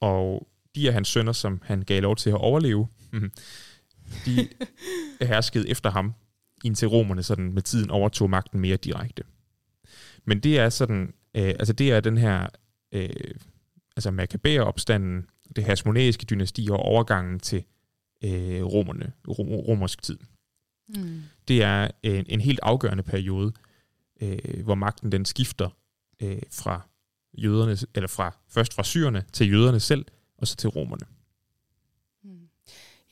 Og 0.00 0.48
de 0.74 0.88
er 0.88 0.92
hans 0.92 1.08
sønner, 1.08 1.32
som 1.32 1.62
han 1.64 1.82
gav 1.82 2.02
lov 2.02 2.16
til 2.16 2.30
at 2.30 2.36
overleve, 2.36 2.88
mhm 3.12 3.32
de 4.26 4.48
herskede 5.20 5.68
efter 5.68 5.90
ham, 5.90 6.14
indtil 6.64 6.88
romerne 6.88 7.22
sådan 7.22 7.52
med 7.52 7.62
tiden 7.62 7.90
overtog 7.90 8.30
magten 8.30 8.60
mere 8.60 8.76
direkte. 8.76 9.22
Men 10.24 10.40
det 10.40 10.58
er 10.58 10.68
sådan, 10.68 11.14
øh, 11.34 11.42
altså 11.48 11.72
det 11.72 11.92
er 11.92 12.00
den 12.00 12.18
her, 12.18 12.48
øh, 12.92 13.08
altså 13.96 14.10
Maccabæer-opstanden, 14.10 15.26
det 15.56 15.64
hasmonæiske 15.64 16.24
dynasti 16.24 16.68
og 16.70 16.78
overgangen 16.78 17.40
til 17.40 17.64
øh, 18.24 18.62
romerne, 18.62 19.12
rom, 19.28 19.48
romersk 19.48 20.02
tid. 20.02 20.18
Mm. 20.88 21.22
Det 21.48 21.62
er 21.62 21.88
en, 22.02 22.24
en 22.28 22.40
helt 22.40 22.60
afgørende 22.62 23.02
periode, 23.02 23.52
øh, 24.20 24.64
hvor 24.64 24.74
magten 24.74 25.12
den 25.12 25.24
skifter 25.24 25.70
øh, 26.22 26.42
fra 26.50 26.88
jøderne, 27.38 27.76
eller 27.94 28.08
fra, 28.08 28.36
først 28.48 28.74
fra 28.74 28.82
syrerne 28.82 29.24
til 29.32 29.50
jøderne 29.50 29.80
selv, 29.80 30.04
og 30.38 30.46
så 30.46 30.56
til 30.56 30.68
romerne. 30.68 31.06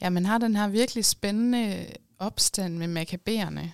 Ja, 0.03 0.11
man 0.11 0.27
har 0.27 0.39
den 0.39 0.57
her 0.57 0.69
virkelig 0.69 1.05
spændende 1.05 1.87
opstand 2.19 2.77
med 2.79 2.87
makaberne, 2.89 3.73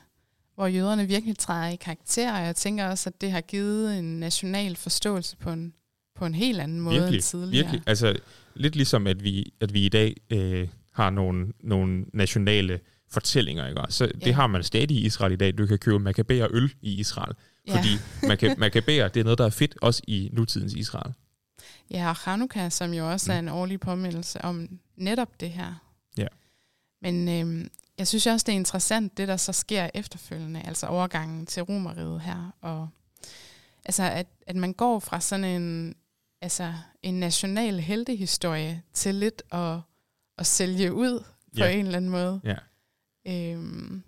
hvor 0.54 0.66
jøderne 0.66 1.06
virkelig 1.06 1.38
træder 1.38 1.68
i 1.68 1.76
karakter, 1.76 2.32
og 2.32 2.42
jeg 2.42 2.56
tænker 2.56 2.86
også, 2.86 3.08
at 3.10 3.20
det 3.20 3.32
har 3.32 3.40
givet 3.40 3.98
en 3.98 4.20
national 4.20 4.76
forståelse 4.76 5.36
på 5.36 5.50
en, 5.50 5.74
på 6.16 6.26
en 6.26 6.34
helt 6.34 6.60
anden 6.60 6.80
måde 6.80 6.94
virkelig, 6.96 7.14
end 7.16 7.22
tidligere. 7.22 7.50
Virkelig, 7.64 7.82
altså 7.86 8.16
lidt 8.54 8.76
ligesom 8.76 9.06
at 9.06 9.24
vi, 9.24 9.52
at 9.60 9.74
vi 9.74 9.80
i 9.80 9.88
dag 9.88 10.16
øh, 10.30 10.68
har 10.92 11.10
nogle, 11.10 11.52
nogle 11.60 12.04
nationale 12.14 12.80
fortællinger. 13.10 13.68
Ikke? 13.68 13.80
Så 13.88 14.04
Ja. 14.04 14.10
det 14.26 14.34
har 14.34 14.46
man 14.46 14.62
stadig 14.62 14.90
i 14.90 15.06
Israel 15.06 15.32
i 15.32 15.36
dag. 15.36 15.58
Du 15.58 15.66
kan 15.66 15.78
købe 15.78 15.98
makabæer 15.98 16.46
øl 16.50 16.72
i 16.82 16.94
Israel. 16.94 17.34
Ja. 17.68 17.76
Fordi 17.76 17.88
maka- 18.22 18.54
makabæer, 18.64 19.08
det 19.08 19.20
er 19.20 19.24
noget, 19.24 19.38
der 19.38 19.46
er 19.46 19.50
fedt 19.50 19.74
også 19.82 20.02
i 20.08 20.30
nutidens 20.32 20.72
Israel. 20.74 21.12
Ja, 21.90 22.08
og 22.08 22.16
Hanukkah, 22.16 22.70
som 22.72 22.92
jo 22.94 23.10
også 23.12 23.32
Mm. 23.32 23.34
er 23.34 23.38
en 23.38 23.48
årlig 23.48 23.80
påmindelse 23.80 24.44
om 24.44 24.68
netop 24.96 25.40
det 25.40 25.50
her. 25.50 25.74
Men 27.00 27.28
øhm, 27.28 27.70
jeg 27.98 28.06
synes 28.09 28.26
også, 28.26 28.44
det 28.44 28.52
er 28.52 28.56
interessant, 28.56 29.16
det 29.16 29.28
der 29.28 29.37
så 29.37 29.52
sker 29.52 29.90
efterfølgende, 29.94 30.62
altså 30.62 30.87
overgangen 30.87 31.46
til 31.46 31.62
romeriet 31.62 32.20
her. 32.20 32.50
Og, 32.61 32.88
altså, 33.85 34.02
at, 34.02 34.26
at 34.46 34.56
man 34.56 34.72
går 34.72 34.98
fra 34.98 35.20
sådan 35.20 35.44
en, 35.62 35.94
altså, 36.40 36.74
en 37.02 37.14
national 37.20 37.80
heltehistorie 37.80 38.82
til 38.92 39.14
lidt 39.14 39.42
at, 39.52 39.78
at 40.38 40.46
sælge 40.46 40.92
ud 40.92 41.20
på 41.54 41.64
Ja. 41.64 41.70
en 41.70 41.87
eller 41.87 41.96
anden 41.96 42.11
måde. 42.11 42.40
Ja. 42.44 42.56
Øhm, 43.26 44.02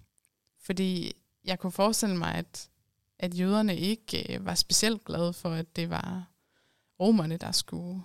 fordi 0.63 1.13
jeg 1.45 1.59
kunne 1.59 1.73
forestille 1.73 2.17
mig, 2.17 2.35
at, 2.35 2.69
at 3.19 3.39
jøderne 3.39 3.77
ikke 3.77 4.35
øh, 4.35 4.47
var 4.47 4.55
specielt 4.55 5.05
glade 5.05 5.33
for, 5.33 5.51
at 5.51 5.77
det 5.77 5.91
var 5.91 6.31
romerne, 7.01 7.37
der 7.37 7.53
skulle, 7.53 8.03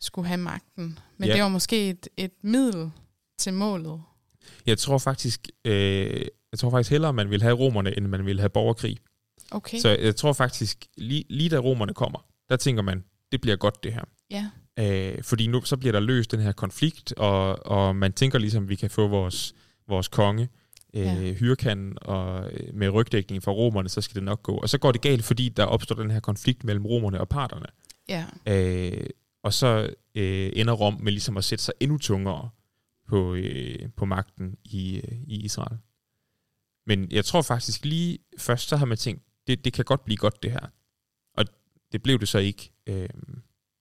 skulle 0.00 0.28
have 0.28 0.38
magten. 0.38 0.98
Men 1.16 1.28
Ja. 1.28 1.34
det 1.34 1.42
var 1.42 1.48
måske 1.48 1.88
et, 1.90 2.08
et 2.16 2.32
middel 2.44 2.90
til 3.38 3.54
målet. 3.54 4.00
Jeg 4.66 4.78
tror 4.78 4.98
faktisk, 4.98 5.48
øh, 5.64 6.20
jeg 6.52 6.58
tror 6.58 6.70
faktisk 6.70 6.90
hellere, 6.90 7.12
man 7.12 7.30
vil 7.30 7.42
have 7.42 7.54
romerne, 7.56 7.96
end 7.96 8.06
man 8.06 8.26
vil 8.26 8.38
have 8.40 8.48
borgerkrig. 8.50 8.98
Okay. 9.50 9.78
Så 9.78 9.88
jeg 9.88 10.16
tror 10.16 10.32
faktisk, 10.32 10.86
lige, 10.96 11.24
lige 11.30 11.48
da 11.48 11.56
romerne 11.58 11.94
kommer, 11.94 12.26
der 12.48 12.56
tænker 12.56 12.82
man, 12.82 13.04
det 13.32 13.40
bliver 13.40 13.56
godt 13.56 13.84
det 13.84 13.92
her. 13.92 14.04
Ja, 14.30 14.50
Øh, 14.78 15.22
fordi 15.22 15.46
nu 15.46 15.62
så 15.62 15.76
bliver 15.76 15.92
der 15.92 16.00
løst 16.00 16.30
den 16.30 16.40
her 16.40 16.52
konflikt, 16.52 17.12
og, 17.12 17.66
og 17.66 17.96
man 17.96 18.12
tænker 18.12 18.38
ligesom, 18.38 18.68
vi 18.68 18.74
kan 18.76 18.90
få 18.90 19.08
vores, 19.08 19.54
vores 19.88 20.08
konge, 20.08 20.48
øh, 20.94 21.02
Ja. 21.02 21.32
hyrkanden, 21.32 21.98
og 22.02 22.50
øh, 22.52 22.74
med 22.74 22.88
rygdækning 22.90 23.42
fra 23.42 23.52
romerne, 23.52 23.88
så 23.88 24.00
skal 24.00 24.14
det 24.14 24.22
nok 24.22 24.42
gå. 24.42 24.56
Og 24.56 24.68
så 24.68 24.78
går 24.78 24.92
det 24.92 25.00
galt, 25.00 25.24
fordi 25.24 25.48
der 25.48 25.64
opstår 25.64 25.94
den 25.96 26.10
her 26.10 26.20
konflikt 26.20 26.64
mellem 26.64 26.86
romerne 26.86 27.20
og 27.20 27.28
parterne. 27.28 27.66
ja, 28.08 28.24
Øh, 28.48 29.06
og 29.42 29.52
så 29.52 29.90
øh, 30.14 30.50
ender 30.52 30.72
Rom 30.72 30.96
med 31.00 31.12
ligesom 31.12 31.36
at 31.36 31.44
sætte 31.44 31.64
sig 31.64 31.74
endnu 31.80 31.98
tungere 31.98 32.48
på, 33.06 33.34
øh, 33.34 33.88
på 33.96 34.04
magten 34.04 34.56
i, 34.64 34.96
øh, 34.96 35.18
i 35.26 35.40
Israel. 35.44 35.78
Men 36.86 37.10
jeg 37.12 37.24
tror 37.24 37.42
faktisk 37.42 37.84
lige 37.84 38.18
først, 38.38 38.68
så 38.68 38.76
har 38.76 38.86
man 38.86 38.98
tænkt, 38.98 39.22
det, 39.46 39.64
det 39.64 39.72
kan 39.72 39.84
godt 39.84 40.04
blive 40.04 40.16
godt 40.16 40.42
det 40.42 40.52
her. 40.52 40.66
Og 41.34 41.44
det 41.92 42.02
blev 42.02 42.18
det 42.20 42.28
så 42.28 42.38
ikke. 42.38 42.72
Øh, 42.86 43.08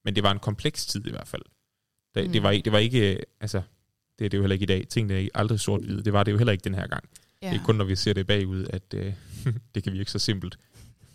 men 0.05 0.15
det 0.15 0.23
var 0.23 0.31
en 0.31 0.39
kompleks 0.39 0.85
tid 0.85 1.07
i 1.07 1.09
hvert 1.09 1.27
fald. 1.27 1.41
Det, 2.15 2.25
Mm. 2.25 2.31
det, 2.31 2.43
var, 2.43 2.51
ikke, 2.51 2.65
det 2.65 2.71
var 2.71 2.79
ikke, 2.79 3.13
øh, 3.15 3.19
altså, 3.39 3.61
det 4.19 4.25
er 4.25 4.29
det 4.29 4.37
jo 4.37 4.41
heller 4.43 4.53
ikke 4.53 4.63
i 4.63 4.65
dag. 4.65 4.87
Tingene 4.87 5.23
er 5.23 5.27
aldrig 5.33 5.59
sort-hvide. 5.59 6.03
Det 6.03 6.13
var 6.13 6.23
det 6.23 6.31
jo 6.31 6.37
heller 6.37 6.51
ikke 6.53 6.63
den 6.63 6.73
her 6.75 6.87
gang. 6.87 7.03
ja. 7.41 7.49
Det 7.49 7.59
er 7.59 7.63
kun, 7.63 7.75
når 7.75 7.85
vi 7.85 7.95
ser 7.95 8.13
det 8.13 8.27
bagud, 8.27 8.65
at 8.69 8.93
øh, 8.93 9.13
det 9.75 9.83
kan 9.83 9.93
virke 9.93 10.11
så 10.11 10.19
simpelt. 10.19 10.59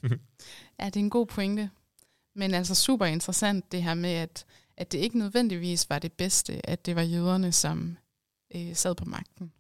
ja, 0.81 0.87
det 0.87 0.97
er 0.97 1.01
en 1.01 1.11
god 1.11 1.27
pointe. 1.27 1.71
Men 2.35 2.55
altså 2.55 2.75
super 2.75 3.07
interessant 3.07 3.73
det 3.73 3.83
her 3.83 3.95
med, 3.95 4.11
at, 4.11 4.45
at 4.81 4.93
det 4.93 4.99
ikke 4.99 5.19
nødvendigvis 5.19 5.91
var 5.91 5.99
det 5.99 6.13
bedste, 6.13 6.71
at 6.71 6.87
det 6.87 6.97
var 6.97 7.03
jøderne, 7.03 7.53
som 7.53 7.97
øh, 8.55 8.75
sad 8.77 8.95
på 8.95 9.05
magten. 9.05 9.53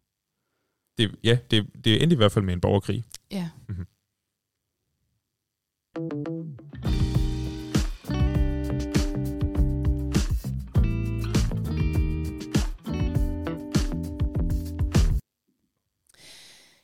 Det, 0.98 1.16
ja, 1.24 1.38
det, 1.50 1.85
det 1.85 2.02
endte 2.02 2.14
i 2.14 2.16
hvert 2.16 2.33
fald 2.33 2.44
med 2.44 2.54
en 2.54 2.61
borgerkrig. 2.61 3.04
Ja. 3.30 3.50
Mhm. 3.68 3.87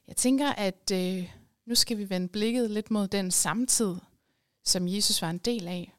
Jeg 0.08 0.16
tænker, 0.16 0.52
at 0.52 0.90
øh, 0.92 1.30
nu 1.66 1.74
skal 1.74 1.98
vi 1.98 2.10
vende 2.10 2.28
blikket 2.28 2.70
lidt 2.70 2.90
mod 2.90 3.08
den 3.08 3.30
samtid, 3.30 3.94
som 4.64 4.88
Jesus 4.88 5.22
var 5.22 5.30
en 5.30 5.38
del 5.38 5.68
af. 5.68 5.95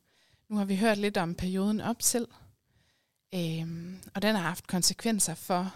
Nu 0.50 0.58
har 0.58 0.66
vi 0.66 0.76
hørt 0.76 0.98
lidt 0.98 1.18
om 1.18 1.36
perioden 1.36 1.82
op 1.82 2.00
til, 2.00 2.26
øh, 3.36 3.68
og 4.16 4.22
den 4.22 4.36
har 4.36 4.42
haft 4.42 4.68
konsekvenser 4.68 5.36
for 5.36 5.76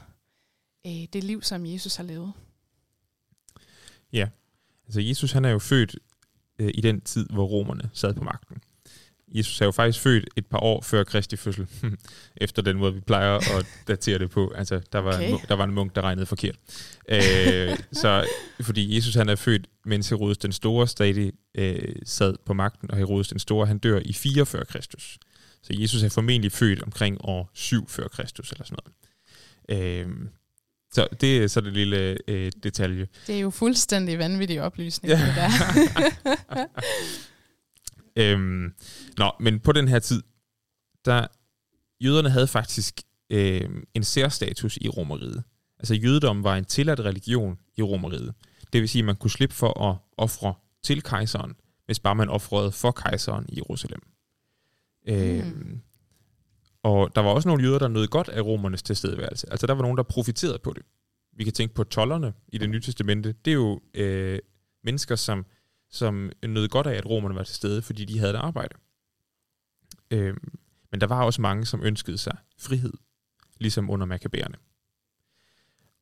øh, 0.88 1.08
det 1.14 1.24
liv, 1.24 1.42
som 1.42 1.66
Jesus 1.66 1.96
har 1.96 2.04
levet. 2.04 2.34
Ja, 4.14 4.30
Altså 4.92 5.02
Jesus 5.02 5.32
han 5.32 5.46
er 5.46 5.50
jo 5.50 5.60
født 5.60 5.96
øh, 6.60 6.72
i 6.74 6.82
den 6.82 7.02
tid, 7.02 7.30
hvor 7.30 7.46
romerne 7.46 7.90
sad 7.94 8.14
på 8.14 8.24
magten. 8.24 8.58
Jesus 9.32 9.62
er 9.62 9.65
jo 9.65 9.72
faktisk 9.72 10.04
født 10.04 10.30
et 10.36 10.46
par 10.46 10.60
år 10.60 10.82
før 10.82 11.04
Kristi 11.04 11.36
fødsel, 11.36 11.67
efter 12.38 12.62
den 12.62 12.78
måde, 12.78 12.94
vi 12.94 13.00
plejer 13.00 13.58
at 13.58 13.65
datere 13.88 14.20
det 14.20 14.30
på. 14.30 14.52
Altså, 14.56 14.82
der 14.94 15.00
var, 15.00 15.13
Okay. 15.15 15.28
en, 15.30 15.34
munk- 15.36 15.46
der 15.48 15.56
var 15.56 15.63
en 15.63 15.72
munk, 15.74 15.96
der 15.96 16.02
regnede 16.02 16.26
forkert. 16.26 16.56
Øh, 17.10 17.78
så, 17.91 18.26
fordi 18.62 18.96
Jesus 18.96 19.15
han 19.15 19.30
er 19.30 19.36
født, 19.36 19.67
mens 19.86 20.10
Herodes 20.10 20.38
den 20.38 20.52
Store 20.52 20.88
stadig 20.88 21.32
øh, 21.56 21.96
sad 22.06 22.36
på 22.46 22.54
magten, 22.54 22.91
og 22.91 22.98
Herodes 22.98 23.28
den 23.28 23.39
Store, 23.39 23.67
han 23.67 23.78
dør 23.78 24.00
i 24.06 24.13
4 24.13 24.46
før 24.46 24.63
Kristus. 24.63 25.17
Så 25.63 25.74
Jesus 25.74 26.04
er 26.04 26.10
formentlig 26.10 26.52
født 26.52 26.82
omkring 26.84 27.17
år 27.22 27.52
7 27.54 27.89
før 27.89 28.08
Kristus, 28.08 28.52
eller 28.52 28.65
sådan 28.65 28.78
noget. 28.84 30.02
Øh, 30.06 30.08
så 30.94 31.08
det 31.22 31.44
er 31.44 31.48
så 31.48 31.62
det 31.62 31.74
lille 31.74 32.17
øh, 32.28 32.52
detalje. 32.63 33.08
Det 33.28 33.36
er 33.36 33.39
jo 33.39 33.50
fuldstændig 33.50 34.20
vanvittig 34.20 34.62
oplysning, 34.62 35.13
Ja. 35.13 35.26
det 35.26 35.36
der. 35.36 36.65
Øhm, 38.15 38.74
nå, 39.17 39.32
men 39.39 39.60
på 39.60 39.71
den 39.71 39.88
her 39.88 40.00
tid, 40.00 40.24
der 41.06 41.28
jøderne 42.02 42.30
havde 42.30 42.47
faktisk 42.47 43.02
øhm, 43.30 43.84
en 43.93 44.04
særstatus 44.04 44.78
i 44.78 44.89
romeriet. 44.89 45.43
Altså 45.80 45.93
jødedommen 45.95 46.43
var 46.43 46.56
en 46.56 46.65
tilladt 46.65 47.00
religion 47.00 47.58
i 47.78 47.82
romeriet. 47.82 48.34
Det 48.74 48.82
vil 48.82 48.89
sige, 48.89 49.00
at 49.00 49.06
man 49.06 49.15
kunne 49.15 49.32
slippe 49.32 49.56
for 49.56 49.89
at 49.89 49.97
ofre 50.17 50.54
til 50.84 51.04
kejseren, 51.04 51.54
hvis 51.86 52.00
bare 52.00 52.15
man 52.15 52.30
offrede 52.30 52.71
for 52.71 52.91
kejseren 52.91 53.45
i 53.50 53.56
Jerusalem. 53.56 54.02
Øhm, 55.08 55.82
og 56.84 57.15
der 57.15 57.21
var 57.21 57.30
også 57.30 57.50
nogle 57.50 57.63
jøder, 57.63 57.80
der 57.80 57.88
nød 57.88 58.08
godt 58.08 58.30
af 58.30 58.41
romernes 58.41 58.84
tilstedeværelse. 58.84 59.52
Altså 59.52 59.67
der 59.67 59.74
var 59.74 59.82
nogen, 59.82 59.97
der 59.97 60.04
profiterede 60.04 60.60
på 60.63 60.74
det. 60.74 60.84
Vi 61.38 61.43
kan 61.43 61.54
tænke 61.54 61.76
på 61.76 61.84
tollerne 61.84 62.34
i 62.47 62.58
det 62.58 62.69
nye 62.69 62.82
testamente. 62.82 63.36
Det 63.45 63.52
er 63.52 63.56
jo 63.56 63.82
øh, 63.93 64.39
mennesker, 64.84 65.15
som 65.15 65.45
som 65.91 66.32
nød 66.47 66.67
godt 66.67 66.88
af, 66.88 66.95
at 66.95 67.06
romerne 67.06 67.36
var 67.36 67.43
til 67.43 67.56
stede, 67.56 67.82
fordi 67.82 68.06
de 68.06 68.19
havde 68.19 68.34
et 68.34 68.38
arbejde. 68.38 68.75
Øhm, 70.12 70.60
men 70.91 71.01
der 71.01 71.08
var 71.08 71.23
også 71.23 71.41
mange, 71.41 71.65
som 71.65 71.84
ønskede 71.84 72.17
sig 72.17 72.38
frihed, 72.60 72.93
ligesom 73.60 73.89
under 73.89 74.06
makabæerne. 74.06 74.56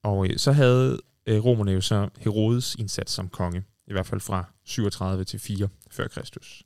Og 0.04 0.28
øh, 0.28 0.38
så 0.38 0.52
havde 0.52 1.00
øh, 1.26 1.46
romerne 1.46 1.72
jo 1.72 1.82
så 1.82 2.10
Herodes 2.18 2.76
indsat 2.76 3.10
som 3.10 3.30
konge, 3.30 3.64
i 3.88 3.92
hvert 3.92 4.06
fald 4.06 4.22
fra 4.22 4.44
37 4.64 5.24
til 5.24 5.40
4 5.40 5.70
før 5.92 6.08
Kristus. 6.08 6.64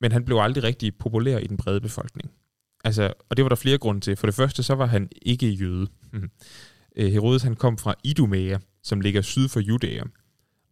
Men 0.00 0.12
han 0.12 0.24
blev 0.24 0.36
aldrig 0.36 0.64
rigtig 0.64 0.98
populær 0.98 1.38
i 1.38 1.46
den 1.46 1.56
brede 1.56 1.80
befolkning. 1.80 2.30
Altså, 2.84 3.12
og 3.28 3.36
det 3.36 3.42
var 3.42 3.48
der 3.48 3.56
flere 3.56 3.78
grunde 3.78 4.00
til. 4.00 4.16
For 4.16 4.26
det 4.26 4.34
første, 4.34 4.62
så 4.62 4.74
var 4.74 4.86
han 4.86 5.08
ikke 5.22 5.50
jøde. 5.50 5.86
Øh, 6.96 7.12
Herodes 7.12 7.42
han 7.42 7.56
kom 7.56 7.78
fra 7.78 7.94
Idumea, 8.04 8.58
som 8.82 9.00
ligger 9.00 9.22
syd 9.22 9.48
for 9.48 9.60
Judæa. 9.60 10.02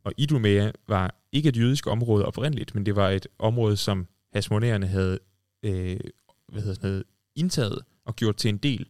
Og 0.05 0.13
Idumea 0.17 0.71
var 0.89 1.15
ikke 1.33 1.49
et 1.49 1.57
jødisk 1.57 1.87
område 1.87 2.25
oprindeligt, 2.25 2.75
men 2.75 2.87
det 2.87 2.97
var 2.97 3.11
et 3.11 3.27
område, 3.39 3.77
som 3.77 4.07
hasmonerende 4.33 4.87
havde 4.87 5.19
øh, 5.63 6.01
hvad 6.49 6.63
hedder 6.63 6.75
sådan 6.75 6.91
noget, 6.91 7.05
indtaget 7.37 7.79
og 8.05 8.17
gjort 8.17 8.37
til 8.37 8.49
en 8.49 8.57
del 8.57 8.87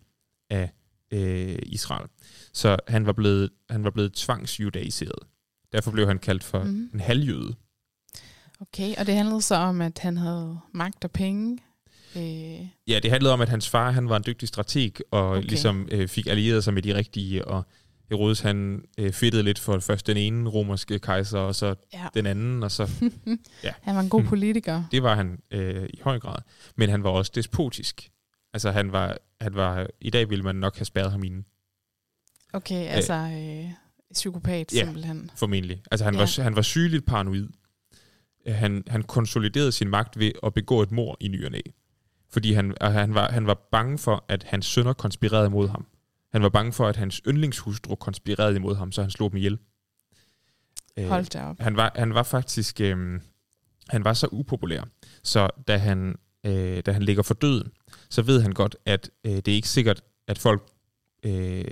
af 0.51 0.71
øh, 1.11 1.59
Israel. 1.63 2.09
Så 2.53 2.77
han 2.89 3.07
var 3.07 3.13
blevet, 3.13 3.51
han 3.71 3.85
var 3.85 3.91
blevet 3.91 4.13
tvangsjudaiseret. 4.13 5.19
Derfor 5.73 5.91
blev 5.91 6.07
han 6.07 6.19
kaldt 6.19 6.45
for 6.45 6.63
mm. 6.63 6.91
en 6.95 7.01
halvjøde. 7.01 7.55
Okay, 8.61 8.95
og 8.99 9.07
det 9.07 9.15
handlede 9.15 9.43
så 9.43 9.55
om, 9.55 9.81
at 9.81 9.99
han 9.99 10.17
havde 10.17 10.59
magt 10.73 11.05
og 11.05 11.11
penge. 11.11 11.59
Øh, 12.17 12.67
Ja, 12.87 13.01
det 13.03 13.11
handlede 13.11 13.33
om, 13.33 13.41
at 13.41 13.49
hans 13.49 13.69
far 13.69 13.91
han 13.91 14.09
var 14.09 14.17
en 14.17 14.23
dygtig 14.27 14.49
strateg, 14.49 14.93
og 15.11 15.29
okay. 15.29 15.49
ligesom 15.49 15.89
øh, 15.91 16.09
fik 16.09 16.27
allieret 16.27 16.65
sig 16.65 16.75
med 16.75 16.83
de 16.83 16.95
rigtige, 16.95 17.45
og 17.49 17.67
Herodes 18.11 18.41
han 18.41 18.85
øh, 18.99 19.13
fedtede 19.13 19.43
lidt 19.43 19.59
for 19.59 19.79
først 19.79 20.07
den 20.07 20.17
ene 20.17 20.51
romerske 20.51 20.99
kejser, 20.99 21.39
og 21.39 21.55
så 21.55 21.75
ja. 21.93 22.07
den 22.15 22.27
anden, 22.27 22.63
og 22.63 22.71
så 22.71 22.91
Ja. 23.65 23.73
Han 23.83 23.95
var 23.95 24.01
en 24.01 24.09
god 24.09 24.25
politiker. 24.25 24.85
Det 24.93 25.03
var 25.03 25.15
han 25.15 25.39
øh, 25.51 25.87
i 25.95 26.01
høj 26.03 26.19
grad. 26.19 26.39
Men 26.77 26.89
han 26.89 27.05
var 27.05 27.11
også 27.11 27.33
despotisk. 27.35 28.11
Altså 28.55 28.71
han 28.71 28.93
var, 28.93 29.19
han 29.41 29.55
var, 29.55 29.87
i 30.01 30.11
dag 30.11 30.31
ville 30.31 30.45
man 30.45 30.55
nok 30.57 30.77
have 30.77 30.85
spærret 30.85 31.11
ham 31.11 31.25
inde, 31.25 31.45
Okay, 32.55 32.87
altså 32.89 33.13
øh, 33.15 33.71
psykopat 34.13 34.73
Ja. 34.75 34.85
simpelthen. 34.85 35.31
formentlig. 35.37 35.83
Altså 35.91 36.05
han, 36.05 36.15
Ja. 36.15 36.21
var, 36.21 36.43
han 36.43 36.57
var 36.57 36.63
sygeligt 36.63 37.07
paranoid. 37.07 37.49
Øh, 38.47 38.55
Han, 38.55 38.85
han 38.87 39.03
konsoliderede 39.03 39.73
sin 39.73 39.89
magt 39.89 40.19
ved 40.19 40.33
at 40.47 40.55
begå 40.55 40.83
et 40.83 40.93
mord 40.93 41.17
i 41.21 41.29
ny 41.29 41.45
og 41.45 41.51
næ. 41.51 41.61
Fordi 42.31 42.53
han, 42.53 42.75
han, 42.81 43.15
var, 43.15 43.31
han 43.31 43.47
var 43.47 43.69
bange 43.73 43.99
for, 43.99 44.25
at 44.29 44.43
hans 44.45 44.67
sønner 44.67 44.93
konspirerede 44.93 45.51
mod 45.51 45.69
ham. 45.69 45.87
Han 46.33 46.43
var 46.43 46.49
bange 46.49 46.73
for, 46.73 46.89
at 46.89 46.97
hans 46.97 47.21
yndlingshustru 47.29 47.95
konspirerede 47.95 48.57
imod 48.57 48.77
ham, 48.77 48.93
så 48.93 49.03
han 49.03 49.11
slog 49.11 49.31
dem 49.31 49.37
ihjel. 49.37 49.59
Øh, 50.97 51.09
Hold 51.09 51.25
da 51.25 51.45
op. 51.45 51.57
Han 51.61 51.77
var, 51.77 51.93
han 51.95 52.15
var 52.15 52.23
faktisk 52.23 52.81
øh, 52.81 53.21
han 53.89 54.05
var 54.05 54.13
så 54.13 54.29
upopulær, 54.33 54.83
så 55.23 55.49
da 55.69 55.77
han, 55.77 56.15
øh, 56.47 56.83
da 56.87 56.93
han 56.93 57.03
ligger 57.03 57.23
for 57.23 57.35
døden, 57.35 57.71
så 58.11 58.23
ved 58.23 58.43
han 58.43 58.53
godt, 58.53 58.77
at 58.87 59.11
øh, 59.25 59.33
det 59.33 59.49
er 59.49 59.55
ikke 59.55 59.69
sikkert, 59.69 60.03
at 60.29 60.39
folk 60.39 60.63
øh, 61.23 61.65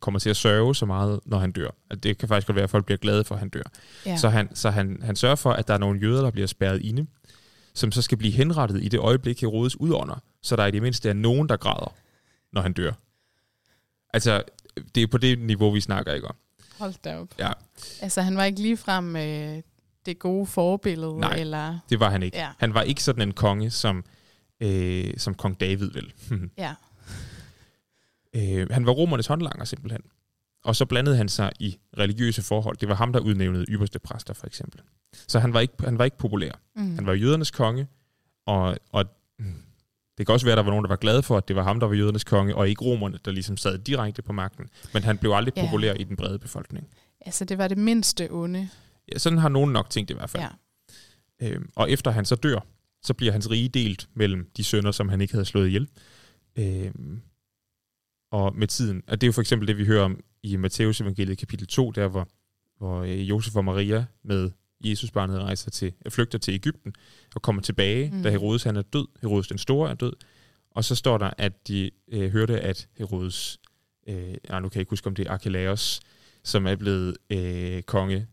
kommer 0.00 0.20
til 0.20 0.30
at 0.30 0.36
sørge 0.36 0.74
så 0.74 0.86
meget, 0.86 1.20
når 1.26 1.38
han 1.38 1.52
dør. 1.52 1.70
At 1.90 2.02
det 2.02 2.18
kan 2.18 2.28
faktisk 2.28 2.46
godt 2.46 2.54
være, 2.54 2.64
at 2.64 2.70
folk 2.70 2.84
bliver 2.84 2.98
glade 2.98 3.24
for, 3.24 3.34
at 3.34 3.38
han 3.38 3.48
dør. 3.48 3.62
Ja. 4.06 4.16
Så, 4.16 4.28
han, 4.28 4.56
så 4.56 4.70
han, 4.70 4.98
han 5.02 5.16
sørger 5.16 5.36
for, 5.36 5.52
at 5.52 5.68
der 5.68 5.74
er 5.74 5.78
nogle 5.78 6.00
jøder, 6.00 6.22
der 6.22 6.30
bliver 6.30 6.46
spærret 6.46 6.82
inde, 6.82 7.06
som 7.74 7.92
så 7.92 8.02
skal 8.02 8.18
blive 8.18 8.32
henrettet 8.32 8.82
i 8.84 8.88
det 8.88 9.00
øjeblik, 9.00 9.40
Herodes 9.40 9.80
udånder, 9.80 10.22
så 10.42 10.56
der 10.56 10.66
i 10.66 10.70
det 10.70 10.82
mindste 10.82 11.08
er 11.08 11.12
nogen, 11.12 11.48
der 11.48 11.56
græder, 11.56 11.94
når 12.52 12.60
han 12.62 12.72
dør. 12.72 12.92
Altså, 14.18 14.42
det 14.94 15.02
er 15.02 15.06
på 15.06 15.18
det 15.18 15.38
niveau, 15.38 15.70
vi 15.70 15.80
snakker, 15.80 16.12
ikke 16.12 16.28
om? 16.28 16.36
Hold 16.78 16.94
da 17.04 17.18
op. 17.18 17.28
Ja. 17.38 17.52
Altså, 18.00 18.22
han 18.22 18.36
var 18.36 18.44
ikke 18.44 18.62
ligefrem 18.62 19.16
øh, 19.16 19.62
det 20.06 20.18
gode 20.18 20.46
forbillede? 20.46 21.20
Nej. 21.20 21.36
Eller... 21.36 21.78
Det 21.90 22.00
var 22.00 22.10
han 22.10 22.22
ikke. 22.22 22.36
Ja. 22.36 22.48
Han 22.58 22.74
var 22.74 22.82
ikke 22.82 23.02
sådan 23.02 23.28
en 23.28 23.32
konge, 23.32 23.70
som, 23.70 24.04
øh, 24.60 25.14
som 25.16 25.34
kong 25.34 25.60
David 25.60 25.90
vel. 25.90 26.12
Ja. 26.58 26.74
øh, 28.36 28.70
han 28.70 28.86
var 28.86 28.92
romernes 28.92 29.26
håndlanger 29.26 29.64
simpelthen. 29.64 30.02
Og 30.64 30.76
så 30.76 30.86
blandede 30.86 31.16
han 31.16 31.28
sig 31.28 31.52
i 31.60 31.78
religiøse 31.98 32.42
forhold. 32.42 32.76
Det 32.76 32.88
var 32.88 32.94
ham, 32.94 33.12
der 33.12 33.20
udnævnede 33.20 33.64
ypperste 33.68 33.98
præster, 33.98 34.34
for 34.34 34.46
eksempel. 34.46 34.80
Så 35.28 35.38
han 35.38 35.52
var 35.54 35.60
ikke, 35.60 35.74
han 35.84 35.98
var 35.98 36.04
ikke 36.04 36.18
populær. 36.18 36.52
Mm. 36.76 36.94
Han 36.94 37.06
var 37.06 37.12
jødernes 37.12 37.50
konge, 37.50 37.86
og, 38.46 38.76
og 38.92 39.04
det 40.18 40.26
kan 40.26 40.32
også 40.32 40.46
være, 40.46 40.52
at 40.52 40.56
der 40.56 40.62
var 40.62 40.70
nogen, 40.70 40.84
der 40.84 40.88
var 40.88 40.96
glade 40.96 41.22
for, 41.22 41.36
at 41.36 41.48
det 41.48 41.56
var 41.56 41.62
ham, 41.62 41.80
der 41.80 41.86
var 41.86 41.94
jødernes 41.94 42.24
konge, 42.24 42.56
og 42.56 42.68
ikke 42.68 42.84
romerne, 42.84 43.18
der 43.24 43.30
ligesom 43.30 43.56
sad 43.56 43.78
direkte 43.78 44.22
på 44.22 44.32
magten. 44.32 44.66
Men 44.94 45.02
han 45.02 45.18
blev 45.18 45.30
aldrig 45.32 45.52
Ja. 45.56 45.64
populær 45.64 45.94
i 45.94 46.04
den 46.04 46.16
brede 46.16 46.38
befolkning. 46.38 46.86
Altså, 47.20 47.44
det 47.44 47.58
var 47.58 47.68
det 47.68 47.78
mindste 47.78 48.28
onde. 48.30 48.68
Ja, 49.12 49.18
sådan 49.18 49.38
har 49.38 49.48
nogen 49.48 49.72
nok 49.72 49.90
tænkt 49.90 50.10
i 50.10 50.14
hvert 50.14 50.30
fald. 50.30 50.42
Ja. 51.40 51.48
Øhm, 51.48 51.70
og 51.76 51.90
efter 51.90 52.10
han 52.10 52.24
så 52.24 52.34
dør, 52.34 52.66
så 53.02 53.14
bliver 53.14 53.32
hans 53.32 53.50
rige 53.50 53.68
delt 53.68 54.08
mellem 54.14 54.50
de 54.56 54.64
sønner, 54.64 54.90
som 54.92 55.08
han 55.08 55.20
ikke 55.20 55.34
havde 55.34 55.44
slået 55.44 55.66
ihjel. 55.66 55.88
Øhm, 56.58 57.20
og 58.32 58.56
med 58.56 58.66
tiden, 58.66 59.02
og 59.08 59.20
det 59.20 59.26
er 59.26 59.28
jo 59.28 59.32
for 59.32 59.40
eksempel 59.40 59.68
det, 59.68 59.76
vi 59.78 59.84
hører 59.84 60.04
om 60.04 60.20
i 60.42 60.56
Matteus 60.56 61.00
evangeliet 61.00 61.38
kapitel 61.38 61.66
2, 61.66 61.90
der 61.90 62.08
hvor, 62.08 62.28
hvor 62.78 63.02
øh, 63.02 63.28
Josef 63.28 63.56
og 63.56 63.64
Maria 63.64 64.04
med 64.24 64.50
Jesusbarnet 64.80 65.40
rejser 65.40 65.70
til, 65.70 65.92
flygter 66.08 66.38
til 66.38 66.54
Ægypten 66.54 66.94
og 67.34 67.42
kommer 67.42 67.62
tilbage, 67.62 68.10
Mm. 68.10 68.22
da 68.22 68.30
Herodes 68.30 68.62
han 68.62 68.76
er 68.76 68.82
død. 68.82 69.06
Herodes 69.22 69.48
den 69.48 69.58
store 69.58 69.90
er 69.90 69.94
død. 69.94 70.12
Og 70.70 70.84
så 70.84 70.94
står 70.94 71.18
der, 71.18 71.30
at 71.38 71.68
de 71.68 71.90
øh, 72.08 72.30
hørte, 72.32 72.60
at 72.60 72.88
Herodes, 72.98 73.58
øh, 74.08 74.34
nej, 74.48 74.60
nu 74.60 74.68
kan 74.68 74.76
jeg 74.76 74.80
ikke 74.82 74.90
huske, 74.90 75.06
om 75.06 75.14
det 75.14 75.26
er 75.26 75.30
Archelaus, 75.30 76.00
som 76.44 76.66
er 76.66 76.76
blevet 76.76 77.16
øh, 77.30 77.82
konge 77.82 78.26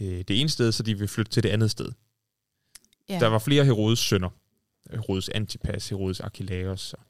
øh, 0.00 0.06
det 0.28 0.40
ene 0.40 0.48
sted, 0.48 0.72
så 0.72 0.82
de 0.82 0.98
vil 0.98 1.08
flytte 1.08 1.32
til 1.32 1.42
det 1.42 1.48
andet 1.48 1.70
sted. 1.70 1.92
Ja. 3.08 3.18
Der 3.20 3.26
var 3.26 3.38
flere 3.38 3.64
Herodes 3.64 3.98
sønner. 3.98 4.30
Herodes 4.90 5.28
Antipas, 5.28 5.88
Herodes 5.88 6.20
Archelaus. 6.20 6.92
og 6.94 7.00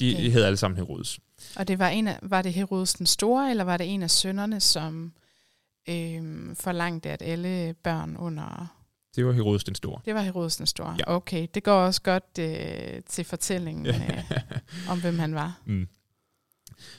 De 0.00 0.06
Okay. 0.10 0.14
okay. 0.20 0.30
hed 0.30 0.42
alle 0.42 0.56
sammen 0.56 0.76
Herodes. 0.76 1.18
Og 1.56 1.68
det 1.68 1.78
var, 1.78 1.88
en 1.88 2.08
af, 2.08 2.18
var 2.22 2.42
det 2.42 2.52
Herodes 2.54 2.94
den 2.94 3.06
Store, 3.06 3.50
eller 3.50 3.64
var 3.64 3.76
det 3.76 3.94
en 3.94 4.02
af 4.02 4.10
sønnerne, 4.10 4.60
som 4.60 5.12
øhm, 5.88 6.56
forlangte, 6.56 7.10
at 7.10 7.22
alle 7.22 7.74
børn 7.74 8.16
under... 8.16 8.72
Det 9.16 9.26
var 9.26 9.32
Herodes 9.32 9.64
den 9.64 9.74
store. 9.74 10.00
Det 10.04 10.14
var 10.14 10.22
Herodes 10.22 10.56
den 10.56 10.66
Store. 10.66 10.96
Ja. 10.98 11.16
Okay, 11.16 11.46
det 11.54 11.62
går 11.62 11.72
også 11.72 12.02
godt 12.02 12.38
øh, 12.40 13.02
til 13.06 13.24
fortællingen 13.24 13.86
øh, 13.86 14.30
om, 14.90 15.00
hvem 15.00 15.18
han 15.18 15.34
var. 15.34 15.60
mm. 15.66 15.88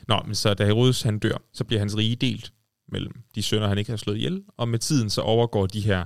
Nå, 0.07 0.21
men 0.25 0.35
så 0.35 0.53
da 0.53 0.65
Herodes 0.65 1.01
han 1.01 1.19
dør, 1.19 1.38
så 1.53 1.63
bliver 1.63 1.79
hans 1.79 1.97
rige 1.97 2.15
delt 2.15 2.53
mellem 2.88 3.23
de 3.35 3.43
sønner, 3.43 3.67
han 3.67 3.77
ikke 3.77 3.91
har 3.91 3.97
slået 3.97 4.17
ihjel, 4.17 4.43
og 4.57 4.67
med 4.67 4.79
tiden 4.79 5.09
så 5.09 5.21
overgår 5.21 5.65
de 5.65 5.81
her 5.81 6.05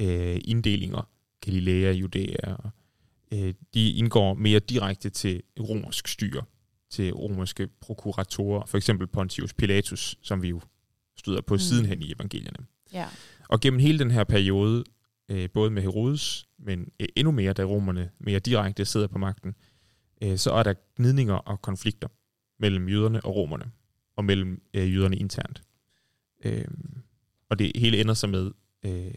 øh, 0.00 0.40
inddelinger, 0.44 1.08
Galilea, 1.40 1.92
Judæa, 1.92 2.54
og, 2.54 2.70
øh, 3.32 3.54
de 3.74 3.92
indgår 3.92 4.34
mere 4.34 4.58
direkte 4.58 5.10
til 5.10 5.42
romersk 5.60 6.08
styre, 6.08 6.42
til 6.90 7.12
romerske 7.12 7.68
prokuratorer, 7.80 8.66
for 8.66 8.76
eksempel 8.76 9.06
Pontius 9.06 9.54
Pilatus, 9.54 10.18
som 10.22 10.42
vi 10.42 10.48
jo 10.48 10.60
støder 11.26 11.40
på 11.40 11.54
Mm. 11.54 11.58
sidenhen 11.58 12.02
i 12.02 12.12
evangelierne. 12.12 12.66
Ja. 12.92 13.08
Og 13.48 13.60
gennem 13.60 13.80
hele 13.80 13.98
den 13.98 14.10
her 14.10 14.24
periode, 14.24 14.84
øh, 15.28 15.48
både 15.54 15.70
med 15.70 15.82
Herodes, 15.82 16.48
men 16.58 16.90
øh, 17.00 17.08
endnu 17.16 17.30
mere, 17.32 17.52
da 17.52 17.62
romerne 17.64 18.10
mere 18.18 18.38
direkte 18.38 18.84
sidder 18.84 19.06
på 19.06 19.18
magten, 19.18 19.54
øh, 20.22 20.38
så 20.38 20.52
er 20.52 20.62
der 20.62 20.74
gnidninger 20.96 21.34
og 21.34 21.62
konflikter 21.62 22.08
mellem 22.58 22.88
jøderne 22.88 23.24
og 23.24 23.36
romerne, 23.36 23.70
og 24.16 24.24
mellem 24.24 24.62
øh, 24.74 24.94
jøderne 24.94 25.16
internt. 25.16 25.62
Øh, 26.44 26.64
og 27.50 27.58
det 27.58 27.72
hele 27.74 28.00
ender 28.00 28.14
så 28.14 28.26
med, 28.26 28.50
øh, 28.84 29.14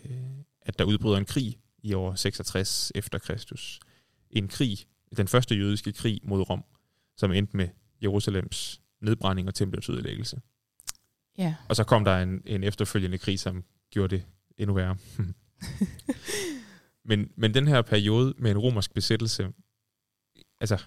at 0.61 0.79
der 0.79 0.85
udbryder 0.85 1.17
en 1.17 1.25
krig 1.25 1.57
i 1.83 1.93
år 1.93 2.15
66 2.15 2.91
efter 2.95 3.19
Kristus. 3.19 3.79
En 4.31 4.47
krig, 4.47 4.77
den 5.17 5.27
første 5.27 5.55
jødiske 5.55 5.93
krig 5.93 6.19
mod 6.23 6.49
Rom, 6.49 6.63
som 7.17 7.31
endte 7.31 7.57
med 7.57 7.67
Jerusalems 8.03 8.81
nedbrænding 9.01 9.47
og 9.47 9.53
templets 9.55 9.89
ødelæggelse. 9.89 10.41
Ja. 11.39 11.55
Og 11.67 11.75
så 11.75 11.83
kom 11.83 12.05
der 12.05 12.17
en, 12.17 12.41
en 12.45 12.63
efterfølgende 12.63 13.17
krig, 13.17 13.39
som 13.39 13.63
gjorde 13.91 14.15
det 14.15 14.25
endnu 14.57 14.73
værre. 14.73 14.97
men, 17.09 17.29
men 17.35 17.53
den 17.53 17.67
her 17.67 17.81
periode 17.81 18.33
med 18.37 18.51
en 18.51 18.57
romersk 18.57 18.93
besættelse, 18.93 19.47
altså, 20.61 20.83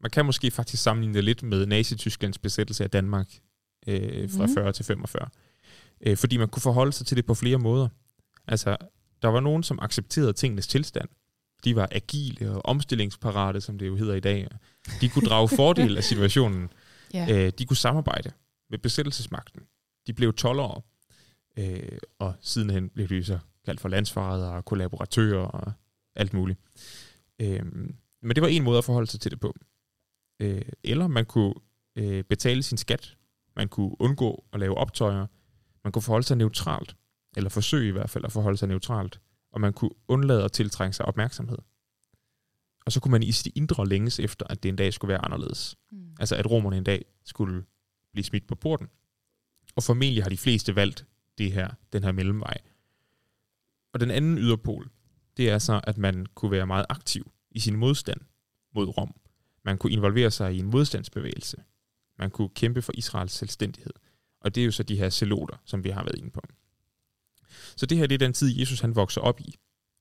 man 0.00 0.10
kan 0.10 0.26
måske 0.26 0.50
faktisk 0.50 0.82
sammenligne 0.82 1.14
det 1.14 1.24
lidt 1.24 1.42
med 1.42 1.66
Nazi-Tysklands 1.66 2.38
besættelse 2.38 2.84
af 2.84 2.90
Danmark 2.90 3.26
øh, 3.86 4.30
fra 4.30 4.46
mm. 4.46 4.54
40 4.54 4.72
til 4.72 4.84
45. 4.84 5.28
Øh, 6.00 6.16
fordi 6.16 6.36
man 6.36 6.48
kunne 6.48 6.62
forholde 6.62 6.92
sig 6.92 7.06
til 7.06 7.16
det 7.16 7.26
på 7.26 7.34
flere 7.34 7.58
måder. 7.58 7.88
Altså, 8.46 8.76
der 9.22 9.28
var 9.28 9.40
nogen, 9.40 9.62
som 9.62 9.78
accepterede 9.82 10.32
tingenes 10.32 10.66
tilstand. 10.66 11.08
De 11.64 11.76
var 11.76 11.88
agile 11.92 12.50
og 12.50 12.66
omstillingsparate, 12.66 13.60
som 13.60 13.78
det 13.78 13.86
jo 13.86 13.96
hedder 13.96 14.14
i 14.14 14.20
dag. 14.20 14.48
De 15.00 15.08
kunne 15.08 15.28
drage 15.28 15.48
fordel 15.48 15.96
af 15.96 16.04
situationen. 16.12 16.68
Ja. 17.14 17.26
Øh, 17.30 17.52
de 17.58 17.66
kunne 17.66 17.76
samarbejde 17.76 18.30
med 18.70 18.78
besættelsesmagten. 18.78 19.62
De 20.06 20.12
blev 20.12 20.34
tollere, 20.34 20.80
øh, 21.58 21.98
og 22.18 22.34
sidenhen 22.40 22.88
blev 22.88 23.08
de 23.08 23.24
så 23.24 23.38
kaldt 23.64 23.80
for 23.80 23.88
landsforrædere 23.88 24.52
og 24.52 24.64
kollaboratører 24.64 25.46
og 25.46 25.72
alt 26.14 26.32
muligt. 26.34 26.58
Øh, 27.40 27.64
men 28.22 28.34
det 28.34 28.42
var 28.42 28.48
en 28.48 28.62
måde 28.62 28.78
at 28.78 28.84
forholde 28.84 29.10
sig 29.10 29.20
til 29.20 29.30
det 29.30 29.40
på. 29.40 29.54
Øh, 30.40 30.62
eller 30.84 31.06
man 31.06 31.26
kunne 31.26 31.54
øh, 31.96 32.24
betale 32.24 32.62
sin 32.62 32.78
skat. 32.78 33.16
Man 33.56 33.68
kunne 33.68 34.00
undgå 34.00 34.44
at 34.52 34.60
lave 34.60 34.76
optøjer. 34.76 35.26
Man 35.84 35.92
kunne 35.92 36.02
forholde 36.02 36.26
sig 36.26 36.36
neutralt, 36.36 36.96
eller 37.36 37.50
forsøge 37.50 37.88
i 37.88 37.92
hvert 37.92 38.10
fald 38.10 38.24
at 38.24 38.32
forholde 38.32 38.56
sig 38.58 38.68
neutralt. 38.68 39.20
Og 39.52 39.60
man 39.60 39.72
kunne 39.72 39.90
undlade 40.08 40.44
at 40.44 40.52
tiltrænge 40.52 40.92
sig 40.92 41.06
opmærksomhed. 41.06 41.58
Og 42.86 42.92
så 42.92 43.00
kunne 43.00 43.12
man 43.12 43.22
i 43.22 43.32
sit 43.32 43.52
indre 43.56 43.88
længes 43.88 44.20
efter, 44.20 44.46
at 44.46 44.62
det 44.62 44.68
en 44.68 44.76
dag 44.76 44.92
skulle 44.92 45.08
være 45.08 45.24
anderledes. 45.24 45.76
Mm. 45.90 46.16
Altså 46.20 46.36
at 46.36 46.50
romerne 46.50 46.76
en 46.76 46.84
dag 46.84 47.04
skulle 47.24 47.64
blive 48.12 48.24
smidt 48.24 48.46
på 48.46 48.54
porten. 48.54 48.88
Og 49.76 49.82
formentlig 49.82 50.22
har 50.22 50.30
de 50.30 50.36
fleste 50.36 50.76
valgt 50.76 51.06
det 51.38 51.52
her, 51.52 51.70
den 51.92 52.04
her 52.04 52.12
mellemvej. 52.12 52.58
Og 53.92 54.00
den 54.00 54.10
anden 54.10 54.38
yderpol, 54.38 54.90
det 55.36 55.50
er 55.50 55.58
så, 55.58 55.80
at 55.84 55.98
man 55.98 56.26
kunne 56.26 56.50
være 56.50 56.66
meget 56.66 56.86
aktiv 56.88 57.32
i 57.50 57.60
sin 57.60 57.76
modstand 57.76 58.20
mod 58.74 58.86
Rom. 58.98 59.14
Man 59.64 59.78
kunne 59.78 59.92
involvere 59.92 60.30
sig 60.30 60.54
i 60.54 60.58
en 60.58 60.66
modstandsbevægelse. 60.66 61.56
Man 62.18 62.30
kunne 62.30 62.48
kæmpe 62.48 62.82
for 62.82 62.92
Israels 62.94 63.32
selvstændighed. 63.32 63.92
Og 64.40 64.54
det 64.54 64.60
er 64.60 64.64
jo 64.64 64.70
så 64.70 64.82
de 64.82 64.96
her 64.96 65.10
zeloter, 65.10 65.56
som 65.64 65.84
vi 65.84 65.90
har 65.90 66.02
været 66.02 66.18
inde 66.18 66.30
på. 66.30 66.40
Så 67.76 67.86
det 67.86 67.98
her 67.98 68.06
det 68.06 68.14
er 68.14 68.26
den 68.26 68.32
tid, 68.32 68.58
Jesus 68.58 68.80
han 68.80 68.96
vokser 68.96 69.20
op 69.20 69.40
i. 69.40 69.54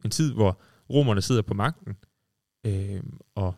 En 0.05 0.11
tid, 0.11 0.33
hvor 0.33 0.61
romerne 0.89 1.21
sidder 1.21 1.41
på 1.41 1.53
magten, 1.53 1.97
øh, 2.65 3.03
og 3.35 3.55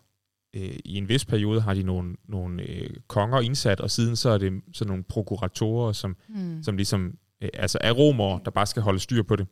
øh, 0.53 0.75
i 0.85 0.95
en 0.97 1.09
vis 1.09 1.25
periode 1.25 1.61
har 1.61 1.73
de 1.73 1.83
nogle, 1.83 2.15
nogle 2.25 2.63
øh, 2.63 2.89
konger 3.07 3.39
indsat, 3.41 3.79
og 3.79 3.91
siden 3.91 4.15
så 4.15 4.29
er 4.29 4.37
det 4.37 4.61
sådan 4.73 4.89
nogle 4.89 5.03
prokuratorer, 5.03 5.91
som, 5.91 6.17
Mm. 6.27 6.63
som 6.63 6.77
ligesom 6.77 7.17
øh, 7.41 7.49
altså 7.53 7.77
er 7.81 7.91
romere, 7.91 8.41
der 8.45 8.51
bare 8.51 8.65
skal 8.65 8.81
holde 8.81 8.99
styr 8.99 9.23
på 9.23 9.35
det. 9.35 9.47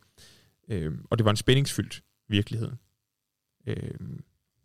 Øh, 0.70 0.94
og 1.10 1.18
det 1.18 1.26
var 1.26 1.32
en 1.32 1.38
spændingsfyldt 1.38 2.04
virkelighed. 2.30 2.72
Øh, 3.68 3.92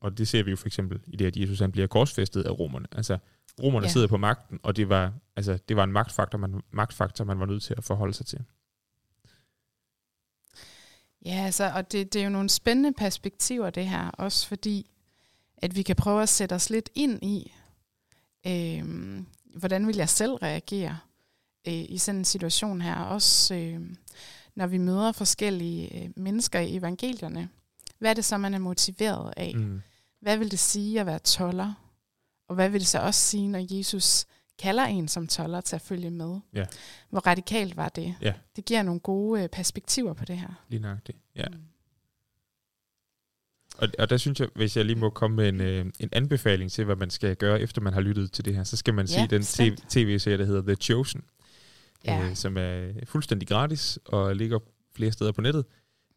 og 0.01 0.19
det 0.19 0.29
ser 0.29 0.43
vi 0.43 0.51
jo 0.51 0.57
for 0.57 0.67
eksempel 0.67 1.01
i 1.07 1.17
det, 1.17 1.27
at 1.27 1.37
Jesus 1.37 1.61
han 1.61 1.73
bliver 1.73 1.87
korsfæstet 1.87 2.43
af 2.43 2.59
romerne. 2.59 2.87
Altså, 2.93 3.19
romerne 3.63 3.87
Ja. 3.87 3.93
sidder 3.93 4.07
på 4.07 4.17
magten, 4.17 4.61
og 4.63 4.77
det 4.77 4.89
var, 4.89 5.13
altså, 5.37 5.59
det 5.69 5.77
var 5.77 5.85
en 5.85 5.93
magtfaktor 5.93 6.39
man, 6.39 6.61
magtfaktor, 6.73 7.25
man 7.25 7.39
var 7.39 7.47
nødt 7.47 7.63
til 7.63 7.75
at 7.79 7.85
forholde 7.85 8.15
sig 8.15 8.27
til. 8.27 8.39
Ja, 11.27 11.35
altså, 11.45 11.71
og 11.75 11.93
det, 11.93 12.13
det 12.13 12.21
er 12.21 12.25
jo 12.25 12.31
nogle 12.31 12.49
spændende 12.49 12.93
perspektiver, 12.93 13.71
det 13.71 13.87
her, 13.89 14.09
også 14.11 14.49
fordi, 14.49 14.91
at 15.63 15.77
vi 15.77 15.83
kan 15.83 15.97
prøve 15.97 16.23
at 16.23 16.29
sætte 16.29 16.55
os 16.55 16.71
lidt 16.71 16.91
ind 16.95 17.23
i, 17.23 17.53
øh, 18.47 18.85
hvordan 19.55 19.87
vil 19.87 19.97
jeg 19.97 20.09
selv 20.09 20.35
reagere 20.35 20.99
øh, 21.69 21.85
i 21.89 21.99
sådan 21.99 22.19
en 22.19 22.25
situation 22.25 22.81
her, 22.81 22.97
også 22.97 23.55
øh, 23.55 23.81
når 24.55 24.67
vi 24.67 24.79
møder 24.79 25.13
forskellige 25.13 26.03
øh, 26.03 26.11
mennesker 26.17 26.61
i 26.61 26.77
evangelierne. 26.77 27.49
Hvad 27.99 28.11
er 28.11 28.15
det 28.15 28.25
så, 28.25 28.39
man 28.39 28.55
er 28.55 28.59
motiveret 28.59 29.35
af? 29.37 29.53
Mm. 29.57 29.83
Hvad 30.21 30.37
vil 30.37 30.51
det 30.51 30.59
sige 30.59 31.01
at 31.01 31.07
være 31.07 31.19
toller? 31.19 31.75
Og 32.49 32.55
hvad 32.55 32.69
vil 32.69 32.81
det 32.81 32.89
så 32.89 32.99
også 32.99 33.21
sige, 33.21 33.49
når 33.49 33.77
Jesus 33.77 34.27
kalder 34.59 34.85
en 34.85 35.09
som 35.09 35.27
toller 35.27 35.61
til 35.61 35.77
at 35.77 35.83
følge 35.83 36.11
med? 36.11 36.41
Ja. 36.55 36.65
Hvor 37.11 37.21
radikalt 37.21 37.77
var 37.77 37.89
det? 37.89 38.15
Ja. 38.21 38.33
Det 38.57 38.65
giver 38.65 38.83
nogle 38.83 39.01
gode 39.01 39.43
øh, 39.43 39.49
perspektiver 39.49 40.13
på 40.13 40.25
det 40.25 40.39
her. 40.39 40.65
Lige 40.69 40.81
nok 40.81 40.99
det. 41.07 41.15
Ja. 41.37 41.45
Mm. 41.49 41.59
Og, 43.79 43.89
og 43.99 44.11
der 44.11 44.17
synes 44.17 44.41
jeg, 44.41 44.49
hvis 44.55 44.77
jeg 44.77 44.85
lige 44.85 44.99
må 44.99 45.11
komme 45.11 45.37
med 45.37 45.49
en, 45.49 45.61
øh, 45.61 45.87
en 46.01 46.09
anbefaling 46.13 46.71
til, 46.73 46.85
hvad 46.85 46.97
man 46.97 47.11
skal 47.11 47.37
gøre, 47.37 47.61
efter 47.61 47.81
man 47.81 47.93
har 47.93 48.01
lyttet 48.01 48.33
til 48.33 48.45
det 48.45 48.55
her, 48.55 48.65
så 48.65 48.77
skal 48.77 48.95
man 48.95 49.07
Ja, 49.07 49.27
se 49.27 49.67
den 49.71 49.77
tv-serie, 49.89 50.39
der 50.39 50.45
hedder 50.45 50.63
The 50.63 50.75
Chosen, 50.75 51.23
Ja. 52.05 52.29
øh, 52.29 52.37
som 52.37 52.57
er 52.57 52.91
fuldstændig 53.07 53.49
gratis 53.49 53.99
og 54.05 54.37
ligger 54.37 54.59
flere 54.97 55.13
steder 55.13 55.33
på 55.33 55.41
nettet. 55.41 55.65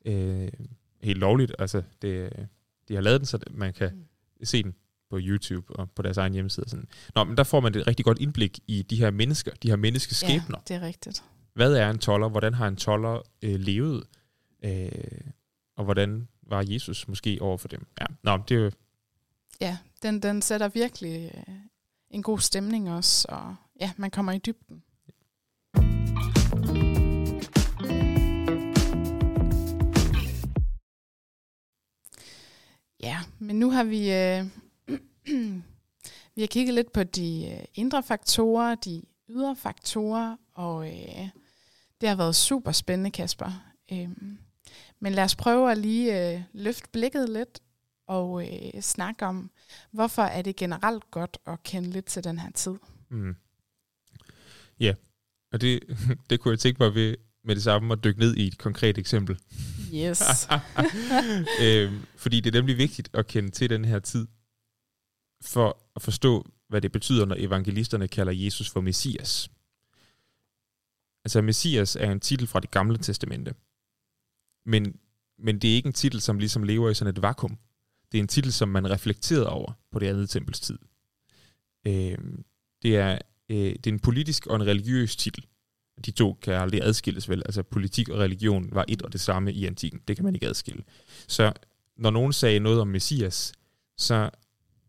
Øh, 0.06 0.48
helt 1.02 1.20
lovligt, 1.20 1.56
altså 1.60 1.82
det, 2.02 2.30
de 2.88 2.94
har 2.96 3.02
lavet 3.02 3.20
den, 3.22 3.26
så 3.26 3.40
man 3.52 3.74
kan 3.74 3.90
Mm. 4.40 4.46
se 4.46 4.64
den 4.64 4.76
på 5.10 5.18
YouTube 5.22 5.76
og 5.76 5.92
på 5.92 6.02
deres 6.02 6.18
egen 6.18 6.34
hjemmeside. 6.34 6.70
Sådan. 6.70 6.88
Nå, 7.16 7.24
men 7.24 7.38
der 7.38 7.44
får 7.44 7.60
man 7.60 7.76
et 7.76 7.88
rigtig 7.88 8.06
godt 8.06 8.20
indblik 8.20 8.60
i 8.68 8.82
de 8.82 8.96
her 8.96 9.12
mennesker, 9.12 9.52
de 9.64 9.70
her 9.70 9.76
menneskeskæbner. 9.76 10.58
Ja, 10.70 10.76
det 10.76 10.84
er 10.84 10.88
rigtigt. 10.88 11.24
Hvad 11.54 11.74
er 11.74 11.90
en 11.90 11.98
toller? 12.00 12.30
Hvordan 12.30 12.54
har 12.54 12.68
en 12.68 12.76
toller 12.76 13.22
øh, 13.42 13.60
levet? 13.60 14.04
Øh, 14.66 14.90
og 15.78 15.84
hvordan 15.86 16.28
var 16.46 16.64
Jesus 16.68 17.08
måske 17.08 17.38
over 17.42 17.58
for 17.58 17.68
dem? 17.68 17.88
Ja, 18.02 18.06
nå, 18.24 18.38
det 18.38 18.58
er 18.58 18.62
jo 18.62 18.72
Ja, 19.62 19.78
den, 20.02 20.20
den 20.20 20.42
sætter 20.42 20.68
virkelig 20.68 21.32
øh, 21.36 21.56
en 22.10 22.24
god 22.24 22.40
stemning 22.40 22.92
også, 22.92 23.28
og 23.30 23.56
ja, 23.82 23.92
man 23.98 24.12
kommer 24.12 24.32
i 24.32 24.38
dybden. 24.38 24.84
Ja, 33.00 33.20
men 33.40 33.60
nu 33.60 33.72
har 33.72 33.84
vi, 33.84 34.14
øh, 34.14 34.46
vi 36.36 36.42
har 36.42 36.48
kigget 36.48 36.74
lidt 36.74 36.92
på 36.92 37.04
de 37.04 37.52
øh, 37.52 37.66
indre 37.74 38.04
faktorer, 38.04 38.76
de 38.76 39.02
ydre 39.30 39.56
faktorer, 39.56 40.38
og 40.54 40.88
øh, 40.88 41.30
det 42.02 42.10
har 42.10 42.16
været 42.16 42.36
super 42.36 42.72
spændende, 42.72 43.12
Kasper. 43.12 43.52
Øhm, 43.92 44.38
men 45.00 45.14
lad 45.14 45.24
os 45.24 45.36
prøve 45.36 45.72
at 45.72 45.78
lige 45.78 46.34
øh, 46.34 46.42
løfte 46.54 46.90
blikket 46.94 47.30
lidt 47.30 47.60
og 48.08 48.48
øh, 48.48 48.82
snakke 48.82 49.26
om, 49.26 49.52
hvorfor 49.92 50.22
er 50.22 50.42
det 50.42 50.56
generelt 50.56 51.12
godt 51.12 51.38
at 51.48 51.64
kende 51.64 51.90
lidt 51.90 52.06
til 52.06 52.24
den 52.24 52.40
her 52.40 52.52
tid. 52.52 52.76
Mm. 53.10 53.36
Ja, 54.80 54.94
og 55.52 55.62
det, 55.62 55.80
det 56.30 56.40
kunne 56.40 56.52
jeg 56.52 56.60
tænke 56.60 56.84
mig 56.84 56.96
ved 56.96 57.16
med 57.44 57.56
det 57.56 57.64
samme 57.64 57.94
at 57.94 58.04
dykke 58.04 58.20
ned 58.20 58.36
i 58.36 58.48
et 58.48 58.58
konkret 58.58 58.98
eksempel. 58.98 59.40
Yes. 59.94 60.48
øhm, 61.64 62.06
fordi 62.16 62.40
det 62.40 62.56
er 62.56 62.60
nemlig 62.60 62.78
vigtigt 62.78 63.10
at 63.14 63.28
kende 63.28 63.50
til 63.50 63.70
den 63.70 63.86
her 63.86 64.00
tid, 64.00 64.28
for 65.42 65.78
at 65.96 66.02
forstå, 66.02 66.46
hvad 66.70 66.82
det 66.82 66.92
betyder, 66.92 67.26
når 67.26 67.36
evangelisterne 67.40 68.08
kalder 68.08 68.34
Jesus 68.34 68.70
for 68.70 68.82
Messias. 68.82 69.50
Altså, 71.26 71.42
Messias 71.42 71.96
er 71.96 72.12
en 72.12 72.20
titel 72.20 72.48
fra 72.48 72.60
det 72.60 72.72
gamle 72.72 72.98
testamente. 72.98 73.54
Men, 74.66 75.00
men 75.38 75.60
det 75.60 75.72
er 75.72 75.76
ikke 75.76 75.88
en 75.88 75.94
titel, 75.94 76.22
som 76.22 76.40
ligesom 76.40 76.64
lever 76.64 76.90
i 76.90 76.94
sådan 76.94 77.14
et 77.14 77.22
vakuum. 77.22 77.58
Det 78.12 78.18
er 78.18 78.22
en 78.22 78.28
titel, 78.28 78.54
som 78.54 78.70
man 78.70 78.90
reflekterede 78.90 79.50
over 79.50 79.72
på 79.92 80.00
det 80.00 80.08
andet 80.08 80.30
tempels 80.30 80.60
tid. 80.60 80.80
Øh, 81.88 82.18
det, 82.82 82.98
er, 82.98 83.18
øh, 83.50 83.58
det 83.58 83.88
er 83.88 83.92
en 83.92 84.00
politisk 84.00 84.48
og 84.48 84.56
en 84.56 84.68
religiøs 84.68 85.16
titel. 85.16 85.46
De 86.06 86.12
to 86.12 86.34
kan 86.34 86.54
aldrig 86.54 86.82
adskilles 86.84 87.30
vel. 87.30 87.42
Altså 87.46 87.64
politik 87.64 88.10
og 88.10 88.20
religion 88.20 88.70
var 88.72 88.86
et 88.88 89.02
og 89.02 89.14
det 89.14 89.22
samme 89.22 89.54
i 89.54 89.66
antikken. 89.66 90.02
Det 90.08 90.16
kan 90.16 90.26
man 90.26 90.36
ikke 90.36 90.48
adskille. 90.48 90.84
Så 91.28 91.54
når 91.98 92.10
nogen 92.10 92.34
sagde 92.34 92.60
noget 92.60 92.82
om 92.82 92.88
Messias, 92.88 93.54
så, 93.98 94.30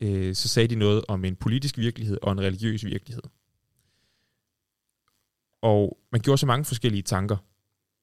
øh, 0.00 0.34
så 0.34 0.48
sagde 0.48 0.68
de 0.68 0.74
noget 0.74 1.04
om 1.08 1.24
en 1.24 1.36
politisk 1.36 1.78
virkelighed 1.78 2.18
og 2.22 2.32
en 2.32 2.40
religiøs 2.40 2.84
virkelighed. 2.84 3.22
Og 5.62 5.98
man 6.12 6.20
gjorde 6.20 6.38
så 6.38 6.46
mange 6.46 6.64
forskellige 6.64 7.02
tanker 7.02 7.36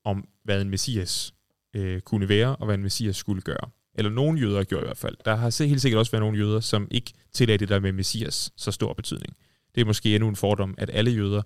om, 0.04 0.28
hvad 0.44 0.62
en 0.62 0.70
Messias 0.70 1.34
øh, 1.74 2.02
kunne 2.02 2.30
være, 2.30 2.56
og 2.56 2.66
hvad 2.66 2.76
en 2.76 2.84
Messias 2.84 3.16
skulle 3.16 3.42
gøre. 3.42 3.70
Eller 3.96 4.12
nogle 4.12 4.40
jøder 4.40 4.64
gjorde 4.64 4.84
i 4.84 4.88
hvert 4.88 4.98
fald. 4.98 5.16
Der 5.26 5.36
har 5.36 5.66
helt 5.66 5.82
sikkert 5.82 6.00
også 6.00 6.12
været 6.12 6.22
nogle 6.22 6.38
jøder, 6.38 6.60
som 6.60 6.88
ikke 6.92 7.14
tillagde 7.34 7.58
det 7.58 7.70
der 7.70 7.80
med 7.80 7.92
Messias 7.92 8.52
så 8.58 8.72
stor 8.72 8.94
betydning. 8.94 9.36
Det 9.76 9.82
er 9.82 9.86
måske 9.86 10.16
endnu 10.16 10.30
en 10.30 10.36
fordom, 10.36 10.76
at 10.78 10.90
alle 10.94 11.12
jøder 11.12 11.42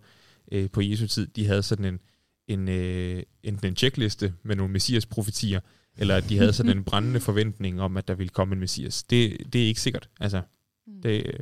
øh, 0.52 0.70
på 0.72 0.82
Jesu 0.82 1.08
tid, 1.08 1.28
de 1.28 1.48
havde 1.48 1.64
sådan 1.64 1.86
en, 1.86 2.00
en, 2.48 2.70
øh, 2.70 3.24
enten 3.44 3.68
en 3.68 3.76
checkliste 3.76 4.34
med 4.44 4.56
nogle 4.56 4.74
Messias-profetier, 4.74 5.60
eller 5.98 6.16
at 6.16 6.30
de 6.30 6.38
havde 6.38 6.54
sådan 6.54 6.78
en 6.78 6.84
brændende 6.84 7.20
forventning 7.20 7.82
om, 7.82 7.98
at 7.98 8.08
der 8.08 8.14
ville 8.14 8.30
komme 8.30 8.54
en 8.54 8.60
Messias. 8.60 9.04
Det, 9.04 9.54
det 9.54 9.64
er 9.64 9.68
ikke 9.68 9.82
sikkert. 9.82 10.10
Altså, 10.20 10.42
Mm. 10.88 11.02
det, 11.02 11.42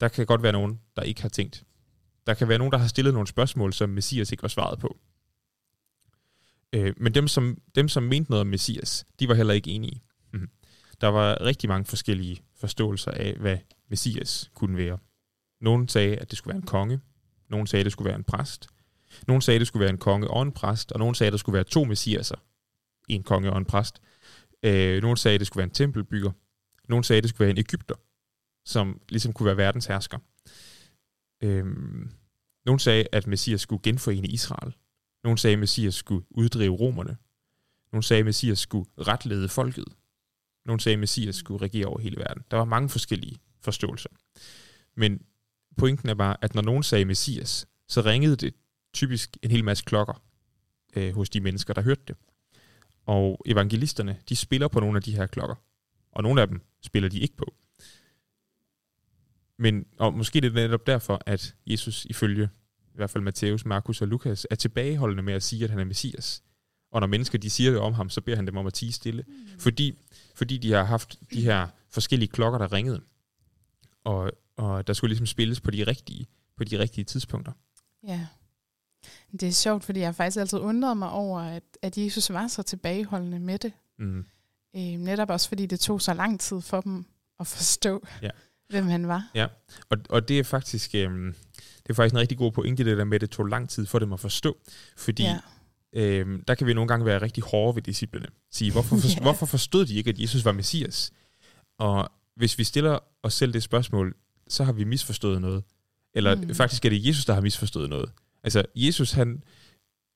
der 0.00 0.08
kan 0.08 0.26
godt 0.26 0.42
være 0.42 0.52
nogen, 0.52 0.80
der 0.96 1.02
ikke 1.02 1.22
har 1.22 1.28
tænkt. 1.28 1.64
Der 2.26 2.34
kan 2.34 2.48
være 2.48 2.58
nogen, 2.58 2.72
der 2.72 2.78
har 2.78 2.86
stillet 2.88 3.14
nogle 3.14 3.26
spørgsmål, 3.26 3.72
som 3.72 3.90
Messias 3.90 4.32
ikke 4.32 4.42
var 4.42 4.48
svaret 4.48 4.78
på. 4.78 4.96
Øh, 6.76 6.94
men 6.96 7.14
dem 7.14 7.28
som, 7.28 7.58
dem, 7.74 7.88
som 7.88 8.02
mente 8.02 8.30
noget 8.30 8.40
om 8.40 8.46
Messias, 8.46 9.06
de 9.20 9.28
var 9.28 9.34
heller 9.34 9.54
ikke 9.54 9.70
enige. 9.70 10.02
Mhm. 10.32 10.50
Der 11.00 11.08
var 11.08 11.40
rigtig 11.40 11.68
mange 11.68 11.84
forskellige 11.84 12.42
forståelser 12.56 13.10
af, 13.10 13.36
hvad 13.40 13.58
Messias 13.88 14.50
kunne 14.54 14.76
være. 14.76 14.98
Nogle 15.60 15.88
sagde, 15.88 16.16
at 16.16 16.30
det 16.30 16.38
skulle 16.38 16.52
være 16.52 16.60
en 16.60 16.66
konge. 16.66 17.00
Nogle 17.48 17.66
sagde, 17.66 17.80
at 17.80 17.84
det 17.84 17.92
skulle 17.92 18.08
være 18.08 18.16
en 18.16 18.24
præst. 18.24 18.68
Nogle 19.26 19.42
sagde, 19.42 19.56
at 19.56 19.60
det 19.60 19.68
skulle 19.68 19.80
være 19.80 19.90
en 19.90 19.98
konge 19.98 20.28
og 20.28 20.42
en 20.42 20.52
præst. 20.52 20.92
Og 20.92 20.98
nogle 20.98 21.14
sagde, 21.14 21.28
at 21.28 21.32
der 21.32 21.38
skulle 21.38 21.54
være 21.54 21.64
to 21.64 21.84
messiaser. 21.84 22.36
En 23.08 23.22
konge 23.22 23.52
og 23.52 23.58
en 23.58 23.64
præst. 23.64 24.00
Øh, 24.62 25.02
nogle 25.02 25.16
sagde, 25.16 25.34
at 25.34 25.40
det 25.40 25.46
skulle 25.46 25.58
være 25.58 25.68
en 25.68 25.74
tempelbygger. 25.74 26.30
Nogle 26.88 27.04
sagde, 27.04 27.18
at 27.18 27.22
det 27.22 27.30
skulle 27.30 27.46
være 27.46 27.50
en 27.50 27.58
Ægypter, 27.58 27.94
som 28.64 29.00
ligesom 29.08 29.32
kunne 29.32 29.46
være 29.46 29.56
verdens 29.56 29.86
hersker. 29.86 30.18
Øh, 31.42 31.66
nogle 32.66 32.80
sagde, 32.80 33.04
at 33.12 33.26
Messias 33.26 33.60
skulle 33.60 33.82
genforene 33.82 34.28
Israel. 34.28 34.74
Nogle 35.26 35.38
sagde, 35.38 35.52
at 35.52 35.58
Messias 35.58 35.94
skulle 35.94 36.26
uddrive 36.30 36.74
romerne. 36.74 37.16
Nogle 37.92 38.02
sagde, 38.02 38.18
at 38.18 38.24
Messias 38.24 38.58
skulle 38.58 38.90
retlede 38.98 39.48
folket. 39.48 39.84
Nogle 40.64 40.80
sagde, 40.80 40.94
at 40.94 40.98
Messias 40.98 41.36
skulle 41.36 41.62
regere 41.62 41.86
over 41.86 41.98
hele 41.98 42.16
verden. 42.16 42.42
Der 42.50 42.56
var 42.56 42.64
mange 42.64 42.88
forskellige 42.88 43.36
forståelser. 43.60 44.08
Men 44.94 45.22
pointen 45.76 46.08
er 46.08 46.14
bare, 46.14 46.36
at 46.42 46.54
når 46.54 46.62
nogen 46.62 46.82
sagde 46.82 47.04
Messias, 47.04 47.66
så 47.88 48.00
ringede 48.00 48.36
det 48.36 48.54
typisk 48.92 49.36
en 49.42 49.50
hel 49.50 49.64
masse 49.64 49.84
klokker 49.84 50.22
øh, 50.96 51.14
hos 51.14 51.30
de 51.30 51.40
mennesker, 51.40 51.74
der 51.74 51.82
hørte 51.82 52.02
det. 52.08 52.16
Og 53.06 53.42
evangelisterne, 53.46 54.18
de 54.28 54.36
spiller 54.36 54.68
på 54.68 54.80
nogle 54.80 54.96
af 54.96 55.02
de 55.02 55.16
her 55.16 55.26
klokker. 55.26 55.56
Og 56.12 56.22
nogle 56.22 56.40
af 56.40 56.48
dem 56.48 56.60
spiller 56.82 57.08
de 57.08 57.18
ikke 57.18 57.36
på. 57.36 57.54
Men 59.58 59.86
og 59.98 60.14
måske 60.14 60.40
det 60.40 60.48
er 60.48 60.54
netop 60.54 60.86
derfor, 60.86 61.22
at 61.26 61.54
Jesus 61.66 62.04
ifølge 62.04 62.48
i 62.96 63.00
hvert 63.00 63.10
fald 63.10 63.24
Matthæus, 63.24 63.64
Markus 63.64 64.02
og 64.02 64.08
Lukas, 64.08 64.46
er 64.50 64.54
tilbageholdende 64.54 65.22
med 65.22 65.34
at 65.34 65.42
sige, 65.42 65.64
at 65.64 65.70
han 65.70 65.78
er 65.78 65.84
Messias. 65.84 66.42
Og 66.92 67.00
når 67.00 67.06
mennesker 67.06 67.38
de 67.38 67.50
siger 67.50 67.70
det 67.70 67.80
om 67.80 67.94
ham, 67.94 68.10
så 68.10 68.20
beder 68.20 68.36
han 68.36 68.46
dem 68.46 68.56
om 68.56 68.66
at 68.66 68.74
tige 68.74 68.92
stille. 68.92 69.24
Mm. 69.28 69.34
Fordi, 69.58 69.98
fordi 70.34 70.58
de 70.58 70.72
har 70.72 70.84
haft 70.84 71.18
de 71.32 71.42
her 71.42 71.68
forskellige 71.90 72.28
klokker, 72.28 72.58
der 72.58 72.72
ringede. 72.72 73.00
Og, 74.04 74.32
og 74.56 74.86
der 74.86 74.92
skulle 74.92 75.08
ligesom 75.08 75.26
spilles 75.26 75.60
på 75.60 75.70
de 75.70 75.84
rigtige, 75.84 76.26
på 76.56 76.64
de 76.64 76.78
rigtige 76.78 77.04
tidspunkter. 77.04 77.52
Ja. 78.06 78.26
Det 79.32 79.42
er 79.42 79.52
sjovt, 79.52 79.84
fordi 79.84 80.00
jeg 80.00 80.08
har 80.08 80.12
faktisk 80.12 80.40
altid 80.40 80.58
undret 80.58 80.96
mig 80.96 81.10
over, 81.10 81.40
at, 81.40 81.62
at 81.82 81.98
Jesus 81.98 82.30
var 82.30 82.48
så 82.48 82.62
tilbageholdende 82.62 83.38
med 83.40 83.58
det. 83.58 83.72
Mm. 83.98 84.24
Øh, 84.76 84.82
netop 84.82 85.30
også 85.30 85.48
fordi 85.48 85.66
det 85.66 85.80
tog 85.80 86.00
så 86.00 86.14
lang 86.14 86.40
tid 86.40 86.60
for 86.60 86.80
dem 86.80 87.04
at 87.40 87.46
forstå, 87.46 88.06
Ja. 88.22 88.30
hvem 88.68 88.86
han 88.86 89.08
var. 89.08 89.30
Og, 89.88 89.98
og 90.08 90.28
det 90.28 90.38
er 90.38 90.44
faktisk 90.44 90.94
øhm, 90.94 91.34
det 91.86 91.90
er 91.90 91.94
faktisk 91.94 92.14
en 92.14 92.20
rigtig 92.20 92.38
god 92.38 92.52
pointe, 92.52 92.84
det 92.84 92.98
der 92.98 93.04
med, 93.04 93.14
at 93.14 93.20
det 93.20 93.30
tog 93.30 93.46
lang 93.46 93.68
tid 93.68 93.86
for 93.86 93.98
dem 93.98 94.12
at 94.12 94.20
forstå. 94.20 94.56
Fordi 94.96 95.22
ja. 95.22 95.38
øhm, 95.92 96.44
der 96.44 96.54
kan 96.54 96.66
vi 96.66 96.74
nogle 96.74 96.88
gange 96.88 97.06
være 97.06 97.22
rigtig 97.22 97.42
hårde 97.42 97.76
ved 97.76 97.82
disciplene. 97.82 98.26
Sige, 98.52 98.72
hvorfor, 98.72 98.96
for, 98.96 99.08
Ja. 99.16 99.20
hvorfor 99.22 99.46
forstod 99.46 99.86
de 99.86 99.94
ikke, 99.94 100.10
at 100.10 100.18
Jesus 100.18 100.44
var 100.44 100.52
Messias? 100.52 101.10
Og 101.78 102.08
hvis 102.36 102.58
vi 102.58 102.64
stiller 102.64 102.98
os 103.22 103.34
selv 103.34 103.52
det 103.52 103.62
spørgsmål, 103.62 104.14
så 104.48 104.64
har 104.64 104.72
vi 104.72 104.84
misforstået 104.84 105.40
noget. 105.40 105.64
Eller 106.14 106.34
Mm. 106.36 106.54
faktisk 106.54 106.84
er 106.84 106.88
det 106.90 107.06
Jesus, 107.06 107.24
der 107.24 107.34
har 107.34 107.40
misforstået 107.40 107.88
noget. 107.90 108.10
Altså, 108.44 108.62
Jesus, 108.74 109.12
han... 109.12 109.42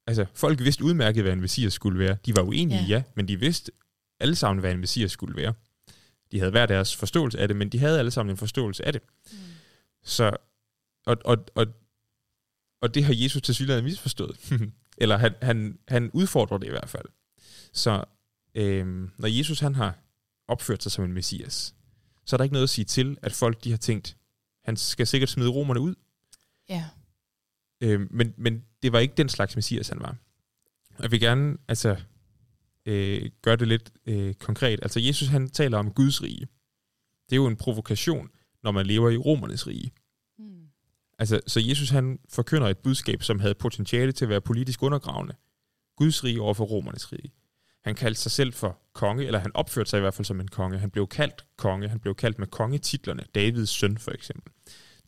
Altså, 0.06 0.26
folk 0.34 0.60
vidste 0.60 0.84
udmærket, 0.84 1.22
hvad 1.22 1.32
en 1.32 1.40
messias 1.40 1.72
skulle 1.72 1.98
være. 1.98 2.16
De 2.26 2.36
var 2.36 2.42
uenige, 2.42 2.80
ja, 2.80 2.86
ja 2.96 3.02
men 3.16 3.28
de 3.28 3.40
vidste 3.40 3.72
alle 4.20 4.36
sammen, 4.36 4.60
hvad 4.60 4.72
en 4.72 4.80
messias 4.80 5.12
skulle 5.12 5.36
være. 5.36 5.54
De 6.32 6.38
havde 6.38 6.50
hver 6.50 6.66
deres 6.66 6.96
forståelse 6.96 7.38
af 7.38 7.48
det, 7.48 7.56
men 7.56 7.68
de 7.68 7.78
havde 7.78 7.98
alle 7.98 8.10
sammen 8.10 8.30
en 8.30 8.36
forståelse 8.36 8.86
af 8.86 8.92
det. 8.92 9.02
Mm. 9.32 9.38
Så, 10.04 10.36
og, 11.07 11.16
og, 11.24 11.46
og, 11.55 11.66
og 12.82 12.94
det 12.94 13.05
har 13.05 13.14
Jesus 13.16 13.42
til 13.42 13.55
synligheden 13.55 13.84
misforstået. 13.84 14.53
Eller 15.03 15.16
han, 15.16 15.34
han, 15.42 15.78
han 15.88 16.11
udfordrer 16.12 16.59
det 16.59 16.66
i 16.66 16.70
hvert 16.70 16.88
fald. 16.88 17.07
Så 17.72 18.05
øhm, 18.55 19.11
når 19.18 19.28
Jesus 19.28 19.61
han 19.61 19.74
har 19.74 19.98
opført 20.48 20.82
sig 20.82 20.92
som 20.92 21.05
en 21.05 21.12
messias, 21.12 21.74
så 22.26 22.36
er 22.36 22.38
der 22.38 22.44
ikke 22.44 22.53
noget 22.53 22.66
at 22.66 22.70
sige 22.70 22.84
til, 22.84 23.18
at 23.22 23.32
folk 23.32 23.64
de 23.64 23.70
har 23.70 23.78
tænkt, 23.78 24.16
han 24.64 24.76
skal 24.76 25.07
sikkert 25.07 25.28
smide 25.28 25.48
romerne 25.48 25.80
ud. 25.80 25.94
Ja. 26.68 26.88
Øhm, 27.80 28.09
men, 28.11 28.34
men 28.36 28.64
det 28.82 28.92
var 28.92 28.98
ikke 28.98 29.14
den 29.16 29.28
slags 29.28 29.57
messias, 29.57 29.88
han 29.88 30.01
var. 30.01 30.16
Jeg 30.98 31.11
vil 31.11 31.20
gerne 31.20 31.57
altså, 31.68 31.96
øh, 32.86 33.30
gøre 33.42 33.57
det 33.57 33.68
lidt 33.68 33.92
øh, 34.07 34.34
konkret. 34.34 34.78
Altså 34.82 35.01
Jesus 35.01 35.28
han 35.28 35.51
taler 35.51 35.78
om 35.78 35.92
Guds 35.92 36.22
rige. 36.22 36.46
Det 37.28 37.32
er 37.32 37.36
jo 37.36 37.46
en 37.46 37.57
provokation, 37.57 38.30
når 38.62 38.70
man 38.70 38.86
lever 38.86 39.11
i 39.11 39.16
romernes 39.16 39.66
rige. 39.66 39.92
Altså, 41.20 41.40
så 41.46 41.60
Jesus 41.60 41.90
han 41.90 42.18
forkynder 42.28 42.68
et 42.68 42.78
budskab, 42.78 43.22
som 43.22 43.40
havde 43.40 43.54
potentiale 43.54 44.12
til 44.12 44.24
at 44.24 44.28
være 44.28 44.40
politisk 44.40 44.82
undergravende. 44.82 45.34
Guds 45.96 46.24
rige 46.24 46.40
over 46.40 46.54
for 46.54 46.64
romernes 46.64 47.12
rige. 47.12 47.32
Han 47.84 47.94
kaldte 47.94 48.20
sig 48.20 48.32
selv 48.32 48.52
for 48.52 48.78
konge, 48.92 49.26
eller 49.26 49.38
han 49.38 49.50
opførte 49.54 49.90
sig 49.90 49.98
i 49.98 50.00
hvert 50.00 50.14
fald 50.14 50.24
som 50.24 50.40
en 50.40 50.48
konge. 50.48 50.78
Han 50.78 50.90
blev 50.90 51.06
kaldt 51.06 51.46
konge, 51.56 51.88
han 51.88 52.00
blev 52.00 52.14
kaldt 52.14 52.38
med 52.38 52.46
kongetitlerne, 52.46 53.24
Davids 53.34 53.70
søn 53.70 53.98
for 53.98 54.10
eksempel. 54.10 54.52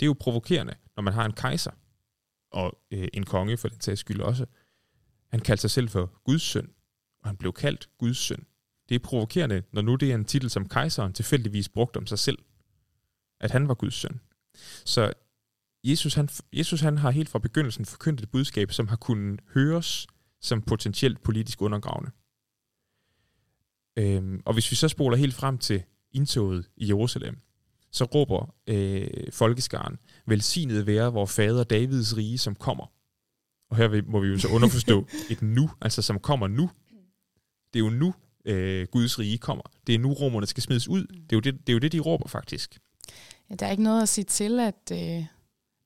Det 0.00 0.02
er 0.02 0.06
jo 0.06 0.16
provokerende, 0.20 0.74
når 0.96 1.02
man 1.02 1.14
har 1.14 1.24
en 1.24 1.32
kejser, 1.32 1.70
og 2.50 2.78
øh, 2.90 3.08
en 3.12 3.24
konge 3.24 3.56
for 3.56 3.68
den 3.68 3.80
sags 3.80 4.00
skyld 4.00 4.20
også. 4.20 4.46
Han 5.28 5.40
kaldte 5.40 5.60
sig 5.60 5.70
selv 5.70 5.88
for 5.88 6.22
Guds 6.24 6.42
søn, 6.42 6.70
og 7.22 7.28
han 7.28 7.36
blev 7.36 7.52
kaldt 7.52 7.88
Guds 7.98 8.18
søn. 8.18 8.46
Det 8.88 8.94
er 8.94 8.98
provokerende, 8.98 9.62
når 9.72 9.82
nu 9.82 9.94
det 9.94 10.10
er 10.10 10.14
en 10.14 10.24
titel, 10.24 10.50
som 10.50 10.68
kejseren 10.68 11.12
tilfældigvis 11.12 11.68
brugte 11.68 11.96
om 11.96 12.06
sig 12.06 12.18
selv, 12.18 12.38
at 13.40 13.50
han 13.50 13.68
var 13.68 13.74
Guds 13.74 13.94
søn. 13.94 14.20
Så 14.84 15.12
Jesus 15.84 16.14
han, 16.14 16.28
Jesus 16.52 16.80
han 16.80 16.98
har 16.98 17.10
helt 17.10 17.28
fra 17.28 17.38
begyndelsen 17.38 17.84
forkyndt 17.84 18.20
et 18.20 18.30
budskab, 18.30 18.72
som 18.72 18.88
har 18.88 18.96
kunnet 18.96 19.40
høres 19.54 20.06
som 20.40 20.62
potentielt 20.62 21.22
politisk 21.22 21.62
undergravende. 21.62 22.10
Øhm, 23.96 24.42
og 24.44 24.52
hvis 24.52 24.70
vi 24.70 24.76
så 24.76 24.88
spoler 24.88 25.16
helt 25.16 25.34
frem 25.34 25.58
til 25.58 25.82
indtoget 26.12 26.68
i 26.76 26.88
Jerusalem, 26.88 27.38
så 27.90 28.04
råber 28.04 28.54
øh, 28.66 29.32
folkeskaren, 29.32 29.98
velsignet 30.26 30.86
være 30.86 31.10
hvor 31.10 31.26
fader 31.26 31.64
Davids 31.64 32.16
rige, 32.16 32.38
som 32.38 32.54
kommer. 32.54 32.92
Og 33.70 33.76
her 33.76 34.02
må 34.06 34.20
vi 34.20 34.28
jo 34.28 34.38
så 34.38 34.48
underforstå 34.48 35.06
et 35.30 35.42
nu, 35.42 35.70
altså 35.80 36.02
som 36.02 36.18
kommer 36.18 36.48
nu. 36.48 36.70
Det 37.72 37.80
er 37.80 37.84
jo 37.84 37.90
nu, 37.90 38.14
øh, 38.44 38.86
Guds 38.86 39.18
rige 39.18 39.38
kommer. 39.38 39.64
Det 39.86 39.94
er 39.94 39.98
nu, 39.98 40.12
romerne 40.12 40.46
skal 40.46 40.62
smides 40.62 40.88
ud. 40.88 41.06
Det 41.06 41.32
er 41.32 41.36
jo 41.36 41.40
det, 41.40 41.54
det, 41.66 41.68
er 41.68 41.72
jo 41.72 41.78
det 41.78 41.92
de 41.92 41.98
råber 41.98 42.28
faktisk. 42.28 42.78
Ja, 43.50 43.54
der 43.54 43.66
er 43.66 43.70
ikke 43.70 43.82
noget 43.82 44.02
at 44.02 44.08
sige 44.08 44.24
til, 44.24 44.60
at, 44.60 44.92
øh, 44.92 45.24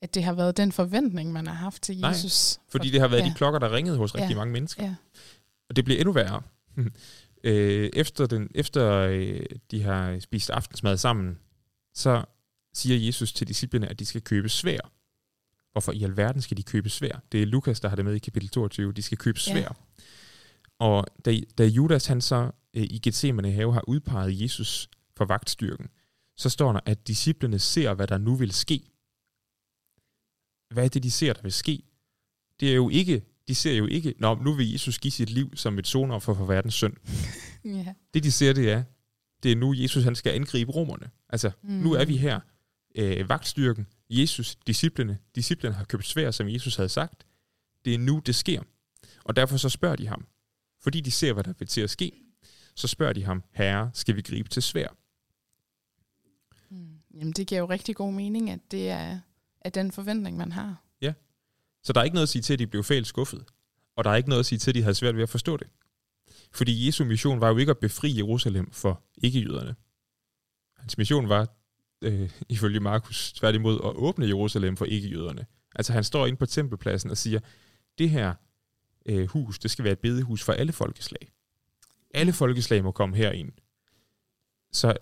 at 0.02 0.14
det 0.14 0.24
har 0.24 0.32
været 0.32 0.56
den 0.56 0.72
forventning, 0.72 1.32
man 1.32 1.46
har 1.46 1.54
haft 1.54 1.82
til 1.82 1.98
Jesus. 1.98 2.56
Nej, 2.56 2.64
fordi 2.68 2.90
det 2.90 3.00
har 3.00 3.08
været 3.08 3.20
ja. 3.20 3.28
de 3.28 3.34
klokker, 3.34 3.58
der 3.58 3.72
ringede 3.72 3.96
hos 3.96 4.14
rigtig 4.14 4.30
ja. 4.30 4.36
mange 4.36 4.52
mennesker. 4.52 4.84
Ja. 4.84 4.94
Og 5.68 5.76
det 5.76 5.84
bliver 5.84 6.00
endnu 6.00 6.12
værre. 6.12 6.42
øh, 7.44 7.90
efter 7.92 8.26
den, 8.26 8.50
efter 8.54 8.90
øh, 8.92 9.46
de 9.70 9.82
har 9.82 10.18
spist 10.20 10.50
aftensmad 10.50 10.96
sammen, 10.96 11.38
så 11.94 12.24
siger 12.74 12.98
Jesus 13.06 13.32
til 13.32 13.48
disciplene, 13.48 13.88
at 13.88 13.98
de 13.98 14.06
skal 14.06 14.22
købe 14.22 14.48
svær. 14.48 14.80
Hvorfor 15.72 15.92
i 15.92 16.02
alverden 16.02 16.42
skal 16.42 16.56
de 16.56 16.62
købe 16.62 16.90
svær? 16.90 17.22
Det 17.32 17.42
er 17.42 17.46
Lukas, 17.46 17.80
der 17.80 17.88
har 17.88 17.96
det 17.96 18.04
med 18.04 18.14
i 18.14 18.18
kapitel 18.18 18.48
22. 18.48 18.92
De 18.92 19.02
skal 19.02 19.18
købe 19.18 19.40
svær. 19.40 19.56
Ja. 19.56 19.68
Og 20.78 21.06
da, 21.24 21.36
da 21.58 21.64
Judas 21.66 22.06
han 22.06 22.20
så 22.20 22.50
øh, 22.74 22.82
i 22.82 23.00
Gethsemane 23.02 23.52
have 23.52 23.72
har 23.72 23.88
udpeget 23.88 24.40
Jesus 24.40 24.88
for 25.16 25.24
vagtstyrken, 25.24 25.88
så 26.36 26.50
står 26.50 26.72
der, 26.72 26.80
at 26.86 27.08
disciplene 27.08 27.58
ser, 27.58 27.94
hvad 27.94 28.06
der 28.06 28.18
nu 28.18 28.34
vil 28.34 28.52
ske. 28.52 28.82
Hvad 30.70 30.84
er 30.84 30.88
det, 30.88 31.02
de 31.02 31.10
ser, 31.10 31.32
der 31.32 31.42
vil 31.42 31.52
ske? 31.52 31.82
Det 32.60 32.70
er 32.70 32.74
jo 32.74 32.88
ikke, 32.88 33.22
de 33.48 33.54
ser 33.54 33.76
jo 33.76 33.86
ikke, 33.86 34.14
Nå, 34.18 34.34
nu 34.34 34.54
vil 34.54 34.72
Jesus 34.72 34.98
give 34.98 35.12
sit 35.12 35.30
liv 35.30 35.56
som 35.56 35.78
et 35.78 35.86
sonoffer 35.86 36.34
for 36.34 36.44
verdens 36.44 36.74
synd. 36.74 36.94
ja. 37.64 37.94
Det, 38.14 38.22
de 38.24 38.32
ser, 38.32 38.52
det 38.52 38.70
er, 38.70 38.82
det 39.42 39.52
er 39.52 39.56
nu, 39.56 39.74
Jesus 39.76 40.04
han 40.04 40.14
skal 40.14 40.32
angribe 40.32 40.72
romerne. 40.72 41.10
Altså, 41.28 41.50
mm. 41.62 41.70
nu 41.70 41.92
er 41.92 42.04
vi 42.04 42.16
her. 42.16 42.40
Øh, 42.98 43.28
vagtstyrken, 43.28 43.86
Jesus, 44.10 44.56
disciplene, 44.56 45.18
disciplene 45.34 45.74
har 45.74 45.84
købt 45.84 46.06
svær, 46.06 46.30
som 46.30 46.48
Jesus 46.48 46.76
havde 46.76 46.88
sagt. 46.88 47.26
Det 47.84 47.94
er 47.94 47.98
nu, 47.98 48.22
det 48.26 48.34
sker. 48.34 48.62
Og 49.24 49.36
derfor 49.36 49.56
så 49.56 49.68
spørger 49.68 49.96
de 49.96 50.06
ham, 50.06 50.26
fordi 50.82 51.00
de 51.00 51.10
ser, 51.10 51.32
hvad 51.32 51.44
der 51.44 51.52
vil 51.58 51.68
til 51.68 51.80
at 51.80 51.90
ske, 51.90 52.12
så 52.74 52.88
spørger 52.88 53.12
de 53.12 53.24
ham, 53.24 53.42
herre, 53.52 53.90
skal 53.94 54.16
vi 54.16 54.22
gribe 54.22 54.48
til 54.48 54.62
svær? 54.62 54.88
Mm. 56.70 56.98
Jamen, 57.14 57.32
det 57.32 57.46
giver 57.46 57.58
jo 57.58 57.66
rigtig 57.66 57.96
god 57.96 58.12
mening, 58.12 58.50
at 58.50 58.60
det 58.70 58.90
er, 58.90 59.20
af 59.66 59.72
den 59.72 59.92
forventning, 59.92 60.36
man 60.36 60.52
har. 60.52 60.84
Ja. 61.02 61.12
Så 61.82 61.92
der 61.92 62.00
er 62.00 62.04
ikke 62.04 62.14
noget 62.14 62.22
at 62.22 62.28
sige 62.28 62.42
til, 62.42 62.52
at 62.52 62.58
de 62.58 62.66
blev 62.66 62.84
fælt 62.84 63.06
skuffet. 63.06 63.44
Og 63.96 64.04
der 64.04 64.10
er 64.10 64.14
ikke 64.14 64.28
noget 64.28 64.40
at 64.40 64.46
sige 64.46 64.58
til, 64.58 64.70
at 64.70 64.74
de 64.74 64.82
havde 64.82 64.94
svært 64.94 65.16
ved 65.16 65.22
at 65.22 65.28
forstå 65.28 65.56
det. 65.56 65.66
Fordi 66.52 66.86
Jesu 66.86 67.04
mission 67.04 67.40
var 67.40 67.48
jo 67.48 67.56
ikke 67.56 67.70
at 67.70 67.78
befri 67.78 68.16
Jerusalem 68.16 68.70
for 68.70 69.02
ikke-jøderne. 69.16 69.74
Hans 70.76 70.98
mission 70.98 71.28
var, 71.28 71.48
øh, 72.02 72.30
ifølge 72.48 72.80
Markus, 72.80 73.32
tværtimod 73.32 73.74
at 73.74 73.96
åbne 73.96 74.26
Jerusalem 74.26 74.76
for 74.76 74.84
ikke-jøderne. 74.84 75.46
Altså 75.74 75.92
han 75.92 76.04
står 76.04 76.26
inde 76.26 76.38
på 76.38 76.46
tempelpladsen 76.46 77.10
og 77.10 77.16
siger, 77.16 77.40
det 77.98 78.10
her 78.10 78.34
øh, 79.06 79.26
hus, 79.26 79.58
det 79.58 79.70
skal 79.70 79.84
være 79.84 79.92
et 79.92 79.98
bedehus 79.98 80.42
for 80.42 80.52
alle 80.52 80.72
folkeslag. 80.72 81.32
Alle 82.14 82.32
folkeslag 82.32 82.84
må 82.84 82.92
komme 82.92 83.16
herind. 83.16 83.52
Så, 84.72 84.96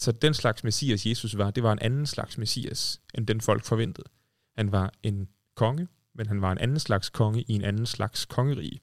så 0.00 0.12
den 0.12 0.34
slags 0.34 0.64
messias, 0.64 1.06
Jesus 1.06 1.38
var, 1.38 1.50
det 1.50 1.62
var 1.62 1.72
en 1.72 1.78
anden 1.78 2.06
slags 2.06 2.38
messias, 2.38 3.00
end 3.14 3.26
den 3.26 3.40
folk 3.40 3.64
forventede. 3.64 4.08
Han 4.56 4.72
var 4.72 4.92
en 5.02 5.28
konge, 5.56 5.88
men 6.14 6.26
han 6.26 6.42
var 6.42 6.52
en 6.52 6.58
anden 6.58 6.78
slags 6.78 7.10
konge 7.10 7.42
i 7.42 7.52
en 7.52 7.64
anden 7.64 7.86
slags 7.86 8.24
kongerige. 8.24 8.80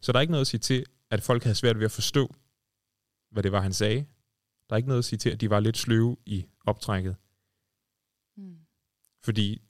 Så 0.00 0.12
der 0.12 0.18
er 0.18 0.20
ikke 0.20 0.30
noget 0.30 0.40
at 0.40 0.46
sige 0.46 0.60
til, 0.60 0.84
at 1.10 1.22
folk 1.22 1.42
havde 1.42 1.54
svært 1.54 1.78
ved 1.78 1.84
at 1.84 1.90
forstå, 1.90 2.34
hvad 3.30 3.42
det 3.42 3.52
var, 3.52 3.60
han 3.60 3.72
sagde. 3.72 4.06
Der 4.68 4.74
er 4.74 4.76
ikke 4.76 4.88
noget 4.88 4.98
at 4.98 5.04
sige 5.04 5.18
til, 5.18 5.30
at 5.30 5.40
de 5.40 5.50
var 5.50 5.60
lidt 5.60 5.78
sløve 5.78 6.16
i 6.26 6.46
optrækket. 6.66 7.16
Mm. 8.36 8.56
Fordi 9.24 9.62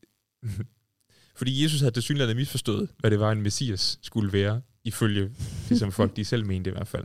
fordi 1.39 1.63
Jesus 1.63 1.81
havde 1.81 2.03
synligheden 2.03 2.37
misforstået, 2.37 2.91
hvad 2.99 3.11
det 3.11 3.21
var, 3.21 3.33
en 3.33 3.43
messias 3.43 3.99
skulle 4.03 4.33
være, 4.33 4.63
ifølge 4.85 5.35
det, 5.69 5.79
som 5.79 5.93
folk 5.93 6.17
de 6.17 6.25
selv 6.25 6.47
mente 6.47 6.71
i 6.71 6.73
hvert 6.73 6.89
fald. 6.89 7.05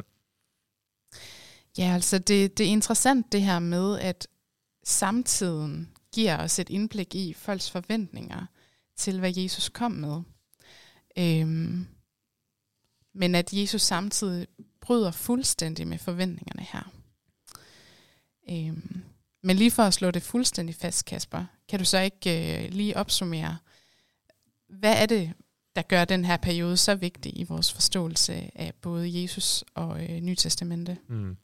Ja, 1.78 1.94
altså 1.94 2.20
det, 2.20 2.58
det 2.58 2.66
er 2.66 2.70
interessant 2.70 3.32
det 3.32 3.42
her 3.42 3.60
med, 3.60 4.00
at 4.00 4.28
samtiden 4.84 5.90
giver 6.14 6.38
os 6.38 6.60
et 6.60 6.70
indblik 6.70 7.16
i 7.16 7.34
folks 7.34 7.72
forventninger 7.72 8.46
til, 8.98 9.20
hvad 9.20 9.34
Jesus 9.38 9.70
kom 9.70 9.92
med. 9.92 10.22
Øhm, 11.18 11.88
men 13.14 13.36
at 13.36 13.54
Jesus 13.54 13.82
samtidig 13.82 14.48
bryder 14.82 15.12
fuldstændig 15.12 15.88
med 15.88 15.98
forventningerne 15.98 16.68
her. 16.72 16.92
Øhm, 18.50 19.04
men 19.44 19.56
lige 19.56 19.72
for 19.72 19.84
at 19.84 19.94
slå 19.94 20.12
det 20.12 20.24
fuldstændig 20.24 20.76
fast, 20.76 21.06
Kasper, 21.06 21.46
kan 21.70 21.80
du 21.80 21.86
så 21.86 22.00
ikke 22.00 22.64
øh, 22.64 22.72
lige 22.72 22.98
opsummere, 22.98 23.58
hvad 24.70 25.02
er 25.02 25.06
det, 25.06 25.34
der 25.76 25.82
gør 25.82 26.06
den 26.06 26.26
her 26.26 26.38
periode 26.38 26.78
så 26.78 26.96
vigtig 26.96 27.40
i 27.40 27.44
vores 27.44 27.74
forståelse 27.74 28.52
af 28.56 28.74
både 28.82 29.22
Jesus 29.22 29.64
og 29.74 30.04
øh, 30.04 30.20
Nytestamentet? 30.22 30.98
Mm. 31.10 31.38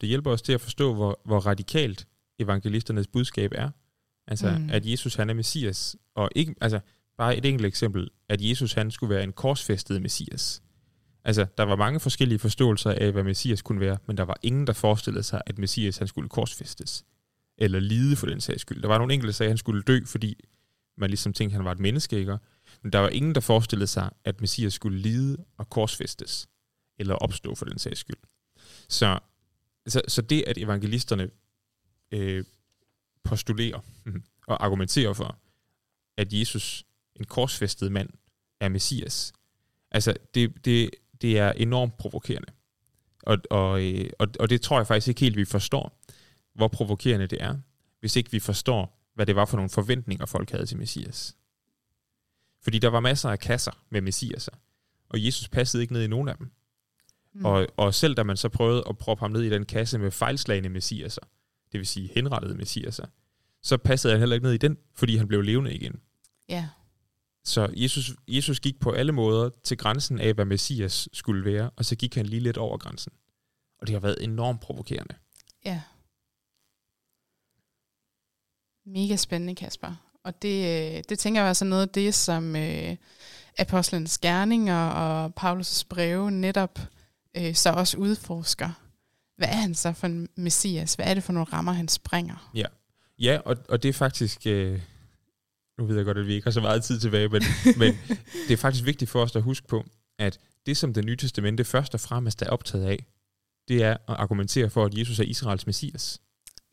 Det 0.00 0.08
hjælper 0.08 0.30
os 0.30 0.42
til 0.42 0.52
at 0.52 0.60
forstå, 0.60 0.94
hvor, 0.94 1.20
hvor 1.24 1.38
radikalt 1.38 2.06
evangelisternes 2.38 3.06
budskab 3.06 3.52
er. 3.54 3.70
Altså, 4.26 4.50
mm. 4.58 4.70
at 4.70 4.86
Jesus 4.86 5.14
han 5.14 5.30
er 5.30 5.34
Messias, 5.34 5.96
og 6.14 6.30
ikke, 6.36 6.54
altså, 6.60 6.80
bare 7.18 7.36
et 7.36 7.44
enkelt 7.44 7.66
eksempel, 7.66 8.10
at 8.28 8.40
Jesus 8.40 8.72
han 8.72 8.90
skulle 8.90 9.14
være 9.14 9.24
en 9.24 9.32
korsfæstet 9.32 10.02
Messias. 10.02 10.62
Altså, 11.24 11.46
der 11.58 11.64
var 11.64 11.76
mange 11.76 12.00
forskellige 12.00 12.38
forståelser 12.38 12.90
af, 12.90 13.12
hvad 13.12 13.22
Messias 13.22 13.62
kunne 13.62 13.80
være, 13.80 13.98
men 14.06 14.16
der 14.16 14.22
var 14.22 14.36
ingen, 14.42 14.66
der 14.66 14.72
forestillede 14.72 15.22
sig, 15.22 15.42
at 15.46 15.58
Messias 15.58 15.98
han 15.98 16.08
skulle 16.08 16.28
korsfæstes. 16.28 17.04
Eller 17.58 17.80
lide 17.80 18.16
for 18.16 18.26
den 18.26 18.40
sags 18.40 18.60
skyld. 18.60 18.82
Der 18.82 18.88
var 18.88 18.98
nogle 18.98 19.14
enkelte, 19.14 19.26
der 19.26 19.34
sagde, 19.34 19.48
at 19.48 19.50
han 19.50 19.58
skulle 19.58 19.82
dø, 19.82 20.00
fordi 20.06 20.36
man 20.98 21.10
ligesom 21.10 21.32
tænkte, 21.32 21.54
at 21.54 21.56
han 21.56 21.64
var 21.64 21.72
et 21.72 21.78
menneske, 21.78 22.18
ikke? 22.18 22.38
Men 22.82 22.92
der 22.92 22.98
var 22.98 23.08
ingen, 23.08 23.34
der 23.34 23.40
forestillede 23.40 23.86
sig, 23.86 24.10
at 24.24 24.40
Messias 24.40 24.72
skulle 24.72 24.98
lide 24.98 25.36
og 25.58 25.70
korsfæstes, 25.70 26.48
eller 26.98 27.14
opstå 27.14 27.54
for 27.54 27.64
den 27.64 27.78
sags 27.78 28.00
skyld. 28.00 28.16
Så, 28.88 29.18
så, 29.86 30.02
så 30.08 30.22
det, 30.22 30.44
at 30.46 30.58
evangelisterne 30.58 31.30
øh, 32.12 32.44
postulerer 33.24 33.80
og 34.46 34.64
argumenterer 34.64 35.12
for, 35.12 35.38
at 36.16 36.32
Jesus, 36.32 36.84
en 37.16 37.24
korsfæstet 37.24 37.92
mand, 37.92 38.10
er 38.60 38.68
Messias, 38.68 39.32
altså 39.90 40.14
det, 40.34 40.64
det, 40.64 40.90
det 41.20 41.38
er 41.38 41.52
enormt 41.52 41.96
provokerende. 41.96 42.52
Og, 43.22 43.38
og, 43.50 43.82
øh, 43.84 44.10
og, 44.18 44.28
og 44.40 44.50
det 44.50 44.60
tror 44.60 44.78
jeg 44.78 44.86
faktisk 44.86 45.08
ikke 45.08 45.20
helt, 45.20 45.36
vi 45.36 45.44
forstår, 45.44 46.00
hvor 46.54 46.68
provokerende 46.68 47.26
det 47.26 47.42
er, 47.42 47.56
hvis 48.00 48.16
ikke 48.16 48.30
vi 48.30 48.40
forstår, 48.40 49.00
hvad 49.14 49.26
det 49.26 49.36
var 49.36 49.44
for 49.44 49.56
nogle 49.56 49.70
forventninger, 49.70 50.26
folk 50.26 50.50
havde 50.50 50.66
til 50.66 50.76
Messias. 50.76 51.36
Fordi 52.62 52.78
der 52.78 52.88
var 52.88 53.00
masser 53.00 53.30
af 53.30 53.38
kasser 53.38 53.84
med 53.90 54.00
messiaser, 54.00 54.52
og 55.08 55.24
Jesus 55.24 55.48
passede 55.48 55.82
ikke 55.82 55.92
ned 55.92 56.02
i 56.02 56.06
nogen 56.06 56.28
af 56.28 56.36
dem. 56.36 56.50
Mm. 57.34 57.44
Og, 57.44 57.66
og 57.76 57.94
selv 57.94 58.14
da 58.14 58.22
man 58.22 58.36
så 58.36 58.48
prøvede 58.48 58.84
at 58.88 58.98
proppe 58.98 59.20
ham 59.20 59.30
ned 59.30 59.42
i 59.42 59.50
den 59.50 59.64
kasse 59.64 59.98
med 59.98 60.10
fejlslagende 60.10 60.68
messiaser, 60.68 61.22
det 61.72 61.78
vil 61.78 61.86
sige 61.86 62.10
henrettede 62.14 62.54
messiaser, 62.54 63.06
så 63.62 63.76
passede 63.76 64.12
han 64.12 64.20
heller 64.20 64.34
ikke 64.34 64.46
ned 64.46 64.54
i 64.54 64.58
den, 64.58 64.78
fordi 64.94 65.16
han 65.16 65.28
blev 65.28 65.40
levende 65.40 65.74
igen. 65.74 66.00
Ja. 66.48 66.68
Så 67.44 67.72
Jesus, 67.76 68.12
Jesus 68.28 68.60
gik 68.60 68.80
på 68.80 68.90
alle 68.90 69.12
måder 69.12 69.50
til 69.64 69.76
grænsen 69.76 70.20
af, 70.20 70.34
hvad 70.34 70.44
messias 70.44 71.08
skulle 71.12 71.44
være, 71.44 71.70
og 71.76 71.84
så 71.84 71.96
gik 71.96 72.14
han 72.14 72.26
lige 72.26 72.40
lidt 72.40 72.56
over 72.56 72.78
grænsen. 72.78 73.12
Og 73.80 73.86
det 73.86 73.92
har 73.92 74.00
været 74.00 74.24
enormt 74.24 74.60
provokerende. 74.60 75.14
Ja. 75.64 75.82
Mega 78.86 79.16
spændende, 79.16 79.54
Kasper. 79.54 79.94
Og 80.24 80.42
det, 80.42 80.96
øh, 80.96 81.02
det 81.08 81.18
tænker 81.18 81.40
jeg 81.40 81.48
er 81.48 81.52
sådan 81.52 81.70
noget 81.70 81.82
af 81.82 81.88
det, 81.88 82.14
som 82.14 82.56
øh, 82.56 82.96
Apostlenes 83.58 84.18
Gerninger 84.18 84.86
og 84.86 85.32
Paulus' 85.40 85.84
breve 85.88 86.30
netop 86.30 86.78
øh, 87.36 87.54
så 87.54 87.70
også 87.70 87.96
udforsker. 87.96 88.70
Hvad 89.36 89.48
er 89.48 89.56
han 89.56 89.74
så 89.74 89.92
for 89.92 90.06
en 90.06 90.28
messias? 90.36 90.94
Hvad 90.94 91.06
er 91.06 91.14
det 91.14 91.22
for 91.22 91.32
nogle 91.32 91.52
rammer, 91.52 91.72
han 91.72 91.88
springer? 91.88 92.50
Ja, 92.54 92.66
ja 93.18 93.38
og, 93.44 93.56
og 93.68 93.82
det 93.82 93.88
er 93.88 93.92
faktisk... 93.92 94.46
Øh, 94.46 94.80
nu 95.78 95.86
ved 95.86 95.96
jeg 95.96 96.04
godt, 96.04 96.18
at 96.18 96.26
vi 96.26 96.34
ikke 96.34 96.46
har 96.46 96.50
så 96.50 96.60
meget 96.60 96.84
tid 96.84 97.00
tilbage, 97.00 97.28
men, 97.28 97.42
men 97.78 97.98
det 98.48 98.52
er 98.52 98.56
faktisk 98.56 98.84
vigtigt 98.84 99.10
for 99.10 99.22
os 99.22 99.36
at 99.36 99.42
huske 99.42 99.66
på, 99.66 99.84
at 100.18 100.38
det, 100.66 100.76
som 100.76 100.94
det 100.94 101.04
nye 101.04 101.16
testamente 101.16 101.64
først 101.64 101.94
og 101.94 102.00
fremmest 102.00 102.42
er 102.42 102.50
optaget 102.50 102.84
af, 102.86 103.06
det 103.68 103.82
er 103.82 103.92
at 103.92 103.98
argumentere 104.08 104.70
for, 104.70 104.84
at 104.84 104.98
Jesus 104.98 105.20
er 105.20 105.24
Israels 105.24 105.66
messias. 105.66 106.20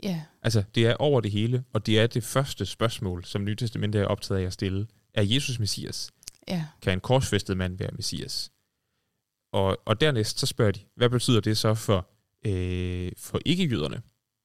Ja. 0.03 0.21
Altså, 0.41 0.63
det 0.75 0.87
er 0.87 0.93
over 0.93 1.21
det 1.21 1.31
hele, 1.31 1.63
og 1.73 1.85
det 1.85 1.99
er 1.99 2.07
det 2.07 2.23
første 2.23 2.65
spørgsmål, 2.65 3.25
som 3.25 3.43
Nye 3.43 3.55
Testamente 3.55 3.99
er 3.99 4.05
optaget 4.05 4.41
af 4.41 4.45
at 4.45 4.53
stille. 4.53 4.87
Er 5.13 5.23
Jesus 5.23 5.59
messias? 5.59 6.11
Ja. 6.47 6.65
Kan 6.81 6.93
en 6.93 6.99
korsfæstet 6.99 7.57
mand 7.57 7.77
være 7.77 7.89
messias? 7.93 8.51
Og, 9.51 9.77
og 9.85 10.01
dernæst 10.01 10.39
så 10.39 10.45
spørger 10.45 10.71
de, 10.71 10.79
hvad 10.95 11.09
betyder 11.09 11.39
det 11.39 11.57
så 11.57 11.73
for, 11.73 12.09
øh, 12.45 13.11
for 13.17 13.39
ikke-jøderne? 13.45 14.01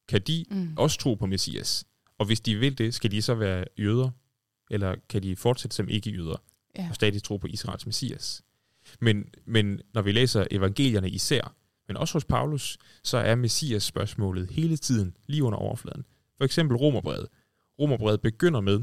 Kan 0.08 0.20
de 0.20 0.44
Mm. 0.50 0.74
også 0.76 0.98
tro 0.98 1.14
på 1.14 1.26
messias? 1.26 1.84
Og 2.18 2.26
hvis 2.26 2.40
de 2.40 2.56
vil 2.56 2.78
det, 2.78 2.94
skal 2.94 3.10
de 3.10 3.22
så 3.22 3.34
være 3.34 3.64
jøder? 3.78 4.10
Eller 4.70 4.94
kan 5.08 5.22
de 5.22 5.36
fortsætte 5.36 5.76
som 5.76 5.88
ikke-jøder 5.88 6.42
Ja. 6.78 6.86
og 6.88 6.94
stadig 6.94 7.22
tro 7.22 7.36
på 7.36 7.46
Israels 7.46 7.86
messias? 7.86 8.42
Men, 9.00 9.24
men 9.46 9.80
når 9.94 10.02
vi 10.02 10.12
læser 10.12 10.46
evangelierne 10.50 11.10
især, 11.10 11.54
men 11.88 11.96
også 11.96 12.12
hos 12.14 12.24
Paulus, 12.24 12.78
så 13.04 13.16
er 13.18 13.34
messias 13.34 13.82
spørgsmålet 13.82 14.50
hele 14.50 14.76
tiden 14.76 15.16
lige 15.26 15.42
under 15.44 15.58
overfladen. 15.58 16.04
For 16.36 16.44
eksempel 16.44 16.76
Romerbrevet. 16.76 17.28
Romerbrevet 17.80 18.20
begynder 18.20 18.60
med, 18.60 18.82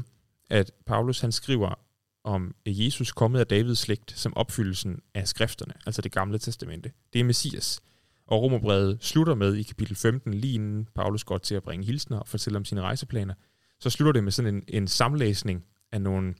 at 0.50 0.70
Paulus 0.86 1.20
han 1.20 1.32
skriver 1.32 1.78
om 2.24 2.54
Jesus 2.66 3.12
kommet 3.12 3.40
af 3.40 3.46
Davids 3.46 3.78
slægt 3.78 4.12
som 4.16 4.36
opfyldelsen 4.36 5.00
af 5.14 5.28
skrifterne, 5.28 5.72
altså 5.86 6.02
det 6.02 6.12
gamle 6.12 6.38
testamente. 6.38 6.92
Det 7.12 7.20
er 7.20 7.24
Messias. 7.24 7.80
Og 8.26 8.42
Romerbrevet 8.42 8.98
slutter 9.00 9.34
med 9.34 9.54
i 9.54 9.62
kapitel 9.62 9.96
15, 9.96 10.34
lige 10.34 10.54
inden 10.54 10.88
Paulus 10.94 11.24
går 11.24 11.38
til 11.38 11.54
at 11.54 11.62
bringe 11.62 11.86
hilsner 11.86 12.18
og 12.18 12.28
fortælle 12.28 12.56
om 12.56 12.64
sine 12.64 12.80
rejseplaner, 12.80 13.34
så 13.80 13.90
slutter 13.90 14.12
det 14.12 14.24
med 14.24 14.32
sådan 14.32 14.54
en, 14.54 14.62
en 14.68 14.88
samlæsning 14.88 15.64
af 15.92 16.00
nogle, 16.00 16.34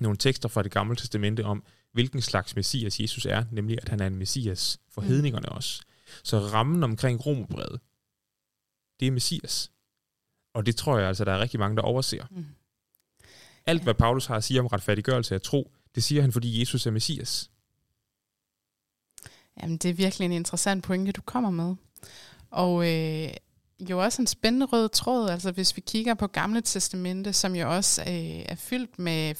nogle 0.00 0.16
tekster 0.16 0.48
fra 0.48 0.62
det 0.62 0.70
gamle 0.72 0.96
testamente 0.96 1.44
om, 1.44 1.64
hvilken 1.92 2.20
slags 2.20 2.56
Messias 2.56 3.00
Jesus 3.00 3.26
er, 3.26 3.44
nemlig 3.50 3.78
at 3.82 3.88
han 3.88 4.00
er 4.00 4.06
en 4.06 4.16
Messias 4.16 4.78
for 4.90 5.00
Mm. 5.00 5.06
hedningerne 5.06 5.48
også. 5.48 5.82
Så 6.24 6.38
rammen 6.38 6.82
omkring 6.82 7.26
Romerbrevet, 7.26 7.80
det 9.00 9.08
er 9.08 9.12
Messias. 9.12 9.70
Og 10.54 10.66
det 10.66 10.76
tror 10.76 10.98
jeg 10.98 11.08
altså, 11.08 11.24
der 11.24 11.32
er 11.32 11.38
rigtig 11.40 11.60
mange, 11.60 11.76
der 11.76 11.82
overser. 11.82 12.24
Mm. 12.30 12.46
Alt, 13.66 13.82
hvad 13.82 13.94
Paulus 13.94 14.26
har 14.26 14.36
at 14.36 14.44
sige 14.44 14.60
om 14.60 14.66
retfærdiggørelse 14.66 15.34
af 15.34 15.40
tro, 15.40 15.72
det 15.94 16.04
siger 16.04 16.22
han, 16.22 16.32
fordi 16.32 16.60
Jesus 16.60 16.86
er 16.86 16.90
Messias. 16.90 17.50
Jamen, 19.62 19.76
det 19.76 19.88
er 19.88 19.94
virkelig 19.94 20.26
en 20.26 20.32
interessant 20.32 20.84
pointe, 20.84 21.12
du 21.12 21.20
kommer 21.20 21.50
med. 21.50 21.74
Og 22.50 22.92
øh, 22.92 23.30
jo 23.90 24.02
også 24.02 24.22
en 24.22 24.26
spændende 24.26 24.66
rød 24.66 24.88
tråd, 24.88 25.30
altså 25.30 25.52
hvis 25.52 25.76
vi 25.76 25.80
kigger 25.80 26.14
på 26.14 26.26
Gamle 26.26 26.60
Testamente, 26.60 27.32
som 27.32 27.54
jo 27.56 27.74
også 27.74 28.02
øh, 28.02 28.44
er 28.48 28.54
fyldt 28.54 28.98
med 28.98 29.34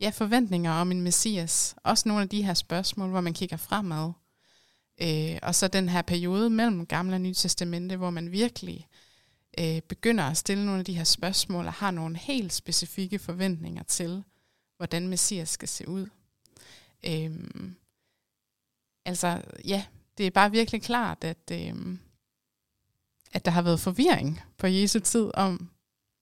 ja, 0.00 0.10
forventninger 0.10 0.72
om 0.72 0.90
en 0.90 1.02
messias. 1.02 1.74
Også 1.84 2.08
nogle 2.08 2.22
af 2.22 2.28
de 2.28 2.42
her 2.42 2.54
spørgsmål, 2.54 3.10
hvor 3.10 3.20
man 3.20 3.34
kigger 3.34 3.56
fremad. 3.56 4.12
Øh, 5.02 5.38
og 5.42 5.54
så 5.54 5.68
den 5.68 5.88
her 5.88 6.02
periode 6.02 6.50
mellem 6.50 6.86
Gamle 6.86 7.16
og 7.16 7.20
Nye 7.20 7.34
Testamente, 7.34 7.96
hvor 7.96 8.10
man 8.10 8.32
virkelig 8.32 8.86
øh, 8.90 9.07
begynder 9.88 10.24
at 10.24 10.36
stille 10.36 10.64
nogle 10.64 10.78
af 10.78 10.84
de 10.84 10.96
her 10.96 11.04
spørgsmål 11.04 11.66
og 11.66 11.72
har 11.72 11.90
nogle 11.90 12.16
helt 12.16 12.52
specifikke 12.52 13.18
forventninger 13.18 13.82
til, 13.82 14.24
hvordan 14.76 15.08
messias 15.08 15.48
skal 15.48 15.68
se 15.68 15.88
ud. 15.88 16.06
Øh, 17.06 17.30
altså, 19.04 19.42
ja, 19.64 19.84
det 20.18 20.26
er 20.26 20.30
bare 20.30 20.50
virkelig 20.50 20.82
klart, 20.82 21.24
at, 21.24 21.50
øh, 21.52 21.98
at 23.32 23.44
der 23.44 23.50
har 23.50 23.62
været 23.62 23.80
forvirring 23.80 24.40
på 24.58 24.66
Jesu 24.66 24.98
tid 24.98 25.30
om, 25.34 25.70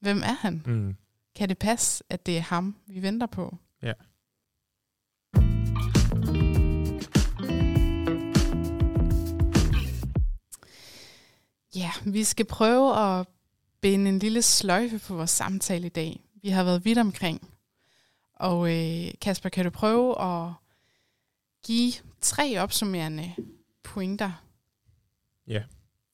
hvem 0.01 0.19
er 0.19 0.37
han? 0.41 0.63
Mm. 0.67 0.97
Kan 1.35 1.49
det 1.49 1.59
passe, 1.59 2.05
at 2.09 2.27
det 2.27 2.37
er 2.37 2.43
ham, 2.43 2.77
vi 2.87 3.03
venter 3.03 3.27
på? 3.27 3.59
Ja. 11.77 11.93
Vi 12.05 12.25
skal 12.25 12.47
prøve 12.47 12.97
at 12.97 13.27
binde 13.81 14.09
en 14.09 14.19
lille 14.19 14.43
sløjfe 14.43 14.99
på 14.99 15.15
vores 15.15 15.31
samtale 15.31 15.87
i 15.87 15.91
dag. 15.91 16.21
Vi 16.43 16.49
har 16.49 16.65
været 16.65 16.85
vidt 16.85 16.99
omkring. 16.99 17.51
Og 18.35 18.69
øh, 18.75 19.13
Kasper, 19.21 19.49
kan 19.49 19.65
du 19.65 19.71
prøve 19.71 20.23
at 20.23 20.53
give 21.67 21.93
tre 22.21 22.59
opsummerende 22.59 23.35
pointer? 23.83 24.33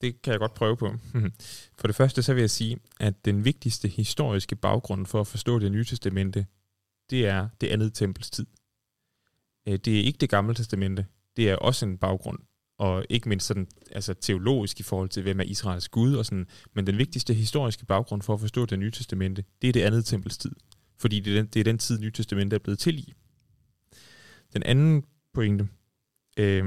Det 0.01 0.21
kan 0.21 0.31
jeg 0.31 0.39
godt 0.39 0.53
prøve 0.53 0.77
på. 0.77 0.95
For 1.79 1.87
det 1.87 1.95
første 1.95 2.23
så 2.23 2.33
vil 2.33 2.41
jeg 2.41 2.49
sige, 2.49 2.79
at 2.99 3.25
den 3.25 3.45
vigtigste 3.45 3.87
historiske 3.87 4.55
baggrund 4.55 5.05
for 5.05 5.21
at 5.21 5.27
forstå 5.27 5.59
det 5.59 5.71
nye 5.71 5.85
testamente, 5.85 6.45
det 7.09 7.27
er 7.27 7.49
det 7.61 7.67
andet 7.67 7.93
tempels 7.93 8.29
tid. 8.29 8.45
Øh, 9.67 9.79
det 9.85 9.99
er 9.99 10.03
ikke 10.03 10.17
det 10.17 10.29
gamle 10.29 10.55
testamente. 10.55 11.05
Det 11.37 11.49
er 11.49 11.55
også 11.55 11.85
en 11.85 11.97
baggrund. 11.97 12.39
Og 12.77 13.05
ikke 13.09 13.29
mindst 13.29 13.47
sådan, 13.47 13.67
altså 13.91 14.13
teologisk 14.13 14.79
i 14.79 14.83
forhold 14.83 15.09
til, 15.09 15.23
hvem 15.23 15.39
er 15.39 15.43
Israels 15.43 15.89
Gud 15.89 16.15
og 16.15 16.25
sådan. 16.25 16.47
Men 16.75 16.87
den 16.87 16.97
vigtigste 16.97 17.33
historiske 17.33 17.85
baggrund 17.85 18.21
for 18.21 18.33
at 18.33 18.39
forstå 18.39 18.65
det 18.65 18.79
nye 18.79 18.91
testamente, 18.91 19.43
det 19.61 19.67
er 19.67 19.73
det 19.73 19.81
andet 19.81 20.05
tempels 20.05 20.37
tid. 20.37 20.51
Fordi 20.97 21.19
det 21.19 21.33
er 21.33 21.41
den, 21.41 21.49
det 21.53 21.59
er 21.59 21.63
den 21.63 21.77
tid, 21.77 21.99
nye 21.99 22.11
testamente 22.11 22.55
er 22.55 22.59
blevet 22.59 22.79
til 22.79 22.99
i. 22.99 23.13
Den 24.53 24.63
anden 24.63 25.03
pointe 25.33 25.67
øh, 26.37 26.63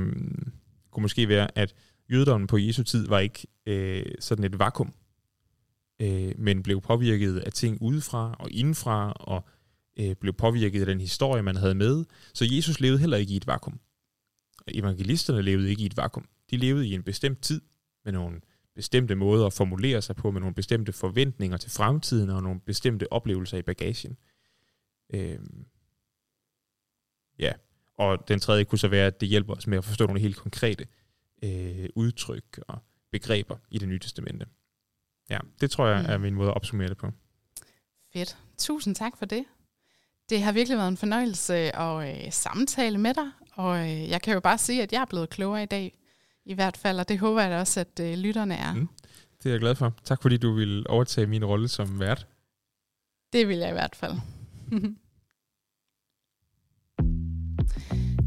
kunne 0.90 1.02
måske 1.02 1.28
være, 1.28 1.58
at 1.58 1.74
jødedommen 2.10 2.46
på 2.46 2.58
Jesu 2.58 2.82
tid 2.82 3.08
var 3.08 3.18
ikke 3.18 3.46
øh, 3.66 4.04
sådan 4.20 4.44
et 4.44 4.58
vakuum, 4.58 4.92
øh, 6.02 6.32
men 6.38 6.62
blev 6.62 6.80
påvirket 6.80 7.38
af 7.38 7.52
ting 7.52 7.82
udefra 7.82 8.36
og 8.38 8.50
indenfra, 8.50 9.12
og 9.12 9.44
øh, 10.00 10.14
blev 10.14 10.32
påvirket 10.32 10.80
af 10.80 10.86
den 10.86 11.00
historie, 11.00 11.42
man 11.42 11.56
havde 11.56 11.74
med. 11.74 12.04
Så 12.34 12.44
Jesus 12.50 12.80
levede 12.80 12.98
heller 12.98 13.16
ikke 13.16 13.32
i 13.32 13.36
et 13.36 13.46
vakuum. 13.46 13.80
Evangelisterne 14.74 15.42
levede 15.42 15.70
ikke 15.70 15.82
i 15.82 15.86
et 15.86 15.96
vakuum. 15.96 16.26
De 16.50 16.56
levede 16.56 16.88
i 16.88 16.94
en 16.94 17.02
bestemt 17.02 17.42
tid, 17.42 17.60
med 18.04 18.12
nogle 18.12 18.40
bestemte 18.74 19.14
måder 19.14 19.46
at 19.46 19.52
formulere 19.52 20.02
sig 20.02 20.16
på, 20.16 20.30
med 20.30 20.40
nogle 20.40 20.54
bestemte 20.54 20.92
forventninger 20.92 21.56
til 21.56 21.70
fremtiden, 21.70 22.30
og 22.30 22.42
nogle 22.42 22.60
bestemte 22.60 23.12
oplevelser 23.12 23.58
i 23.58 23.62
bagagen. 23.62 24.16
Øh, 25.14 25.38
ja, 27.38 27.52
og 27.98 28.28
den 28.28 28.40
tredje 28.40 28.64
kunne 28.64 28.78
så 28.78 28.88
være, 28.88 29.06
at 29.06 29.20
det 29.20 29.28
hjælper 29.28 29.54
os 29.54 29.66
med 29.66 29.78
at 29.78 29.84
forstå 29.84 30.06
nogle 30.06 30.20
helt 30.20 30.36
konkrete 30.36 30.86
øh, 31.42 31.88
udtryk 31.94 32.58
og 32.68 32.78
begreber 33.12 33.56
i 33.70 33.78
det 33.78 33.88
nye 33.88 33.98
testamente. 33.98 34.46
Ja, 35.30 35.38
det 35.60 35.70
tror 35.70 35.86
jeg 35.86 36.02
Mm. 36.02 36.10
er 36.10 36.18
min 36.18 36.34
måde 36.34 36.48
at 36.48 36.54
opsummere 36.54 36.88
det 36.88 36.96
på. 36.96 37.10
Fedt. 38.12 38.36
Tusind 38.58 38.94
tak 38.94 39.16
for 39.18 39.26
det. 39.26 39.44
Det 40.28 40.42
har 40.42 40.52
virkelig 40.52 40.78
været 40.78 40.88
en 40.88 40.96
fornøjelse 40.96 41.54
at 41.76 42.24
øh, 42.26 42.32
samtale 42.32 42.98
med 42.98 43.14
dig, 43.14 43.30
og 43.56 43.78
øh, 43.78 44.08
jeg 44.08 44.22
kan 44.22 44.34
jo 44.34 44.40
bare 44.40 44.58
sige, 44.58 44.82
at 44.82 44.92
jeg 44.92 45.00
er 45.00 45.04
blevet 45.04 45.30
klogere 45.30 45.62
i 45.62 45.66
dag, 45.66 45.98
i 46.44 46.54
hvert 46.54 46.76
fald, 46.76 47.00
og 47.00 47.08
det 47.08 47.18
håber 47.18 47.40
jeg 47.40 47.50
da 47.50 47.60
også, 47.60 47.80
at 47.80 48.00
øh, 48.00 48.18
lytterne 48.18 48.54
er. 48.54 48.74
Mm. 48.74 48.88
Det 49.42 49.46
er 49.46 49.50
jeg 49.50 49.60
glad 49.60 49.74
for. 49.74 49.94
Tak 50.04 50.22
fordi 50.22 50.36
du 50.36 50.52
vil 50.52 50.86
overtage 50.88 51.26
min 51.26 51.44
rolle 51.44 51.68
som 51.68 52.00
vært. 52.00 52.26
Det 53.32 53.48
vil 53.48 53.56
jeg 53.56 53.68
i 53.68 53.72
hvert 53.72 53.96
fald. 53.96 54.12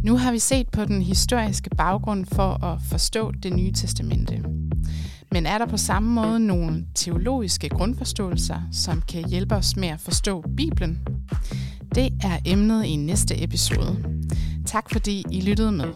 nu 0.07 0.17
har 0.17 0.31
vi 0.31 0.39
set 0.39 0.69
på 0.69 0.85
den 0.85 1.01
historiske 1.01 1.69
baggrund 1.69 2.25
for 2.25 2.63
at 2.63 2.79
forstå 2.89 3.31
det 3.31 3.53
nye 3.53 3.71
testamente. 3.71 4.43
Men 5.31 5.45
er 5.45 5.57
der 5.57 5.65
på 5.65 5.77
samme 5.77 6.09
måde 6.09 6.39
nogle 6.39 6.85
teologiske 6.95 7.69
grundforståelser, 7.69 8.61
som 8.71 9.01
kan 9.01 9.29
hjælpe 9.29 9.55
os 9.55 9.75
med 9.75 9.87
at 9.87 9.99
forstå 9.99 10.43
Bibelen? 10.57 11.07
Det 11.95 12.13
er 12.23 12.39
emnet 12.45 12.85
i 12.85 12.95
næste 12.95 13.43
episode. 13.43 14.19
Tak 14.65 14.89
fordi 14.91 15.23
I 15.31 15.41
lyttede 15.41 15.71
med. 15.71 15.93